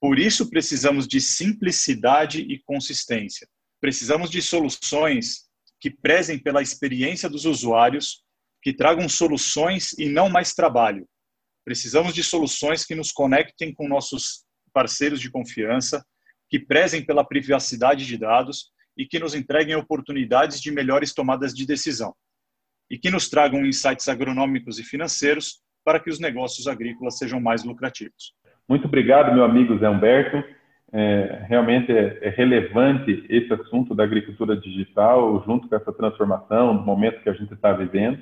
Por 0.00 0.18
isso, 0.18 0.50
precisamos 0.50 1.07
de 1.07 1.20
simplicidade 1.20 2.40
e 2.40 2.61
consistência. 2.64 3.48
Precisamos 3.80 4.28
de 4.28 4.42
soluções 4.42 5.44
que 5.78 5.88
prezem 5.88 6.36
pela 6.36 6.62
experiência 6.62 7.28
dos 7.28 7.44
usuários, 7.44 8.24
que 8.61 8.72
tragam 8.72 9.09
soluções 9.09 9.92
e 9.98 10.09
não 10.09 10.28
mais 10.28 10.52
trabalho. 10.52 11.07
Precisamos 11.64 12.12
de 12.12 12.24
soluções 12.24 12.84
que 12.84 12.94
nos 12.94 13.12
conectem 13.12 13.72
com 13.72 13.86
nossos 13.86 14.44
parceiros 14.72 15.20
de 15.20 15.30
confiança, 15.30 16.05
que 16.50 16.59
prezem 16.59 17.05
pela 17.07 17.26
privacidade 17.26 18.05
de 18.05 18.18
dados 18.18 18.72
e 18.96 19.07
que 19.07 19.18
nos 19.18 19.34
entreguem 19.34 19.76
oportunidades 19.76 20.61
de 20.61 20.72
melhores 20.72 21.14
tomadas 21.14 21.55
de 21.55 21.64
decisão 21.64 22.14
e 22.91 22.99
que 22.99 23.11
nos 23.11 23.28
tragam 23.28 23.64
insights 23.64 24.09
agronômicos 24.09 24.78
e 24.78 24.85
financeiros 24.85 25.62
para 25.85 26.01
que 26.01 26.11
os 26.11 26.18
negócios 26.18 26.66
agrícolas 26.66 27.18
sejam 27.18 27.41
mais 27.41 27.64
lucrativos. 27.64 28.35
Muito 28.68 28.87
obrigado, 28.87 29.35
meu 29.35 29.45
amigo 29.45 29.78
Zé 29.78 29.89
Humberto. 29.89 30.43
É, 30.93 31.45
realmente 31.49 31.91
é, 31.91 32.18
é, 32.22 32.28
relevante 32.30 33.26
esse 33.28 33.53
assunto 33.53 33.95
da 33.95 34.05
agricultura 34.05 34.57
digital, 34.57 35.43
junto 35.45 35.68
com 35.68 35.74
essa 35.74 35.93
transformação, 35.93 36.76
do 36.76 36.82
momento 36.82 37.20
que 37.20 37.28
a 37.28 37.32
gente 37.32 37.53
está 37.53 37.72
vivendo. 37.72 38.20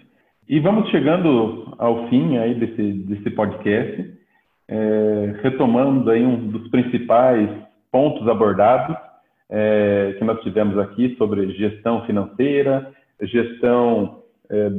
E 0.48 0.58
vamos 0.58 0.90
chegando 0.90 1.74
ao 1.78 2.08
fim 2.08 2.38
aí 2.38 2.54
desse, 2.54 2.92
desse 3.04 3.30
podcast, 3.30 4.14
é, 4.68 5.34
retomando 5.42 6.10
aí 6.10 6.24
um 6.24 6.48
dos 6.48 6.68
principais 6.68 7.48
pontos 7.90 8.26
abordados 8.26 8.96
é, 9.50 10.16
que 10.18 10.24
nós 10.24 10.40
tivemos 10.40 10.78
aqui 10.78 11.14
sobre 11.18 11.52
gestão 11.52 12.06
financeira, 12.06 12.90
gestão 13.20 14.21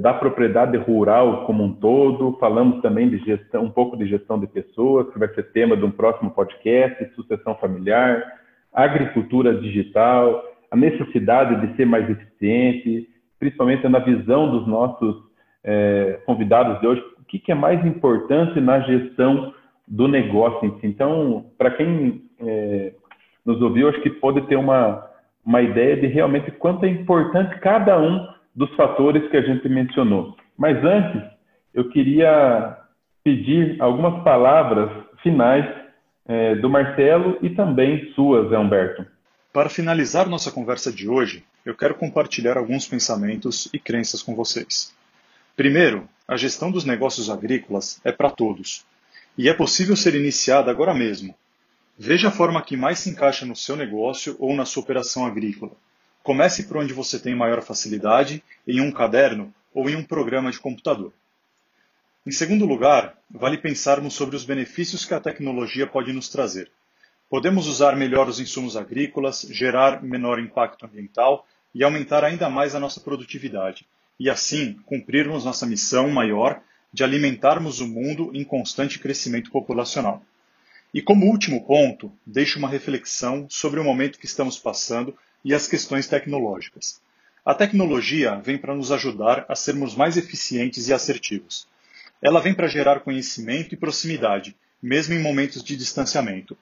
da 0.01 0.13
propriedade 0.13 0.77
rural 0.77 1.45
como 1.45 1.63
um 1.63 1.73
todo, 1.73 2.37
falamos 2.39 2.79
também 2.81 3.09
de 3.09 3.17
gestão, 3.17 3.63
um 3.63 3.71
pouco 3.71 3.97
de 3.97 4.05
gestão 4.05 4.39
de 4.39 4.45
pessoas, 4.45 5.11
que 5.11 5.17
vai 5.17 5.27
ser 5.29 5.51
tema 5.51 5.75
de 5.75 5.83
um 5.83 5.89
próximo 5.89 6.29
podcast, 6.29 7.03
sucessão 7.15 7.55
familiar, 7.55 8.23
agricultura 8.71 9.55
digital, 9.55 10.43
a 10.69 10.75
necessidade 10.75 11.65
de 11.65 11.75
ser 11.75 11.85
mais 11.85 12.07
eficiente, 12.07 13.07
principalmente 13.39 13.87
na 13.87 13.99
visão 13.99 14.51
dos 14.51 14.67
nossos 14.67 15.15
é, 15.63 16.19
convidados 16.25 16.79
de 16.79 16.87
hoje, 16.87 17.01
o 17.19 17.25
que, 17.25 17.39
que, 17.39 17.51
é 17.51 17.55
mais 17.55 17.83
importante 17.85 18.59
na 18.61 18.79
gestão 18.81 19.53
do 19.87 20.07
negócio 20.07 20.67
em 20.67 20.79
si. 20.79 20.87
Então, 20.87 21.45
para 21.57 21.71
quem 21.71 22.23
é, 22.39 22.93
nos 23.45 23.61
ouviu, 23.61 23.89
acho 23.89 24.01
que 24.01 24.09
pode 24.09 24.41
ter 24.47 24.55
uma, 24.55 25.03
uma 25.45 25.61
ideia 25.61 25.97
de 25.97 26.07
realmente 26.07 26.51
quanto 26.51 26.85
é 26.85 26.89
importante 26.89 27.59
cada 27.59 27.99
um 27.99 28.32
dos 28.55 28.73
fatores 28.75 29.29
que 29.29 29.37
a 29.37 29.41
gente 29.41 29.67
mencionou. 29.67 30.35
Mas 30.57 30.77
antes, 30.83 31.21
eu 31.73 31.89
queria 31.89 32.77
pedir 33.23 33.81
algumas 33.81 34.23
palavras 34.23 34.89
finais 35.21 35.65
é, 36.25 36.55
do 36.55 36.69
Marcelo 36.69 37.37
e 37.41 37.49
também 37.49 38.11
suas, 38.13 38.51
Humberto. 38.51 39.05
Para 39.51 39.69
finalizar 39.69 40.27
nossa 40.27 40.51
conversa 40.51 40.91
de 40.91 41.07
hoje, 41.07 41.43
eu 41.65 41.75
quero 41.75 41.95
compartilhar 41.95 42.57
alguns 42.57 42.87
pensamentos 42.87 43.69
e 43.73 43.79
crenças 43.79 44.21
com 44.21 44.35
vocês. 44.35 44.93
Primeiro, 45.55 46.07
a 46.27 46.35
gestão 46.35 46.71
dos 46.71 46.85
negócios 46.85 47.29
agrícolas 47.29 48.01
é 48.03 48.11
para 48.11 48.29
todos 48.29 48.85
e 49.37 49.49
é 49.49 49.53
possível 49.53 49.95
ser 49.95 50.15
iniciada 50.15 50.71
agora 50.71 50.93
mesmo. 50.93 51.35
Veja 51.97 52.29
a 52.29 52.31
forma 52.31 52.61
que 52.61 52.75
mais 52.75 52.99
se 52.99 53.09
encaixa 53.09 53.45
no 53.45 53.55
seu 53.55 53.75
negócio 53.75 54.35
ou 54.39 54.55
na 54.55 54.65
sua 54.65 54.81
operação 54.81 55.25
agrícola 55.25 55.71
Comece 56.23 56.63
por 56.63 56.77
onde 56.77 56.93
você 56.93 57.19
tem 57.19 57.35
maior 57.35 57.61
facilidade, 57.61 58.41
em 58.65 58.79
um 58.79 58.91
caderno 58.91 59.53
ou 59.73 59.89
em 59.89 59.95
um 59.97 60.03
programa 60.03 60.49
de 60.49 60.59
computador. 60.59 61.11
Em 62.25 62.31
segundo 62.31 62.65
lugar, 62.65 63.17
vale 63.29 63.57
pensarmos 63.57 64.13
sobre 64.13 64.37
os 64.37 64.45
benefícios 64.45 65.03
que 65.03 65.13
a 65.13 65.19
tecnologia 65.19 65.85
pode 65.85 66.13
nos 66.13 66.29
trazer. 66.29 66.71
Podemos 67.29 67.67
usar 67.67 67.97
melhor 67.97 68.29
os 68.29 68.39
insumos 68.39 68.77
agrícolas, 68.77 69.45
gerar 69.49 70.01
menor 70.01 70.39
impacto 70.39 70.85
ambiental 70.85 71.45
e 71.75 71.83
aumentar 71.83 72.23
ainda 72.23 72.49
mais 72.49 72.73
a 72.73 72.79
nossa 72.79 73.01
produtividade, 73.01 73.85
e 74.17 74.29
assim 74.29 74.79
cumprirmos 74.85 75.43
nossa 75.43 75.65
missão 75.65 76.09
maior 76.09 76.61
de 76.93 77.03
alimentarmos 77.03 77.81
o 77.81 77.87
mundo 77.87 78.31
em 78.33 78.45
constante 78.45 78.99
crescimento 78.99 79.51
populacional. 79.51 80.23
E 80.93 81.01
como 81.01 81.25
último 81.25 81.65
ponto, 81.65 82.13
deixo 82.25 82.59
uma 82.59 82.69
reflexão 82.69 83.47
sobre 83.49 83.79
o 83.79 83.83
momento 83.83 84.19
que 84.19 84.27
estamos 84.27 84.57
passando 84.57 85.17
e 85.43 85.53
as 85.53 85.67
questões 85.67 86.07
tecnológicas. 86.07 87.01
A 87.45 87.53
tecnologia 87.53 88.35
vem 88.35 88.57
para 88.57 88.73
nos 88.73 88.91
ajudar 88.91 89.45
a 89.49 89.55
sermos 89.55 89.95
mais 89.95 90.15
eficientes 90.15 90.87
e 90.87 90.93
assertivos. 90.93 91.67
Ela 92.21 92.39
vem 92.39 92.53
para 92.53 92.67
gerar 92.67 93.01
conhecimento 93.01 93.73
e 93.73 93.77
proximidade, 93.77 94.55
mesmo 94.81 95.13
em 95.13 95.21
momentos 95.21 95.61
de 95.63 95.75
distanciamento. 95.75 96.57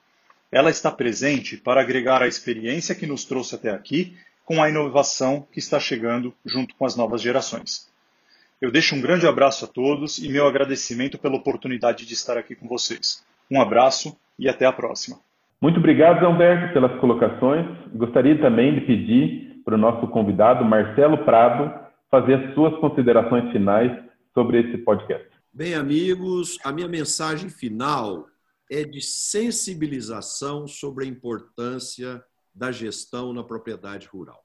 Ela 0.50 0.70
está 0.70 0.90
presente 0.90 1.56
para 1.56 1.80
agregar 1.80 2.22
a 2.22 2.26
experiência 2.26 2.94
que 2.94 3.06
nos 3.06 3.24
trouxe 3.24 3.54
até 3.54 3.70
aqui 3.70 4.16
com 4.44 4.62
a 4.62 4.68
inovação 4.68 5.46
que 5.52 5.60
está 5.60 5.78
chegando 5.78 6.34
junto 6.44 6.74
com 6.74 6.84
as 6.84 6.96
novas 6.96 7.22
gerações. 7.22 7.88
Eu 8.60 8.70
deixo 8.70 8.94
um 8.94 9.00
grande 9.00 9.26
abraço 9.26 9.64
a 9.64 9.68
todos 9.68 10.18
e 10.18 10.28
meu 10.28 10.46
agradecimento 10.46 11.18
pela 11.18 11.36
oportunidade 11.36 12.04
de 12.04 12.14
estar 12.14 12.36
aqui 12.36 12.54
com 12.54 12.68
vocês. 12.68 13.22
Um 13.50 13.60
abraço 13.60 14.16
e 14.38 14.48
até 14.48 14.66
a 14.66 14.72
próxima. 14.72 15.20
Muito 15.62 15.78
obrigado, 15.78 16.26
Humberto, 16.26 16.72
pelas 16.72 16.98
colocações. 16.98 17.64
Gostaria 17.94 18.36
também 18.40 18.74
de 18.74 18.80
pedir 18.80 19.62
para 19.64 19.76
o 19.76 19.78
nosso 19.78 20.08
convidado, 20.08 20.64
Marcelo 20.64 21.24
Prado, 21.24 21.72
fazer 22.10 22.34
as 22.34 22.54
suas 22.54 22.76
considerações 22.80 23.52
finais 23.52 23.92
sobre 24.34 24.58
esse 24.58 24.78
podcast. 24.78 25.24
Bem, 25.52 25.74
amigos, 25.74 26.58
a 26.64 26.72
minha 26.72 26.88
mensagem 26.88 27.48
final 27.48 28.26
é 28.68 28.82
de 28.82 29.00
sensibilização 29.00 30.66
sobre 30.66 31.04
a 31.04 31.08
importância 31.08 32.20
da 32.52 32.72
gestão 32.72 33.32
na 33.32 33.44
propriedade 33.44 34.08
rural. 34.08 34.42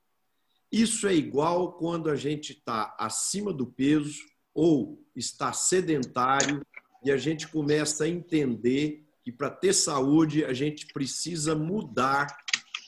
Isso 0.72 1.07
é 1.07 1.15
igual 1.15 1.74
quando 1.80 2.11
a 2.11 2.15
gente 2.15 2.51
está 2.51 2.95
acima 2.99 3.51
do 3.51 3.65
peso 3.65 4.20
ou 4.53 4.99
está 5.15 5.51
sedentário 5.51 6.61
e 7.03 7.09
a 7.09 7.18
gente 7.18 7.47
começa 7.47 8.03
a 8.03 8.07
entender 8.07 9.07
que 9.28 9.32
para 9.34 9.50
ter 9.50 9.74
saúde 9.74 10.46
a 10.46 10.54
gente 10.54 10.88
precisa 10.94 11.54
mudar 11.54 12.28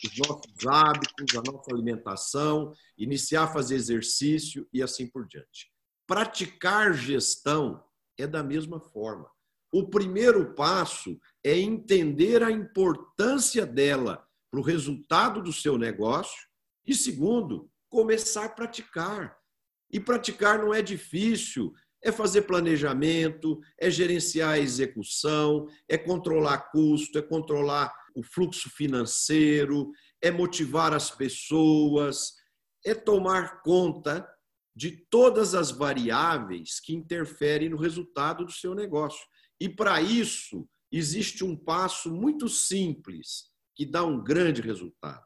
os 0.05 0.17
nossos 0.19 0.65
hábitos, 0.65 1.35
a 1.35 1.51
nossa 1.51 1.69
alimentação, 1.69 2.73
iniciar 2.97 3.43
a 3.43 3.47
fazer 3.51 3.75
exercício 3.75 4.65
e 4.71 4.81
assim 4.81 5.05
por 5.05 5.27
diante. 5.27 5.69
Praticar 6.07 6.93
gestão 6.93 7.83
é 8.17 8.25
da 8.25 8.41
mesma 8.41 8.79
forma. 8.79 9.29
O 9.69 9.89
primeiro 9.89 10.55
passo 10.55 11.19
é 11.43 11.57
entender 11.57 12.41
a 12.41 12.49
importância 12.49 13.65
dela 13.65 14.25
para 14.49 14.61
o 14.61 14.63
resultado 14.63 15.43
do 15.43 15.51
seu 15.51 15.77
negócio. 15.77 16.47
E 16.87 16.95
segundo, 16.95 17.69
começar 17.89 18.45
a 18.45 18.49
praticar. 18.49 19.37
E 19.91 19.99
praticar 19.99 20.59
não 20.59 20.73
é 20.73 20.81
difícil, 20.81 21.73
é 22.03 22.11
fazer 22.11 22.43
planejamento, 22.43 23.59
é 23.77 23.89
gerenciar 23.89 24.51
a 24.51 24.59
execução, 24.59 25.67
é 25.87 25.97
controlar 25.97 26.71
custo, 26.71 27.17
é 27.17 27.21
controlar 27.21 27.93
o 28.15 28.23
fluxo 28.23 28.69
financeiro, 28.69 29.91
é 30.21 30.31
motivar 30.31 30.93
as 30.93 31.11
pessoas, 31.11 32.33
é 32.85 32.93
tomar 32.93 33.61
conta 33.61 34.27
de 34.75 34.91
todas 35.09 35.53
as 35.55 35.71
variáveis 35.71 36.79
que 36.79 36.93
interferem 36.93 37.69
no 37.69 37.77
resultado 37.77 38.45
do 38.45 38.51
seu 38.51 38.73
negócio. 38.73 39.25
E 39.59 39.67
para 39.67 40.01
isso, 40.01 40.67
existe 40.91 41.43
um 41.43 41.55
passo 41.55 42.11
muito 42.11 42.47
simples 42.47 43.49
que 43.75 43.85
dá 43.85 44.03
um 44.03 44.23
grande 44.23 44.61
resultado. 44.61 45.25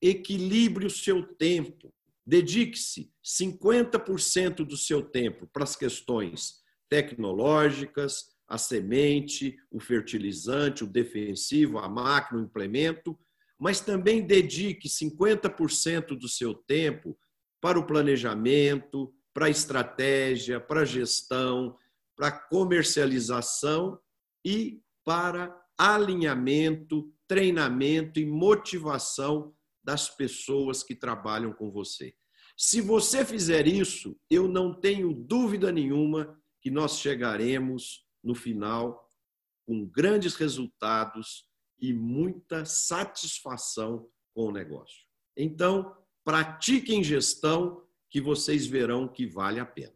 Equilibre 0.00 0.86
o 0.86 0.90
seu 0.90 1.26
tempo. 1.36 1.92
Dedique-se 2.32 3.12
50% 3.22 4.64
do 4.64 4.74
seu 4.74 5.02
tempo 5.02 5.46
para 5.52 5.64
as 5.64 5.76
questões 5.76 6.62
tecnológicas, 6.88 8.24
a 8.48 8.56
semente, 8.56 9.58
o 9.70 9.78
fertilizante, 9.78 10.82
o 10.82 10.86
defensivo, 10.86 11.78
a 11.78 11.90
máquina, 11.90 12.40
o 12.40 12.42
implemento, 12.42 13.18
mas 13.58 13.82
também 13.82 14.26
dedique 14.26 14.88
50% 14.88 16.16
do 16.18 16.26
seu 16.26 16.54
tempo 16.54 17.18
para 17.60 17.78
o 17.78 17.86
planejamento, 17.86 19.14
para 19.34 19.44
a 19.44 19.50
estratégia, 19.50 20.58
para 20.58 20.80
a 20.80 20.86
gestão, 20.86 21.76
para 22.16 22.28
a 22.28 22.32
comercialização 22.32 24.00
e 24.42 24.80
para 25.04 25.54
alinhamento, 25.76 27.12
treinamento 27.28 28.18
e 28.18 28.24
motivação 28.24 29.54
das 29.84 30.08
pessoas 30.08 30.82
que 30.82 30.94
trabalham 30.94 31.52
com 31.52 31.70
você. 31.70 32.14
Se 32.64 32.80
você 32.80 33.24
fizer 33.24 33.66
isso, 33.66 34.16
eu 34.30 34.46
não 34.46 34.72
tenho 34.72 35.12
dúvida 35.12 35.72
nenhuma 35.72 36.38
que 36.60 36.70
nós 36.70 37.00
chegaremos 37.00 38.06
no 38.22 38.36
final 38.36 39.10
com 39.66 39.84
grandes 39.84 40.36
resultados 40.36 41.44
e 41.80 41.92
muita 41.92 42.64
satisfação 42.64 44.06
com 44.32 44.46
o 44.46 44.52
negócio. 44.52 45.02
Então, 45.36 45.92
pratiquem 46.24 47.02
gestão 47.02 47.82
que 48.08 48.20
vocês 48.20 48.64
verão 48.64 49.08
que 49.08 49.26
vale 49.26 49.58
a 49.58 49.66
pena. 49.66 49.94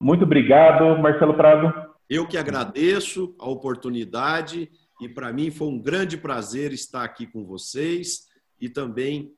Muito 0.00 0.22
obrigado, 0.22 0.96
Marcelo 1.02 1.34
Prado. 1.34 1.92
Eu 2.08 2.28
que 2.28 2.38
agradeço 2.38 3.34
a 3.36 3.48
oportunidade 3.48 4.70
e 5.00 5.08
para 5.08 5.32
mim 5.32 5.50
foi 5.50 5.66
um 5.66 5.82
grande 5.82 6.16
prazer 6.16 6.72
estar 6.72 7.02
aqui 7.02 7.26
com 7.26 7.44
vocês 7.44 8.28
e 8.60 8.68
também 8.68 9.35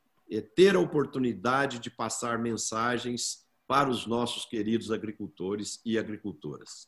ter 0.54 0.76
a 0.76 0.80
oportunidade 0.80 1.78
de 1.78 1.90
passar 1.90 2.38
mensagens 2.38 3.46
para 3.66 3.88
os 3.88 4.06
nossos 4.06 4.46
queridos 4.46 4.90
agricultores 4.90 5.80
e 5.84 5.98
agricultoras. 5.98 6.86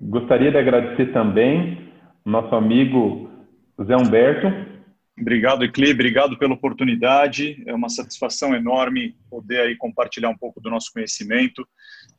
Gostaria 0.00 0.50
de 0.50 0.58
agradecer 0.58 1.12
também 1.12 1.92
nosso 2.24 2.54
amigo 2.54 3.30
Zé 3.84 3.96
Humberto. 3.96 4.46
Obrigado, 5.18 5.64
Ecli, 5.64 5.92
obrigado 5.92 6.38
pela 6.38 6.54
oportunidade. 6.54 7.62
É 7.66 7.74
uma 7.74 7.88
satisfação 7.88 8.54
enorme 8.54 9.14
poder 9.28 9.60
aí 9.60 9.76
compartilhar 9.76 10.30
um 10.30 10.36
pouco 10.36 10.60
do 10.60 10.70
nosso 10.70 10.90
conhecimento 10.92 11.66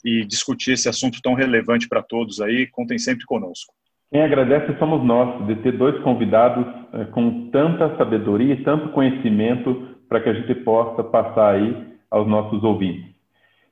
e 0.06 0.24
discutir 0.26 0.74
esse 0.74 0.88
assunto 0.88 1.22
tão 1.22 1.34
relevante 1.34 1.88
para 1.88 2.04
todos 2.04 2.40
aí. 2.40 2.68
Contem 2.68 3.00
sempre 3.00 3.26
conosco. 3.26 3.74
Quem 4.12 4.22
agradece 4.22 4.78
somos 4.78 5.04
nós, 5.04 5.48
de 5.48 5.56
ter 5.64 5.76
dois 5.76 6.00
convidados 6.04 6.66
é, 6.94 7.06
com 7.06 7.50
tanta 7.50 7.98
sabedoria 7.98 8.54
e 8.54 8.64
tanto 8.64 8.90
conhecimento 8.90 9.93
para 10.14 10.22
que 10.22 10.30
a 10.30 10.34
gente 10.34 10.54
possa 10.54 11.04
passar 11.04 11.56
aí 11.56 11.76
aos 12.12 12.28
nossos 12.28 12.64
ouvintes. 12.64 13.04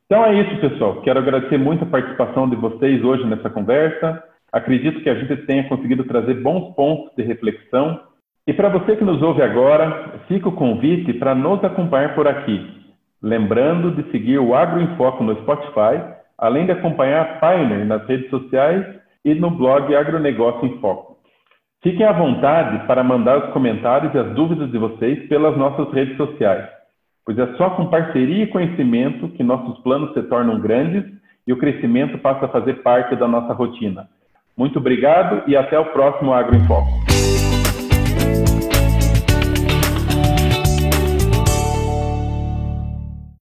Então 0.07 0.25
é 0.25 0.41
isso, 0.41 0.59
pessoal. 0.59 0.99
Quero 1.01 1.19
agradecer 1.19 1.59
muito 1.59 1.83
a 1.83 1.87
participação 1.87 2.49
de 2.49 2.55
vocês 2.55 3.03
hoje 3.03 3.23
nessa 3.27 3.47
conversa. 3.47 4.23
Acredito 4.51 5.01
que 5.03 5.09
a 5.11 5.13
gente 5.13 5.45
tenha 5.45 5.69
conseguido 5.69 6.03
trazer 6.05 6.41
bons 6.41 6.73
pontos 6.73 7.15
de 7.15 7.21
reflexão. 7.21 8.01
E 8.47 8.53
para 8.53 8.69
você 8.69 8.95
que 8.95 9.03
nos 9.03 9.21
ouve 9.21 9.43
agora, 9.43 10.19
fica 10.27 10.49
o 10.49 10.55
convite 10.55 11.13
para 11.13 11.35
nos 11.35 11.63
acompanhar 11.63 12.15
por 12.15 12.27
aqui. 12.27 12.67
Lembrando 13.21 13.91
de 13.91 14.09
seguir 14.09 14.39
o 14.39 14.55
Agro 14.55 14.81
em 14.81 14.97
Foco 14.97 15.23
no 15.23 15.39
Spotify, 15.41 16.01
além 16.39 16.65
de 16.65 16.71
acompanhar 16.71 17.21
a 17.21 17.39
Pioneer 17.39 17.85
nas 17.85 18.03
redes 18.07 18.31
sociais 18.31 18.83
e 19.23 19.35
no 19.35 19.51
blog 19.51 19.95
Agronegócio 19.95 20.65
em 20.65 20.79
Foco. 20.79 21.10
Fiquem 21.83 22.05
à 22.05 22.11
vontade 22.11 22.85
para 22.85 23.03
mandar 23.03 23.39
os 23.39 23.53
comentários 23.53 24.13
e 24.13 24.17
as 24.17 24.35
dúvidas 24.35 24.69
de 24.71 24.77
vocês 24.77 25.27
pelas 25.27 25.57
nossas 25.57 25.91
redes 25.91 26.15
sociais, 26.15 26.69
pois 27.25 27.39
é 27.39 27.47
só 27.57 27.71
com 27.71 27.87
parceria 27.87 28.43
e 28.43 28.47
conhecimento 28.47 29.29
que 29.29 29.41
nossos 29.41 29.79
planos 29.79 30.13
se 30.13 30.21
tornam 30.23 30.59
grandes 30.59 31.03
e 31.47 31.51
o 31.51 31.57
crescimento 31.57 32.19
passa 32.19 32.45
a 32.45 32.49
fazer 32.49 32.83
parte 32.83 33.15
da 33.15 33.27
nossa 33.27 33.53
rotina. 33.53 34.07
Muito 34.55 34.77
obrigado 34.77 35.41
e 35.47 35.57
até 35.57 35.79
o 35.79 35.85
próximo 35.85 36.31
Agro 36.31 36.55
em 36.55 36.67
Foco. 36.67 37.10